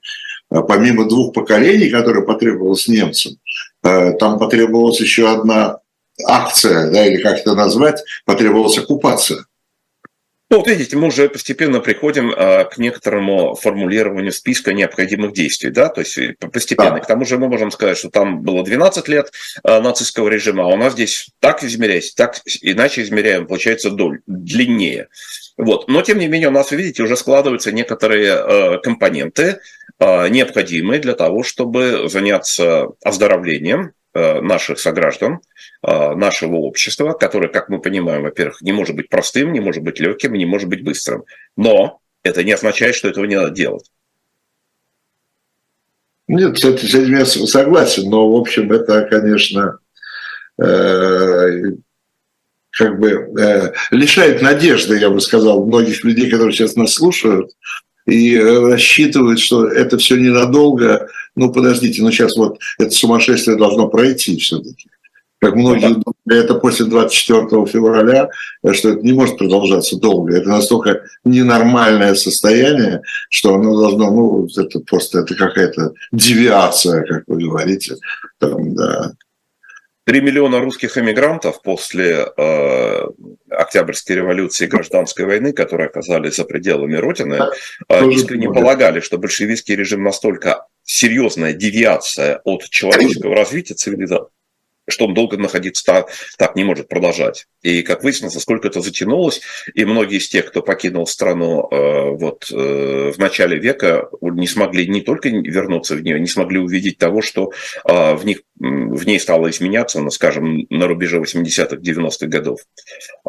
А 0.50 0.62
помимо 0.62 1.08
двух 1.08 1.34
поколений, 1.34 1.90
которые 1.90 2.26
потребовалось 2.26 2.88
немцам, 2.88 3.34
э, 3.34 3.38
там 3.82 4.40
потребовалась 4.40 5.00
еще 5.00 5.30
одна 5.30 5.80
акция, 6.26 6.92
да, 6.92 7.06
или 7.06 7.22
как 7.22 7.40
это 7.40 7.54
назвать, 7.56 8.04
потребовалась 8.26 8.78
оккупация. 8.78 9.46
Ну, 10.50 10.58
вот 10.60 10.68
видите, 10.68 10.96
мы 10.96 11.08
уже 11.08 11.28
постепенно 11.28 11.82
приходим 11.82 12.34
а, 12.34 12.64
к 12.64 12.78
некоторому 12.78 13.54
формулированию 13.56 14.32
списка 14.32 14.72
необходимых 14.74 15.34
действий, 15.34 15.72
да, 15.72 15.90
то 15.90 16.00
есть 16.00 16.18
постепенно. 16.40 16.92
Да. 16.92 17.00
К 17.00 17.08
тому 17.08 17.26
же 17.26 17.38
мы 17.38 17.50
можем 17.50 17.70
сказать, 17.70 17.98
что 17.98 18.10
там 18.10 18.44
было 18.44 18.64
12 18.64 19.10
лет 19.10 19.32
а, 19.64 19.82
нацистского 19.82 20.30
режима, 20.30 20.64
а 20.64 20.68
у 20.68 20.78
нас 20.78 20.94
здесь 20.94 21.32
так 21.42 21.66
измеряется, 21.66 22.16
так 22.16 22.40
иначе 22.62 23.02
измеряем, 23.02 23.46
получается 23.46 23.90
доль, 23.90 24.22
длиннее. 24.26 25.10
Вот. 25.58 25.90
Но, 25.90 26.02
тем 26.02 26.18
не 26.20 26.28
менее, 26.28 26.48
у 26.48 26.52
нас, 26.52 26.72
видите, 26.72 27.04
уже 27.04 27.18
складываются 27.18 27.74
некоторые 27.74 28.36
э, 28.36 28.78
компоненты, 28.78 29.60
э, 30.00 30.30
необходимые 30.30 31.02
для 31.02 31.14
того, 31.14 31.44
чтобы 31.44 32.08
заняться 32.08 32.92
оздоровлением 33.04 33.88
Э, 33.88 33.97
наших 34.14 34.80
сограждан, 34.80 35.40
э, 35.84 36.16
нашего 36.16 36.56
общества, 36.56 37.14
которое, 37.14 37.50
как 37.50 37.70
мы 37.70 37.80
понимаем, 37.80 38.24
во-первых, 38.24 38.62
не 38.62 38.72
может 38.72 38.96
быть 38.96 39.10
простым, 39.10 39.54
не 39.54 39.60
может 39.60 39.84
быть 39.84 40.00
легким, 40.00 40.34
не 40.34 40.46
может 40.46 40.70
быть 40.70 40.84
быстрым. 40.84 41.24
Но 41.56 42.00
это 42.24 42.44
не 42.44 42.52
означает, 42.52 42.96
что 42.96 43.10
этого 43.10 43.26
не 43.26 43.36
надо 43.36 43.52
делать. 43.52 43.92
Нет, 46.28 46.58
с 46.58 46.66
этим 46.66 47.16
я 47.16 47.26
согласен, 47.26 48.10
но, 48.10 48.30
в 48.30 48.36
общем, 48.36 48.72
это, 48.72 49.04
конечно, 49.04 49.80
э, 50.62 51.62
как 52.72 53.00
бы 53.00 53.10
э, 53.40 53.74
лишает 53.92 54.42
надежды, 54.42 55.00
я 55.00 55.10
бы 55.10 55.22
сказал, 55.22 55.66
многих 55.66 56.04
людей, 56.04 56.30
которые 56.30 56.54
сейчас 56.54 56.76
нас 56.76 56.94
слушают, 56.94 57.52
и 58.08 58.36
э, 58.36 58.60
рассчитывают, 58.72 59.40
что 59.40 59.68
это 59.68 59.98
все 59.98 60.16
ненадолго. 60.16 61.08
Ну, 61.36 61.52
подождите, 61.52 62.02
ну 62.02 62.12
сейчас 62.12 62.36
вот 62.38 62.58
это 62.80 62.90
сумасшествие 62.90 63.58
должно 63.58 63.88
пройти 63.90 64.38
все-таки. 64.38 64.90
Как 65.40 65.56
многие 65.56 65.90
думали, 65.94 66.44
это 66.44 66.56
после 66.56 66.86
24 66.86 67.66
февраля, 67.68 68.30
э, 68.64 68.74
что 68.74 68.90
это 68.90 69.02
не 69.02 69.14
может 69.14 69.38
продолжаться 69.38 69.98
долго. 69.98 70.36
Это 70.36 70.50
настолько 70.50 71.04
ненормальное 71.26 72.16
состояние, 72.16 73.02
что 73.30 73.54
оно 73.54 73.78
должно, 73.78 74.10
ну, 74.10 74.48
это 74.58 74.80
просто 74.80 75.20
это 75.20 75.36
какая-то 75.36 75.94
девиация, 76.12 77.04
как 77.04 77.24
вы 77.28 77.44
говорите. 77.44 77.98
Там, 78.40 78.74
да. 78.74 79.14
3 80.08 80.22
миллиона 80.22 80.62
русских 80.62 80.98
эмигрантов 80.98 81.62
после 81.62 82.28
э, 82.38 83.08
Октябрьской 83.50 84.16
революции 84.16 84.64
и 84.64 84.70
гражданской 84.70 85.26
войны, 85.26 85.52
которые 85.52 85.88
оказались 85.88 86.38
за 86.38 86.46
пределами 86.46 86.96
Родины, 86.96 87.40
э, 87.90 88.10
искренне 88.12 88.48
полагали, 88.48 89.02
что 89.02 89.18
большевистский 89.18 89.76
режим 89.76 90.04
настолько 90.04 90.66
серьезная 90.84 91.52
девиация 91.52 92.40
от 92.46 92.64
человеческого 92.70 93.36
развития 93.36 93.74
цивилизации, 93.74 94.30
что 94.88 95.06
он 95.06 95.14
долго 95.14 95.38
находиться 95.38 95.84
так, 95.86 96.10
так 96.38 96.56
не 96.56 96.64
может 96.64 96.88
продолжать. 96.88 97.48
И, 97.62 97.82
как 97.82 98.04
выяснилось, 98.04 98.40
сколько 98.42 98.68
это 98.68 98.82
затянулось, 98.82 99.42
и 99.74 99.86
многие 99.86 100.18
из 100.18 100.30
тех, 100.30 100.46
кто 100.46 100.62
покинул 100.62 101.06
страну 101.06 101.68
э, 101.70 102.10
вот, 102.12 102.50
э, 102.52 103.12
в 103.14 103.18
начале 103.18 103.58
века, 103.58 104.10
не 104.22 104.48
смогли 104.48 104.88
не 104.88 105.02
только 105.02 105.30
вернуться 105.30 105.96
в 105.96 106.02
нее, 106.02 106.20
не 106.20 106.28
смогли 106.28 106.60
увидеть 106.60 106.98
того, 106.98 107.22
что 107.22 107.52
э, 107.88 108.14
в, 108.16 108.26
них, 108.26 108.42
в 108.60 109.06
ней 109.06 109.20
стало 109.20 109.50
изменяться, 109.50 110.00
ну, 110.00 110.10
скажем, 110.10 110.66
на 110.70 110.88
рубеже 110.88 111.20
80-х, 111.20 111.78
90-х 111.78 112.28
годов. 112.28 112.62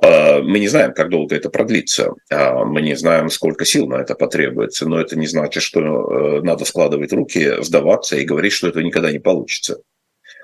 Э, 0.03 0.41
мы 0.41 0.59
не 0.59 0.69
знаем, 0.69 0.93
как 0.95 1.09
долго 1.09 1.35
это 1.35 1.51
продлится, 1.51 2.15
э, 2.31 2.65
мы 2.65 2.83
не 2.83 2.95
знаем, 2.95 3.31
сколько 3.31 3.65
сил 3.65 3.87
на 3.87 3.97
это 3.97 4.15
потребуется, 4.15 4.89
но 4.89 5.01
это 5.01 5.19
не 5.19 5.27
значит, 5.27 5.63
что 5.63 5.81
э, 5.81 6.43
надо 6.43 6.65
складывать 6.65 7.13
руки, 7.13 7.63
сдаваться 7.63 8.17
и 8.17 8.25
говорить, 8.25 8.53
что 8.53 8.69
это 8.69 8.83
никогда 8.83 9.11
не 9.11 9.19
получится. 9.19 9.83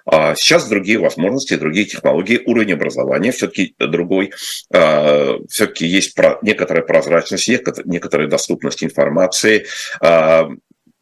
А 0.06 0.34
сейчас 0.34 0.68
другие 0.68 0.98
возможности, 0.98 1.56
другие 1.56 1.86
технологии, 1.86 2.42
уровень 2.44 2.74
образования 2.74 3.32
все-таки 3.32 3.74
другой. 3.78 4.32
А, 4.72 5.38
все-таки 5.48 5.86
есть 5.86 6.16
некоторая 6.42 6.84
прозрачность, 6.84 7.48
некоторая 7.84 8.28
доступность 8.28 8.84
информации. 8.84 9.66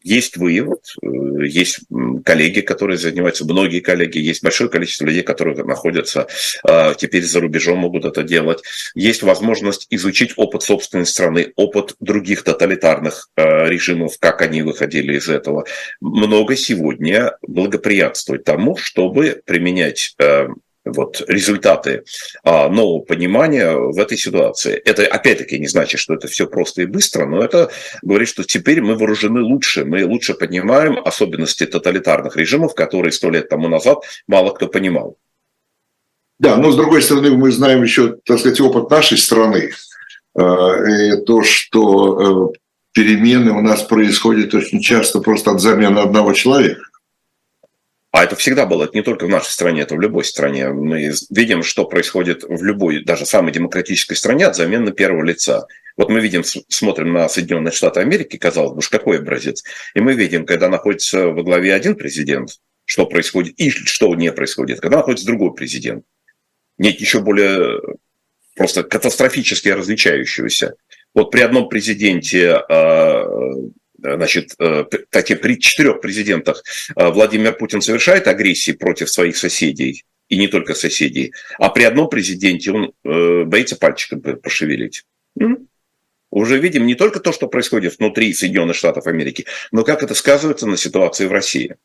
А, 0.03 0.07
есть 0.07 0.37
вы, 0.37 0.61
вот, 0.61 0.83
э, 1.01 1.45
есть 1.47 1.79
коллеги, 2.23 2.61
которые 2.61 2.97
занимаются, 2.97 3.45
многие 3.45 3.79
коллеги, 3.79 4.19
есть 4.19 4.43
большое 4.43 4.69
количество 4.69 5.05
людей, 5.05 5.23
которые 5.23 5.63
находятся 5.63 6.27
э, 6.67 6.93
теперь 6.97 7.23
за 7.23 7.39
рубежом, 7.39 7.79
могут 7.79 8.05
это 8.05 8.23
делать. 8.23 8.63
Есть 8.95 9.23
возможность 9.23 9.87
изучить 9.89 10.33
опыт 10.37 10.63
собственной 10.63 11.05
страны, 11.05 11.53
опыт 11.55 11.95
других 11.99 12.43
тоталитарных 12.43 13.29
э, 13.35 13.69
режимов, 13.69 14.17
как 14.19 14.41
они 14.41 14.61
выходили 14.61 15.17
из 15.17 15.29
этого. 15.29 15.65
Много 16.01 16.55
сегодня 16.55 17.37
благоприятствует 17.41 18.43
тому, 18.43 18.75
чтобы 18.77 19.41
применять 19.45 20.15
вот, 20.85 21.21
результаты 21.27 22.03
а, 22.43 22.69
нового 22.69 23.01
понимания 23.01 23.73
в 23.73 23.97
этой 23.99 24.17
ситуации. 24.17 24.73
Это, 24.73 25.05
опять-таки, 25.05 25.59
не 25.59 25.67
значит, 25.67 25.99
что 25.99 26.13
это 26.13 26.27
все 26.27 26.47
просто 26.47 26.81
и 26.81 26.85
быстро, 26.85 27.25
но 27.25 27.43
это 27.43 27.71
говорит, 28.01 28.27
что 28.27 28.43
теперь 28.43 28.81
мы 28.81 28.95
вооружены 28.95 29.41
лучше, 29.41 29.85
мы 29.85 30.05
лучше 30.05 30.33
понимаем 30.33 30.99
особенности 31.03 31.65
тоталитарных 31.65 32.35
режимов, 32.35 32.75
которые 32.75 33.11
сто 33.11 33.29
лет 33.29 33.49
тому 33.49 33.67
назад 33.67 34.03
мало 34.27 34.51
кто 34.51 34.67
понимал. 34.67 35.17
Да, 36.39 36.57
но 36.57 36.71
с 36.71 36.75
другой 36.75 37.01
стороны, 37.01 37.31
мы 37.31 37.51
знаем 37.51 37.83
еще, 37.83 38.17
так 38.25 38.39
сказать, 38.39 38.59
опыт 38.59 38.89
нашей 38.89 39.17
страны. 39.17 39.71
А, 40.35 40.75
и 40.85 41.23
то, 41.25 41.43
что 41.43 42.51
э, 42.51 42.57
перемены 42.91 43.51
у 43.51 43.61
нас 43.61 43.83
происходят 43.83 44.53
очень 44.53 44.81
часто 44.81 45.19
просто 45.19 45.51
от 45.51 45.61
замены 45.61 45.99
одного 45.99 46.33
человека. 46.33 46.81
А 48.13 48.23
это 48.23 48.35
всегда 48.35 48.67
было, 48.67 48.83
это 48.83 48.95
не 48.95 49.01
только 49.01 49.25
в 49.25 49.29
нашей 49.29 49.49
стране, 49.49 49.81
это 49.81 49.95
в 49.95 49.99
любой 49.99 50.23
стране. 50.23 50.69
Мы 50.69 51.11
видим, 51.31 51.63
что 51.63 51.83
происходит 51.85 52.43
в 52.43 52.63
любой, 52.63 53.03
даже 53.03 53.25
самой 53.25 53.51
демократической 53.51 54.13
стране 54.13 54.45
от 54.45 54.55
замены 54.55 54.91
первого 54.91 55.23
лица. 55.23 55.65
Вот 55.97 56.09
мы 56.09 56.19
видим, 56.19 56.43
смотрим 56.43 57.11
на 57.11 57.27
Соединенные 57.27 57.71
Штаты 57.71 58.01
Америки, 58.01 58.37
казалось 58.37 58.73
бы, 58.73 58.77
уж 58.77 58.89
какой 58.89 59.17
образец. 59.17 59.63
И 59.95 59.99
мы 59.99 60.13
видим, 60.13 60.45
когда 60.45 60.69
находится 60.69 61.29
во 61.29 61.41
главе 61.41 61.73
один 61.73 61.95
президент, 61.95 62.59
что 62.85 63.07
происходит 63.07 63.59
и 63.59 63.71
что 63.71 64.13
не 64.13 64.31
происходит, 64.31 64.79
когда 64.79 64.97
находится 64.97 65.25
другой 65.25 65.55
президент. 65.55 66.05
Нет, 66.77 66.99
еще 66.99 67.19
более 67.19 67.81
просто 68.55 68.83
катастрофически 68.83 69.69
различающегося. 69.69 70.75
Вот 71.15 71.31
при 71.31 71.41
одном 71.41 71.67
президенте 71.67 72.51
а, 72.51 73.25
значит, 74.03 74.53
э, 74.59 74.85
кстати, 75.09 75.35
при 75.35 75.59
четырех 75.59 76.01
президентах 76.01 76.63
э, 76.95 77.09
Владимир 77.09 77.53
Путин 77.53 77.81
совершает 77.81 78.27
агрессии 78.27 78.71
против 78.71 79.09
своих 79.09 79.37
соседей, 79.37 80.03
и 80.29 80.37
не 80.37 80.47
только 80.47 80.75
соседей, 80.75 81.33
а 81.57 81.69
при 81.69 81.83
одном 81.83 82.09
президенте 82.09 82.71
он 82.71 82.93
э, 83.03 83.43
боится 83.43 83.75
пальчиком 83.75 84.21
пошевелить. 84.21 85.03
Уже 86.29 86.59
видим 86.59 86.85
не 86.85 86.95
только 86.95 87.19
то, 87.19 87.31
что 87.31 87.47
происходит 87.47 87.97
внутри 87.99 88.33
Соединенных 88.33 88.75
Штатов 88.75 89.05
Америки, 89.07 89.45
но 89.71 89.83
как 89.83 90.01
это 90.01 90.15
сказывается 90.15 90.67
на 90.67 90.77
ситуации 90.77 91.27
в 91.27 91.31
России. 91.31 91.75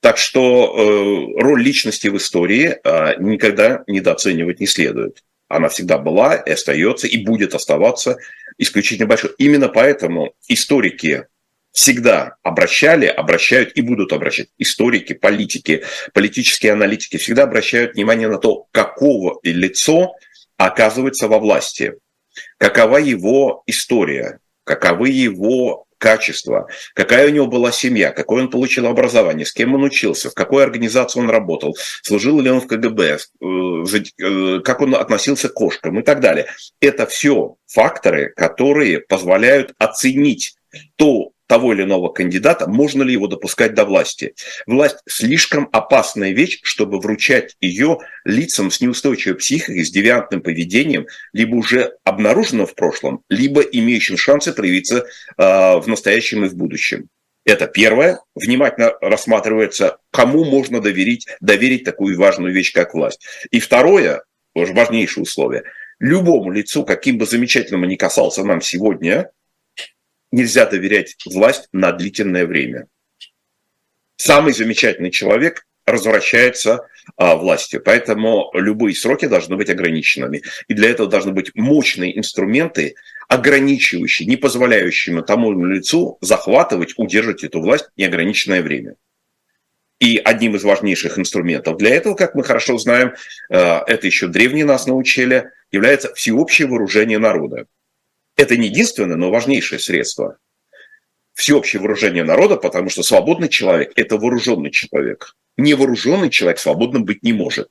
Так 0.00 0.18
что 0.18 1.34
роль 1.36 1.62
личности 1.62 2.06
в 2.06 2.16
истории 2.16 2.76
никогда 3.20 3.82
недооценивать 3.88 4.60
не 4.60 4.66
следует. 4.66 5.24
Она 5.48 5.68
всегда 5.68 5.98
была, 5.98 6.36
и 6.36 6.50
остается, 6.50 7.08
и 7.08 7.24
будет 7.24 7.54
оставаться 7.54 8.18
исключительно 8.58 9.08
большой. 9.08 9.32
Именно 9.38 9.68
поэтому 9.68 10.34
историки 10.48 11.26
всегда 11.72 12.36
обращали, 12.42 13.06
обращают 13.06 13.72
и 13.72 13.80
будут 13.80 14.12
обращать. 14.12 14.48
Историки, 14.58 15.14
политики, 15.14 15.84
политические 16.12 16.72
аналитики 16.72 17.16
всегда 17.16 17.44
обращают 17.44 17.94
внимание 17.94 18.28
на 18.28 18.38
то, 18.38 18.66
какого 18.70 19.40
лицо 19.42 20.14
оказывается 20.56 21.28
во 21.28 21.38
власти, 21.38 21.94
какова 22.58 22.98
его 22.98 23.62
история, 23.66 24.38
каковы 24.64 25.08
его 25.08 25.86
качества, 25.98 26.66
какая 26.94 27.28
у 27.28 27.30
него 27.30 27.46
была 27.46 27.70
семья, 27.70 28.10
какое 28.10 28.42
он 28.42 28.50
получил 28.50 28.86
образование, 28.86 29.46
с 29.46 29.52
кем 29.52 29.74
он 29.74 29.84
учился, 29.84 30.30
в 30.30 30.34
какой 30.34 30.64
организации 30.64 31.20
он 31.20 31.30
работал, 31.30 31.76
служил 32.02 32.40
ли 32.40 32.50
он 32.50 32.60
в 32.60 32.66
КГБ, 32.66 33.18
э, 33.40 34.60
как 34.64 34.80
он 34.80 34.96
относился 34.96 35.48
к 35.48 35.54
кошкам 35.54 36.00
и 36.00 36.02
так 36.02 36.18
далее. 36.18 36.46
Это 36.80 37.06
все 37.06 37.54
факторы, 37.66 38.32
которые 38.34 38.98
позволяют 38.98 39.74
оценить 39.78 40.56
то 40.96 41.31
того 41.52 41.74
или 41.74 41.82
иного 41.82 42.08
кандидата, 42.08 42.66
можно 42.66 43.02
ли 43.02 43.12
его 43.12 43.26
допускать 43.26 43.74
до 43.74 43.84
власти. 43.84 44.34
Власть 44.66 44.96
слишком 45.06 45.68
опасная 45.70 46.30
вещь, 46.30 46.60
чтобы 46.62 46.98
вручать 46.98 47.56
ее 47.60 47.98
лицам 48.24 48.70
с 48.70 48.80
неустойчивой 48.80 49.36
психикой, 49.36 49.84
с 49.84 49.90
девиантным 49.90 50.40
поведением, 50.40 51.06
либо 51.34 51.56
уже 51.56 51.92
обнаруженным 52.04 52.64
в 52.64 52.74
прошлом, 52.74 53.20
либо 53.28 53.60
имеющим 53.60 54.16
шансы 54.16 54.54
проявиться 54.54 55.04
э, 55.04 55.04
в 55.36 55.84
настоящем 55.88 56.46
и 56.46 56.48
в 56.48 56.56
будущем. 56.56 57.10
Это 57.44 57.66
первое. 57.66 58.20
Внимательно 58.34 58.94
рассматривается, 59.02 59.98
кому 60.10 60.46
можно 60.46 60.80
доверить, 60.80 61.26
доверить 61.42 61.84
такую 61.84 62.18
важную 62.18 62.54
вещь, 62.54 62.72
как 62.72 62.94
власть. 62.94 63.26
И 63.50 63.60
второе, 63.60 64.22
тоже 64.54 64.72
важнейшее 64.72 65.24
условие. 65.24 65.64
Любому 65.98 66.50
лицу, 66.50 66.86
каким 66.86 67.18
бы 67.18 67.26
замечательным 67.26 67.86
ни 67.86 67.96
касался 67.96 68.42
нам 68.42 68.62
сегодня, 68.62 69.28
нельзя 70.32 70.66
доверять 70.66 71.16
власть 71.26 71.68
на 71.72 71.92
длительное 71.92 72.46
время. 72.46 72.88
Самый 74.16 74.52
замечательный 74.52 75.10
человек 75.10 75.66
развращается 75.84 76.86
а, 77.16 77.36
властью. 77.36 77.82
Поэтому 77.84 78.50
любые 78.54 78.94
сроки 78.94 79.26
должны 79.26 79.56
быть 79.56 79.70
ограниченными. 79.70 80.42
И 80.68 80.74
для 80.74 80.90
этого 80.90 81.08
должны 81.08 81.32
быть 81.32 81.54
мощные 81.54 82.16
инструменты, 82.16 82.94
ограничивающие, 83.28 84.28
не 84.28 84.36
позволяющие 84.36 85.22
тому 85.22 85.52
лицу 85.66 86.18
захватывать, 86.20 86.94
удерживать 86.96 87.44
эту 87.44 87.60
власть 87.60 87.88
неограниченное 87.96 88.62
время. 88.62 88.94
И 89.98 90.18
одним 90.18 90.56
из 90.56 90.64
важнейших 90.64 91.18
инструментов 91.18 91.76
для 91.76 91.94
этого, 91.94 92.14
как 92.14 92.34
мы 92.34 92.42
хорошо 92.44 92.78
знаем, 92.78 93.14
а, 93.50 93.82
это 93.86 94.06
еще 94.06 94.28
древние 94.28 94.64
нас 94.64 94.86
научили, 94.86 95.50
является 95.70 96.14
всеобщее 96.14 96.68
вооружение 96.68 97.18
народа. 97.18 97.66
Это 98.36 98.56
не 98.56 98.68
единственное, 98.68 99.16
но 99.16 99.30
важнейшее 99.30 99.78
средство. 99.78 100.38
Всеобщее 101.34 101.80
вооружение 101.80 102.24
народа, 102.24 102.56
потому 102.56 102.90
что 102.90 103.02
свободный 103.02 103.48
человек– 103.48 103.92
это 103.96 104.16
вооруженный 104.16 104.70
человек. 104.70 105.34
Невооруженный 105.56 106.30
человек 106.30 106.58
свободным 106.58 107.04
быть 107.04 107.22
не 107.22 107.32
может. 107.32 107.68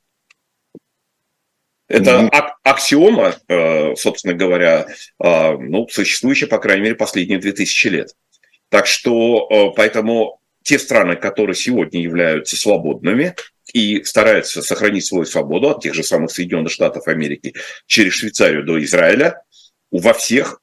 Это 1.88 2.30
ак- 2.32 2.57
аксиома, 2.64 3.36
э, 3.49 3.95
собственно 3.95 4.34
говоря, 4.34 4.88
э, 5.22 5.57
ну, 5.57 5.88
существующая, 5.89 6.47
по 6.47 6.57
крайней 6.57 6.84
мере, 6.84 6.95
последние 6.95 7.39
2000 7.39 7.88
лет. 7.88 8.16
Так 8.70 8.88
что 8.88 9.47
э, 9.51 9.76
поэтому 9.76 10.39
те 10.64 10.80
страны, 10.80 11.18
которые 11.18 11.55
сегодня 11.55 12.01
являются 12.01 12.55
свободными 12.55 13.36
и 13.74 14.03
стараются 14.03 14.62
сохранить 14.62 15.05
свою 15.05 15.26
свободу 15.26 15.70
от 15.70 15.82
тех 15.82 15.93
же 15.93 16.03
самых 16.03 16.32
Соединенных 16.32 16.72
Штатов 16.72 17.07
Америки 17.07 17.55
через 17.88 18.14
Швейцарию 18.14 18.64
до 18.64 18.82
Израиля, 18.84 19.43
во 19.92 20.14
всех 20.14 20.62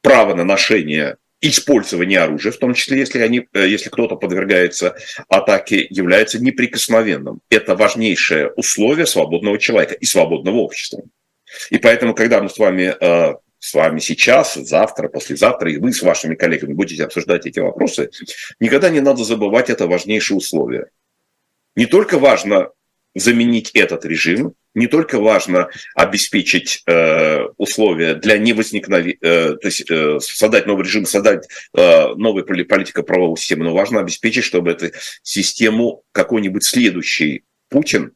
право 0.00 0.34
на 0.34 0.44
ношение 0.44 1.16
использование 1.40 2.20
оружия, 2.20 2.52
в 2.52 2.56
том 2.56 2.72
числе 2.74 2.98
если, 2.98 3.18
они, 3.20 3.46
э, 3.52 3.66
если 3.68 3.90
кто-то 3.90 4.16
подвергается 4.16 4.96
атаке, 5.28 5.86
является 5.90 6.42
неприкосновенным. 6.42 7.40
Это 7.50 7.76
важнейшее 7.76 8.50
условие 8.52 9.06
свободного 9.06 9.58
человека 9.58 9.94
и 9.94 10.06
свободного 10.06 10.56
общества. 10.56 11.02
И 11.70 11.78
поэтому, 11.78 12.14
когда 12.14 12.42
мы 12.42 12.48
с 12.48 12.58
вами, 12.58 12.94
э, 12.98 13.34
с 13.58 13.74
вами 13.74 13.98
сейчас, 13.98 14.54
завтра, 14.54 15.08
послезавтра, 15.08 15.70
и 15.70 15.76
вы 15.76 15.92
с 15.92 16.02
вашими 16.02 16.34
коллегами 16.34 16.72
будете 16.72 17.04
обсуждать 17.04 17.46
эти 17.46 17.60
вопросы, 17.60 18.10
никогда 18.58 18.88
не 18.88 19.00
надо 19.00 19.24
забывать 19.24 19.70
это 19.70 19.86
важнейшее 19.86 20.38
условие. 20.38 20.86
Не 21.76 21.86
только 21.86 22.18
важно 22.18 22.70
заменить 23.14 23.70
этот 23.72 24.04
режим, 24.04 24.54
не 24.74 24.86
только 24.86 25.20
важно 25.20 25.68
обеспечить 25.94 26.82
э, 26.86 27.44
условия 27.56 28.14
для 28.14 28.38
невозникновения, 28.38 29.18
э, 29.20 29.56
то 29.56 29.66
есть 29.66 29.90
э, 29.90 30.18
создать 30.20 30.66
новый 30.66 30.84
режим, 30.84 31.06
создать 31.06 31.48
э, 31.74 32.08
новую 32.16 32.44
политику 32.44 33.02
правовой 33.02 33.36
системы, 33.36 33.64
но 33.64 33.72
важно 33.72 34.00
обеспечить, 34.00 34.44
чтобы 34.44 34.72
эту 34.72 34.90
систему 35.22 36.02
какой-нибудь 36.12 36.64
следующий 36.64 37.44
Путин 37.68 38.12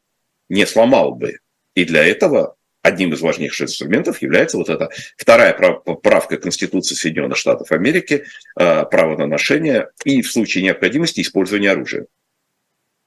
не 0.49 0.65
сломал 0.65 1.15
бы. 1.15 1.39
И 1.75 1.85
для 1.85 2.03
этого 2.03 2.55
одним 2.81 3.13
из 3.13 3.21
важнейших 3.21 3.67
инструментов 3.67 4.21
является 4.21 4.57
вот 4.57 4.69
эта 4.69 4.89
вторая 5.17 5.53
правка 5.53 6.37
Конституции 6.37 6.95
Соединенных 6.95 7.37
Штатов 7.37 7.71
Америки, 7.71 8.25
э, 8.59 8.85
право 8.85 9.17
на 9.17 9.27
ношение 9.27 9.89
и 10.03 10.21
в 10.21 10.31
случае 10.31 10.63
необходимости 10.63 11.21
использование 11.21 11.71
оружия. 11.71 12.07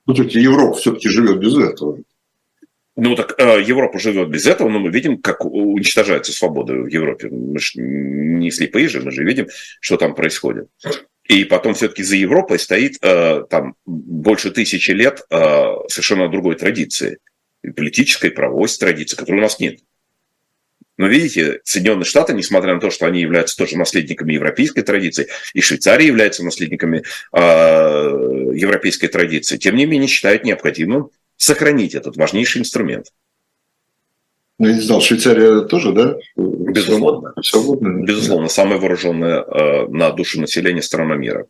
Ну, 0.07 0.15
тут 0.15 0.33
Европа 0.33 0.77
все-таки 0.79 1.09
живет 1.09 1.39
без 1.39 1.57
этого. 1.57 1.99
Ну 2.95 3.17
так 3.17 3.35
э, 3.39 3.63
Европа 3.63 3.99
живет 3.99 4.29
без 4.29 4.47
этого, 4.47 4.69
но 4.69 4.79
мы 4.79 4.91
видим, 4.91 5.17
как 5.19 5.45
уничтожается 5.45 6.33
свобода 6.33 6.75
в 6.75 6.87
Европе. 6.87 7.29
Мы 7.31 7.59
же 7.59 7.81
не 7.81 8.51
слепые 8.51 8.89
же, 8.89 9.01
мы 9.01 9.11
же 9.11 9.25
видим, 9.25 9.49
что 9.81 9.97
там 9.97 10.15
происходит. 10.15 10.69
И 11.25 11.45
потом 11.45 11.73
все-таки 11.73 12.03
за 12.03 12.17
Европой 12.17 12.59
стоит 12.59 12.99
э, 13.01 13.45
там 13.49 13.77
больше 13.87 14.51
тысячи 14.51 14.91
лет 14.91 15.23
э, 15.31 15.65
совершенно 15.89 16.29
другой 16.29 16.57
традиции. 16.57 17.19
Политической, 17.63 18.31
правовой 18.31 18.69
традиции, 18.69 19.17
которой 19.17 19.39
у 19.39 19.43
нас 19.43 19.59
нет. 19.59 19.79
Но 20.99 21.07
видите, 21.07 21.61
Соединенные 21.65 22.05
Штаты, 22.05 22.35
несмотря 22.35 22.75
на 22.75 22.81
то, 22.81 22.91
что 22.91 23.07
они 23.07 23.21
являются 23.23 23.57
тоже 23.57 23.79
наследниками 23.79 24.35
европейской 24.35 24.83
традиции, 24.83 25.29
и 25.55 25.61
Швейцария 25.63 26.07
является 26.07 26.45
наследниками 26.45 27.03
э, 27.33 27.41
европейской 28.55 29.07
традиции, 29.07 29.57
тем 29.57 29.77
не 29.77 29.87
менее 29.87 30.09
считают 30.09 30.45
необходимым 30.45 31.11
сохранить 31.37 31.95
этот 31.95 32.17
важнейший 32.17 32.61
инструмент. 32.61 33.07
Ну, 34.59 34.69
я 34.69 34.75
не 34.75 34.81
знал, 34.81 35.01
Швейцария 35.01 35.63
тоже, 35.63 35.93
да? 35.93 36.17
Безусловно. 36.37 37.35
Свободная. 37.43 38.05
Безусловно, 38.05 38.49
самая 38.49 38.79
вооруженная 38.79 39.43
э, 39.43 39.89
на 39.89 40.11
душу 40.13 40.41
населения 40.41 40.83
страна 40.83 41.17
мира. 41.17 41.47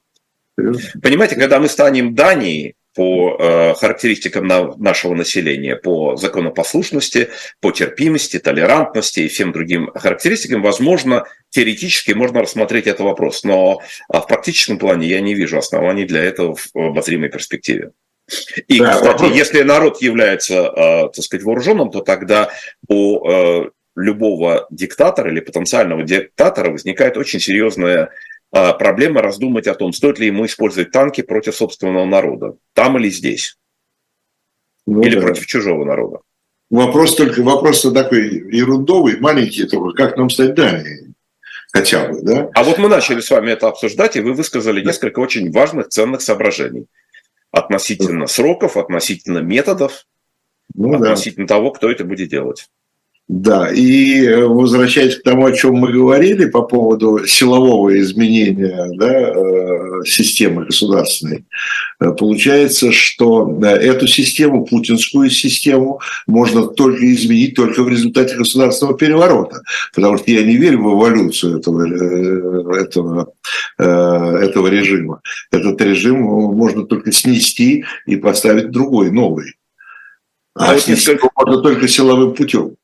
Понимаете, 0.57 1.37
когда 1.37 1.59
мы 1.61 1.69
станем 1.69 2.15
Данией 2.15 2.77
по 2.95 3.37
э, 3.39 3.75
характеристикам 3.75 4.47
на, 4.47 4.75
нашего 4.77 5.15
населения, 5.15 5.77
по 5.77 6.17
законопослушности, 6.17 7.29
по 7.61 7.71
терпимости, 7.71 8.39
толерантности 8.39 9.21
и 9.21 9.29
всем 9.29 9.53
другим 9.53 9.91
характеристикам, 9.95 10.63
возможно, 10.63 11.25
теоретически 11.51 12.13
можно 12.13 12.43
рассмотреть 12.43 12.87
этот 12.87 13.01
вопрос, 13.01 13.45
но 13.45 13.81
э, 14.13 14.19
в 14.19 14.27
практическом 14.27 14.79
плане 14.79 15.09
я 15.09 15.21
не 15.21 15.35
вижу 15.35 15.59
оснований 15.59 16.05
для 16.05 16.23
этого 16.23 16.55
в 16.55 16.77
обозримой 16.77 17.31
перспективе. 17.31 17.93
И, 18.69 18.79
да, 18.79 18.95
кстати, 18.95 19.07
вопрос... 19.07 19.33
если 19.33 19.63
народ 19.63 20.01
является, 20.03 20.55
э, 20.55 21.09
так 21.15 21.25
сказать, 21.25 21.45
вооруженным, 21.45 21.91
то 21.91 22.01
тогда 22.01 22.51
у 22.89 23.29
э, 23.29 23.71
любого 23.97 24.67
диктатора 24.71 25.31
или 25.31 25.41
потенциального 25.41 26.03
диктатора 26.03 26.71
возникает 26.71 27.17
очень 27.17 27.41
серьезная 27.41 28.11
э, 28.53 28.73
проблема 28.79 29.23
раздумать 29.23 29.67
о 29.67 29.75
том, 29.75 29.93
стоит 29.93 30.19
ли 30.19 30.27
ему 30.27 30.47
использовать 30.47 30.91
танки 30.91 31.23
против 31.23 31.55
собственного 31.55 32.05
народа, 32.05 32.57
там 32.75 32.99
или 32.99 33.11
здесь, 33.11 33.59
ну, 34.87 35.03
или 35.03 35.17
да. 35.17 35.23
против 35.23 35.47
чужого 35.47 35.85
народа. 35.85 36.21
Вопрос 36.71 37.17
только 37.17 37.43
вопрос 37.43 37.83
такой 37.83 38.29
ерундовый, 38.51 39.21
маленький, 39.21 39.65
только 39.65 39.95
как 39.95 40.17
нам 40.17 40.31
стать 40.31 40.55
Данией? 40.55 41.13
Хотя 41.71 42.09
бы, 42.09 42.21
да? 42.23 42.51
А 42.55 42.65
вот 42.65 42.79
мы 42.79 42.89
начали 42.89 43.21
с 43.21 43.31
вами 43.31 43.51
это 43.51 43.69
обсуждать, 43.69 44.17
и 44.17 44.21
вы 44.21 44.35
высказали 44.35 44.85
несколько 44.85 45.21
очень 45.21 45.51
важных, 45.51 45.89
ценных 45.89 46.21
соображений 46.23 46.87
относительно 47.53 48.27
сроков, 48.27 48.77
относительно 48.77 49.39
методов, 49.39 50.07
ну, 50.75 50.95
относительно 50.95 51.47
да. 51.47 51.55
того, 51.55 51.71
кто 51.71 51.91
это 51.91 52.05
будет 52.05 52.31
делать. 52.31 52.69
Да, 53.29 53.71
и 53.71 54.27
э, 54.27 54.45
возвращаясь 54.45 55.17
к 55.17 55.23
тому, 55.23 55.47
о 55.47 55.53
чем 55.53 55.77
мы 55.77 55.93
говорили 55.93 56.47
по 56.47 56.63
поводу 56.63 57.25
силового 57.25 57.99
изменения 58.01 58.91
да, 58.95 59.31
э, 59.31 60.05
системы 60.05 60.67
государственной, 60.67 61.47
э, 62.01 62.11
получается, 62.11 62.91
что 62.91 63.59
эту 63.63 64.09
систему, 64.09 64.67
путинскую 64.67 65.31
систему, 65.31 66.01
можно 66.27 66.67
только 66.67 67.11
изменить 67.15 67.55
только 67.55 67.85
в 67.85 67.89
результате 67.89 68.37
государственного 68.37 68.99
переворота, 68.99 69.63
потому 69.95 70.19
что 70.19 70.31
я 70.31 70.43
не 70.43 70.57
верю 70.57 70.83
в 70.83 70.95
эволюцию 70.95 71.61
этого, 71.61 72.77
этого, 72.77 73.33
этого 73.79 74.67
режима. 74.67 75.21
Этот 75.53 75.81
режим 75.81 76.19
можно 76.21 76.85
только 76.87 77.13
снести 77.13 77.85
и 78.05 78.17
поставить 78.17 78.71
другой, 78.73 79.11
новый. 79.13 79.55
А, 80.55 80.73
а 80.73 80.79
снести 80.79 81.17
можно 81.35 81.63
только 81.63 81.89
силовым 81.89 82.35
путем. 82.35 82.77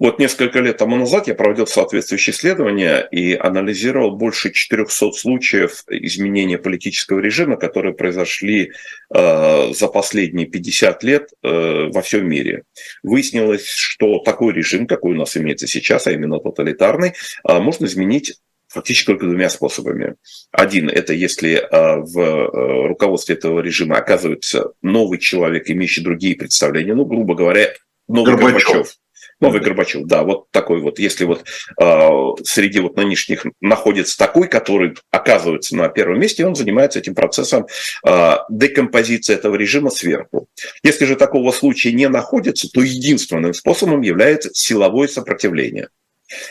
Вот 0.00 0.18
несколько 0.18 0.60
лет 0.60 0.78
тому 0.78 0.96
назад 0.96 1.28
я 1.28 1.34
проводил 1.34 1.66
соответствующее 1.66 2.34
исследование 2.34 3.06
и 3.10 3.34
анализировал 3.34 4.12
больше 4.12 4.50
400 4.50 5.12
случаев 5.12 5.84
изменения 5.90 6.56
политического 6.56 7.20
режима, 7.20 7.58
которые 7.58 7.92
произошли 7.92 8.72
э, 9.14 9.72
за 9.74 9.88
последние 9.88 10.46
50 10.46 11.02
лет 11.04 11.28
э, 11.42 11.90
во 11.92 12.00
всем 12.00 12.26
мире. 12.26 12.62
Выяснилось, 13.02 13.66
что 13.66 14.20
такой 14.20 14.54
режим, 14.54 14.86
какой 14.86 15.12
у 15.12 15.18
нас 15.18 15.36
имеется 15.36 15.66
сейчас, 15.66 16.06
а 16.06 16.12
именно 16.12 16.38
тоталитарный, 16.38 17.12
э, 17.46 17.58
можно 17.58 17.84
изменить 17.84 18.38
фактически 18.68 19.08
только 19.08 19.26
двумя 19.26 19.50
способами. 19.50 20.14
Один– 20.50 20.88
это 20.90 21.12
если 21.12 21.56
э, 21.56 21.96
в 22.00 22.18
э, 22.18 22.86
руководстве 22.88 23.34
этого 23.34 23.60
режима 23.60 23.98
оказывается 23.98 24.72
новый 24.80 25.18
человек, 25.18 25.68
имеющий 25.68 26.00
другие 26.02 26.36
представления, 26.36 26.94
ну, 26.94 27.04
грубо 27.04 27.34
говоря, 27.34 27.74
новый 28.08 28.34
Горбачев. 28.34 28.66
Горбачев. 28.66 28.96
Новый 29.40 29.60
Горбачев, 29.60 30.06
да, 30.06 30.22
вот 30.22 30.50
такой 30.50 30.80
вот. 30.80 30.98
Если 30.98 31.24
вот 31.24 31.44
э, 31.80 32.10
среди 32.44 32.80
вот 32.80 32.96
нынешних 32.96 33.46
находится 33.60 34.18
такой, 34.18 34.48
который 34.48 34.94
оказывается 35.10 35.76
на 35.76 35.88
первом 35.88 36.20
месте, 36.20 36.46
он 36.46 36.54
занимается 36.54 36.98
этим 36.98 37.14
процессом 37.14 37.66
э, 38.06 38.32
декомпозиции 38.50 39.34
этого 39.34 39.56
режима 39.56 39.90
сверху. 39.90 40.48
Если 40.82 41.04
же 41.06 41.16
такого 41.16 41.52
случая 41.52 41.92
не 41.92 42.08
находится, 42.08 42.68
то 42.70 42.82
единственным 42.82 43.54
способом 43.54 44.02
является 44.02 44.50
силовое 44.52 45.08
сопротивление– 45.08 45.88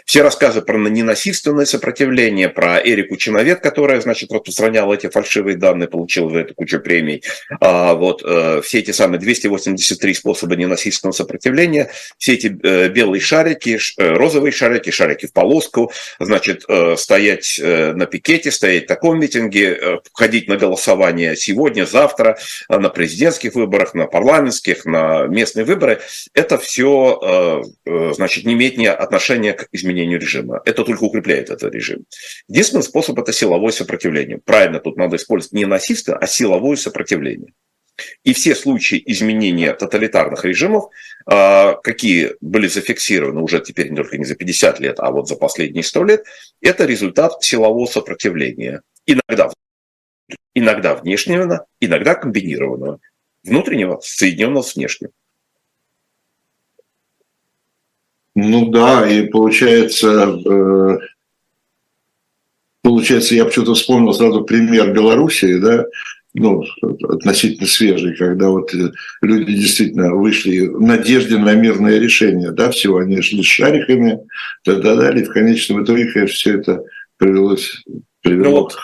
все 0.06 0.22
рассказы 0.22 0.62
про 0.62 0.78
ненасильственное 0.78 1.66
сопротивление, 1.66 2.50
про 2.50 2.80
Эрику 2.80 3.16
Чиновет, 3.18 3.62
которая, 3.62 4.02
значит, 4.02 4.32
распространяла 4.32 4.94
эти 4.94 5.10
фальшивые 5.10 5.58
данные, 5.58 5.88
получила 5.88 6.30
за 6.30 6.40
это 6.40 6.54
кучу 6.54 6.80
премий. 6.80 7.24
А, 7.62 7.94
вот 7.94 8.22
э, 8.26 8.62
все 8.64 8.80
эти 8.80 8.92
самые 8.92 9.20
283 9.20 10.14
способа 10.14 10.56
ненасильственного 10.56 11.14
сопротивления, 11.14 11.92
все 12.18 12.34
эти 12.34 12.58
э, 12.64 12.90
белые 12.90 13.22
шарики, 13.22 13.78
ш, 13.78 13.94
э, 13.98 14.14
розовые 14.14 14.52
шарики, 14.52 14.90
шарики 14.90 15.28
в 15.28 15.34
полоску, 15.34 15.92
значит, 16.20 16.66
э, 16.68 16.96
стоять 16.98 17.60
э, 17.62 17.94
на 17.94 18.06
пикете, 18.06 18.52
стоять 18.52 18.86
в 18.86 18.88
таком 18.88 19.20
митинге, 19.20 19.74
э, 19.74 19.98
ходить 20.14 20.48
на 20.48 20.58
голосование 20.58 21.36
сегодня, 21.36 21.86
завтра, 21.86 22.38
э, 22.70 22.78
на 22.78 22.90
президентских 22.90 23.56
выборах, 23.56 23.94
на 23.94 24.08
парламентских, 24.08 24.86
на 24.86 25.28
местные 25.28 25.66
выборы, 25.66 26.02
это 26.34 26.58
все, 26.58 27.64
э, 27.86 27.90
э, 27.90 28.14
значит, 28.14 28.46
не 28.46 28.54
имеет 28.54 28.78
ни 28.78 28.86
отношения 28.86 29.54
к 29.54 29.69
изменению 29.72 30.20
режима. 30.20 30.62
Это 30.66 30.84
только 30.84 31.04
укрепляет 31.04 31.50
этот 31.50 31.74
режим. 31.74 32.06
Единственный 32.48 32.84
способ– 32.84 33.20
это 33.20 33.34
силовое 33.34 33.72
сопротивление. 33.72 34.40
Правильно, 34.44 34.80
тут 34.80 34.98
надо 34.98 35.16
использовать 35.16 35.54
не 35.54 35.66
насильство, 35.66 36.18
а 36.18 36.28
силовое 36.28 36.76
сопротивление. 36.76 37.54
И 38.24 38.34
все 38.34 38.56
случаи 38.56 39.02
изменения 39.06 39.74
тоталитарных 39.74 40.46
режимов, 40.46 40.86
а, 41.26 41.74
какие 41.76 42.36
были 42.42 42.68
зафиксированы 42.68 43.42
уже 43.42 43.60
теперь 43.60 43.90
не 43.90 43.96
только 43.98 44.18
не 44.18 44.26
за 44.26 44.36
50 44.36 44.80
лет, 44.80 45.00
а 45.00 45.12
вот 45.12 45.28
за 45.28 45.36
последние 45.36 45.84
100 45.84 46.04
лет, 46.04 46.24
это 46.62 46.86
результат 46.86 47.44
силового 47.44 47.86
сопротивления. 47.86 48.82
Иногда, 49.06 49.52
иногда 50.54 50.96
внешнего, 50.96 51.66
иногда 51.80 52.16
комбинированного. 52.16 53.00
Внутреннего, 53.44 54.00
соединенного 54.04 54.64
с 54.64 54.76
внешним. 54.76 55.12
Ну 58.36 58.70
да, 58.70 59.10
и 59.10 59.28
получается, 59.28 60.40
э, 60.46 60.98
получается, 62.82 63.36
я 63.36 63.46
почему-то 63.46 63.74
вспомнил 63.74 64.14
сразу 64.14 64.44
пример 64.44 64.94
Белоруссии, 64.94 65.60
да, 65.60 65.86
ну, 66.34 66.64
относительно 66.82 67.68
свежий, 67.68 68.16
когда 68.16 68.50
вот 68.50 68.74
э, 68.74 68.92
люди 69.22 69.54
действительно 69.54 70.14
вышли 70.14 70.68
в 70.68 70.80
надежде 70.80 71.38
на 71.38 71.56
мирное 71.56 72.00
решение, 72.00 72.52
да, 72.52 72.70
всего 72.70 73.00
они 73.00 73.22
шли 73.22 73.42
с 73.42 73.48
шариками, 73.48 74.20
да, 74.64 74.76
да, 74.76 74.96
да, 74.96 75.10
и 75.10 75.24
в 75.24 75.32
конечном 75.32 75.84
итоге, 75.84 76.06
конечно, 76.12 76.36
все 76.36 76.60
это 76.60 76.84
привелось, 77.18 77.84
привело 78.22 78.44
ну, 78.44 78.52
вот. 78.52 78.78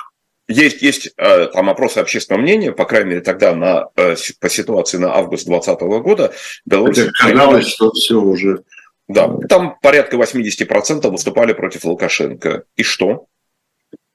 Есть, 0.48 0.82
есть 0.82 1.12
э, 1.18 1.48
там 1.48 1.70
опросы 1.70 2.00
общественного 2.00 2.41
мнения, 2.41 2.72
по 2.72 2.86
крайней 2.86 3.10
мере, 3.12 3.22
тогда 3.22 3.56
на, 3.56 3.86
по 3.96 4.50
ситуации 4.50 4.98
на 4.98 5.16
август 5.16 5.48
2020 5.48 6.04
года 6.04 6.34
Беларусь... 6.66 7.00
Хотя 7.00 7.34
казалось, 7.34 7.68
что 7.68 7.91
все 7.91 8.22
уже 8.22 8.64
да, 9.08 9.30
там 9.49 9.78
порядка 9.82 10.18
80% 10.18 11.10
выступали 11.10 11.53
против 11.53 11.86
Лукашенко. 11.86 12.64
И 12.76 12.84
что? 12.84 13.28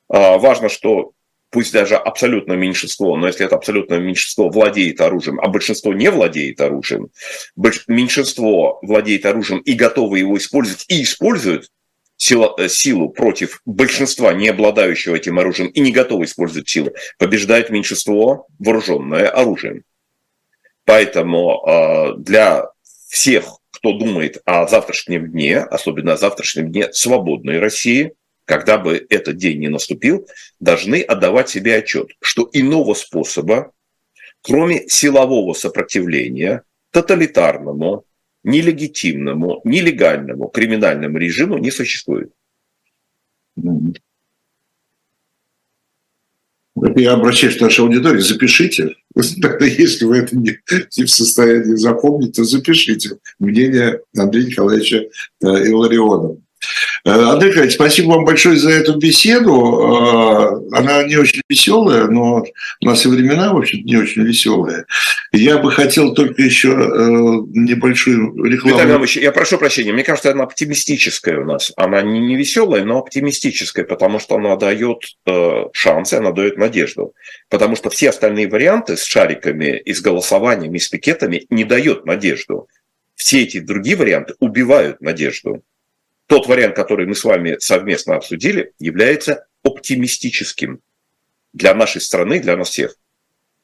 А, 0.08 0.38
важно, 0.38 0.68
что 0.68 1.12
пусть 1.50 1.72
даже 1.72 1.96
абсолютное 1.96 2.56
меньшинство, 2.56 3.16
но 3.16 3.26
если 3.26 3.46
это 3.46 3.56
абсолютное 3.56 3.98
меньшинство 3.98 4.48
владеет 4.48 5.00
оружием, 5.00 5.40
а 5.40 5.48
большинство 5.48 5.92
не 5.92 6.10
владеет 6.10 6.60
оружием, 6.60 7.10
меньшинство 7.86 8.78
владеет 8.82 9.26
оружием 9.26 9.60
и 9.60 9.72
готово 9.72 10.16
его 10.16 10.36
использовать, 10.36 10.84
и 10.88 11.02
использует 11.02 11.70
силу, 12.16 12.54
э, 12.58 12.68
силу 12.68 13.10
против 13.10 13.62
большинства, 13.64 14.32
не 14.32 14.48
обладающего 14.48 15.16
этим 15.16 15.38
оружием 15.38 15.70
и 15.70 15.80
не 15.80 15.92
готово 15.92 16.24
использовать 16.24 16.68
силу, 16.68 16.92
побеждает 17.18 17.70
меньшинство, 17.70 18.46
вооруженное 18.58 19.28
оружием. 19.28 19.84
Поэтому 20.84 21.62
э, 21.64 22.14
для 22.18 22.66
всех 23.08 23.59
кто 23.70 23.92
думает 23.92 24.40
о 24.44 24.66
завтрашнем 24.66 25.30
дне, 25.30 25.58
особенно 25.58 26.14
о 26.14 26.16
завтрашнем 26.16 26.70
дне 26.70 26.92
свободной 26.92 27.58
России, 27.58 28.12
когда 28.44 28.78
бы 28.78 29.06
этот 29.10 29.36
день 29.36 29.60
не 29.60 29.68
наступил, 29.68 30.26
должны 30.58 31.02
отдавать 31.02 31.48
себе 31.48 31.76
отчет, 31.76 32.08
что 32.20 32.48
иного 32.52 32.94
способа, 32.94 33.72
кроме 34.42 34.88
силового 34.88 35.52
сопротивления 35.52 36.64
тоталитарному, 36.90 38.04
нелегитимному, 38.42 39.60
нелегальному 39.64 40.48
криминальному 40.48 41.18
режиму 41.18 41.58
не 41.58 41.70
существует. 41.70 42.32
Я 46.96 47.12
обращаюсь 47.12 47.56
к 47.56 47.60
нашей 47.60 47.84
аудитории, 47.84 48.20
запишите. 48.20 48.94
Тогда, 49.42 49.66
если 49.66 50.04
вы 50.04 50.18
это 50.18 50.36
не, 50.36 50.58
не 50.96 51.04
в 51.04 51.10
состоянии 51.10 51.74
запомнить, 51.74 52.36
то 52.36 52.44
запишите 52.44 53.18
мнение 53.38 54.00
Андрея 54.16 54.46
Николаевича 54.46 54.96
э, 54.96 55.46
Илларионова. 55.46 56.38
Э, 57.04 57.10
Андрей 57.10 57.50
Николаевич, 57.50 57.74
спасибо 57.74 58.10
вам 58.10 58.24
большое 58.24 58.56
за 58.56 58.70
эту 58.70 58.96
беседу. 58.98 60.62
Э, 60.72 60.76
она 60.76 61.02
не 61.04 61.16
очень 61.16 61.40
веселая, 61.48 62.06
но 62.06 62.44
у 62.80 62.86
нас 62.86 63.04
и 63.04 63.08
времена, 63.08 63.52
в 63.52 63.58
общем 63.58 63.84
не 63.84 63.96
очень 63.96 64.22
веселые. 64.22 64.84
Я 65.32 65.58
бы 65.58 65.70
хотел 65.70 66.14
только 66.14 66.42
еще 66.42 66.68
э, 66.68 66.74
небольшую 66.74 68.44
рекламу. 68.44 68.76
Виталий 68.76 69.22
я 69.22 69.32
прошу 69.32 69.58
прощения, 69.58 69.92
мне 69.92 70.04
кажется, 70.04 70.30
она 70.30 70.44
оптимистическая 70.44 71.40
у 71.40 71.44
нас. 71.44 71.72
Она 71.76 72.02
не 72.02 72.36
веселая, 72.36 72.84
но 72.84 72.98
оптимистическая, 72.98 73.84
потому 73.84 74.18
что 74.18 74.36
она 74.36 74.56
дает 74.56 75.16
шансы, 75.72 76.14
она 76.14 76.32
дает 76.32 76.58
надежду. 76.58 77.14
Потому 77.48 77.76
что 77.76 77.90
все 77.90 78.10
остальные 78.10 78.48
варианты 78.48 78.96
с 78.96 79.04
шариками, 79.04 79.80
и 79.84 79.94
с 79.94 80.00
голосованиями, 80.00 80.76
и 80.76 80.80
с 80.80 80.88
пикетами 80.88 81.46
не 81.50 81.64
дают 81.64 82.04
надежду. 82.06 82.68
Все 83.14 83.42
эти 83.42 83.60
другие 83.60 83.96
варианты 83.96 84.34
убивают 84.38 85.00
надежду 85.00 85.62
тот 86.30 86.46
вариант, 86.46 86.76
который 86.76 87.08
мы 87.08 87.16
с 87.16 87.24
вами 87.24 87.56
совместно 87.58 88.14
обсудили, 88.14 88.72
является 88.78 89.48
оптимистическим 89.64 90.80
для 91.52 91.74
нашей 91.74 92.00
страны, 92.00 92.38
для 92.38 92.56
нас 92.56 92.70
всех. 92.70 92.94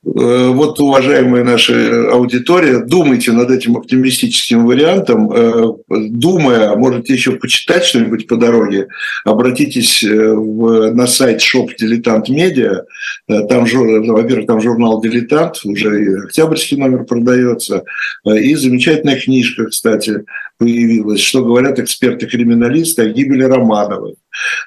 Э, 0.07 0.51
вот, 0.51 0.79
уважаемая 0.79 1.43
наша 1.43 2.13
аудитория, 2.13 2.79
думайте 2.79 3.33
над 3.33 3.51
этим 3.51 3.77
оптимистическим 3.77 4.65
вариантом. 4.65 5.31
Э, 5.33 5.73
думая, 5.89 6.77
можете 6.77 7.13
еще 7.13 7.33
почитать 7.33 7.85
что-нибудь 7.85 8.29
по 8.29 8.37
дороге, 8.37 8.87
обратитесь 9.25 10.05
э, 10.05 10.33
в, 10.33 10.93
на 10.95 11.09
сайт 11.09 11.41
Shop 11.41 11.69
Дилетант 11.77 12.29
Медиа. 12.29 12.85
Там, 13.27 13.65
во-первых, 13.65 14.47
там 14.47 14.61
журнал 14.61 15.01
Дилетант, 15.01 15.63
уже 15.65 16.05
и 16.05 16.15
октябрьский 16.25 16.77
номер 16.77 17.05
продается, 17.05 17.83
и 18.25 18.55
замечательная 18.55 19.19
книжка, 19.19 19.67
кстати, 19.67 20.25
появилась, 20.59 21.21
что 21.21 21.45
говорят 21.45 21.81
эксперты-криминалисты 21.81 23.03
о 23.03 23.09
гибели 23.09 23.43
Романовой 23.43 24.17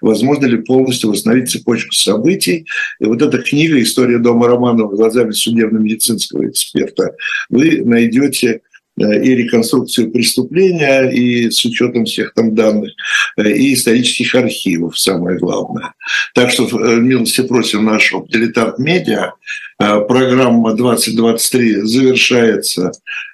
возможно 0.01 0.45
ли 0.45 0.57
полностью 0.57 1.09
восстановить 1.09 1.49
цепочку 1.49 1.93
событий. 1.93 2.65
И 2.99 3.05
вот 3.05 3.22
эта 3.22 3.39
книга 3.39 3.82
«История 3.82 4.20
дома 4.20 4.47
Романова 4.47 4.95
глазами 4.95 5.32
судебно-медицинского 5.32 6.49
эксперта» 6.49 7.15
вы 7.49 7.82
найдете 7.84 8.61
и 9.04 9.36
реконструкцию 9.36 10.12
преступления, 10.12 11.10
и 11.10 11.50
с 11.50 11.64
учетом 11.66 12.06
всех 12.06 12.34
там 12.34 12.56
данных, 12.56 12.91
э, 13.38 13.52
и 13.52 13.74
исторических 13.74 14.36
архивов, 14.36 14.97
самое 14.97 15.38
главное. 15.38 15.93
Так 16.34 16.52
что 16.52 16.68
э, 16.68 16.95
милости 16.97 17.41
просим 17.41 17.86
нашего 17.86 18.28
«Дилетант 18.28 18.80
Медиа». 18.80 19.34
Программа 19.78 20.74
2023 20.74 21.84
завершается 21.84 22.91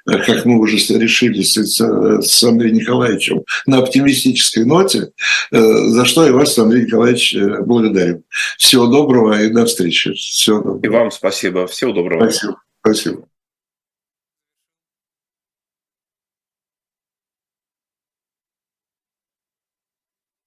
Э, 0.07 0.19
как 0.19 0.45
мы 0.45 0.59
уже 0.59 0.77
решили 0.97 1.41
с, 1.41 2.43
Андреем 2.43 2.75
Николаевичем, 2.75 3.43
на 3.65 3.79
оптимистической 3.79 4.65
ноте, 4.65 5.11
э, 5.51 5.57
за 5.59 6.05
что 6.05 6.25
я 6.25 6.33
вас, 6.33 6.57
Андрей 6.57 6.85
Николаевич, 6.85 7.35
э, 7.35 7.61
благодарю. 7.61 8.23
Всего 8.57 8.87
доброго 8.87 9.41
и 9.41 9.49
до 9.49 9.65
встречи. 9.65 10.13
Всего 10.13 10.59
доброго. 10.59 10.85
И 10.85 10.87
вам 10.87 11.11
спасибо. 11.11 11.67
Всего 11.67 11.91
доброго. 11.91 12.29
Спасибо. 12.29 12.61
Спасибо. 12.81 13.34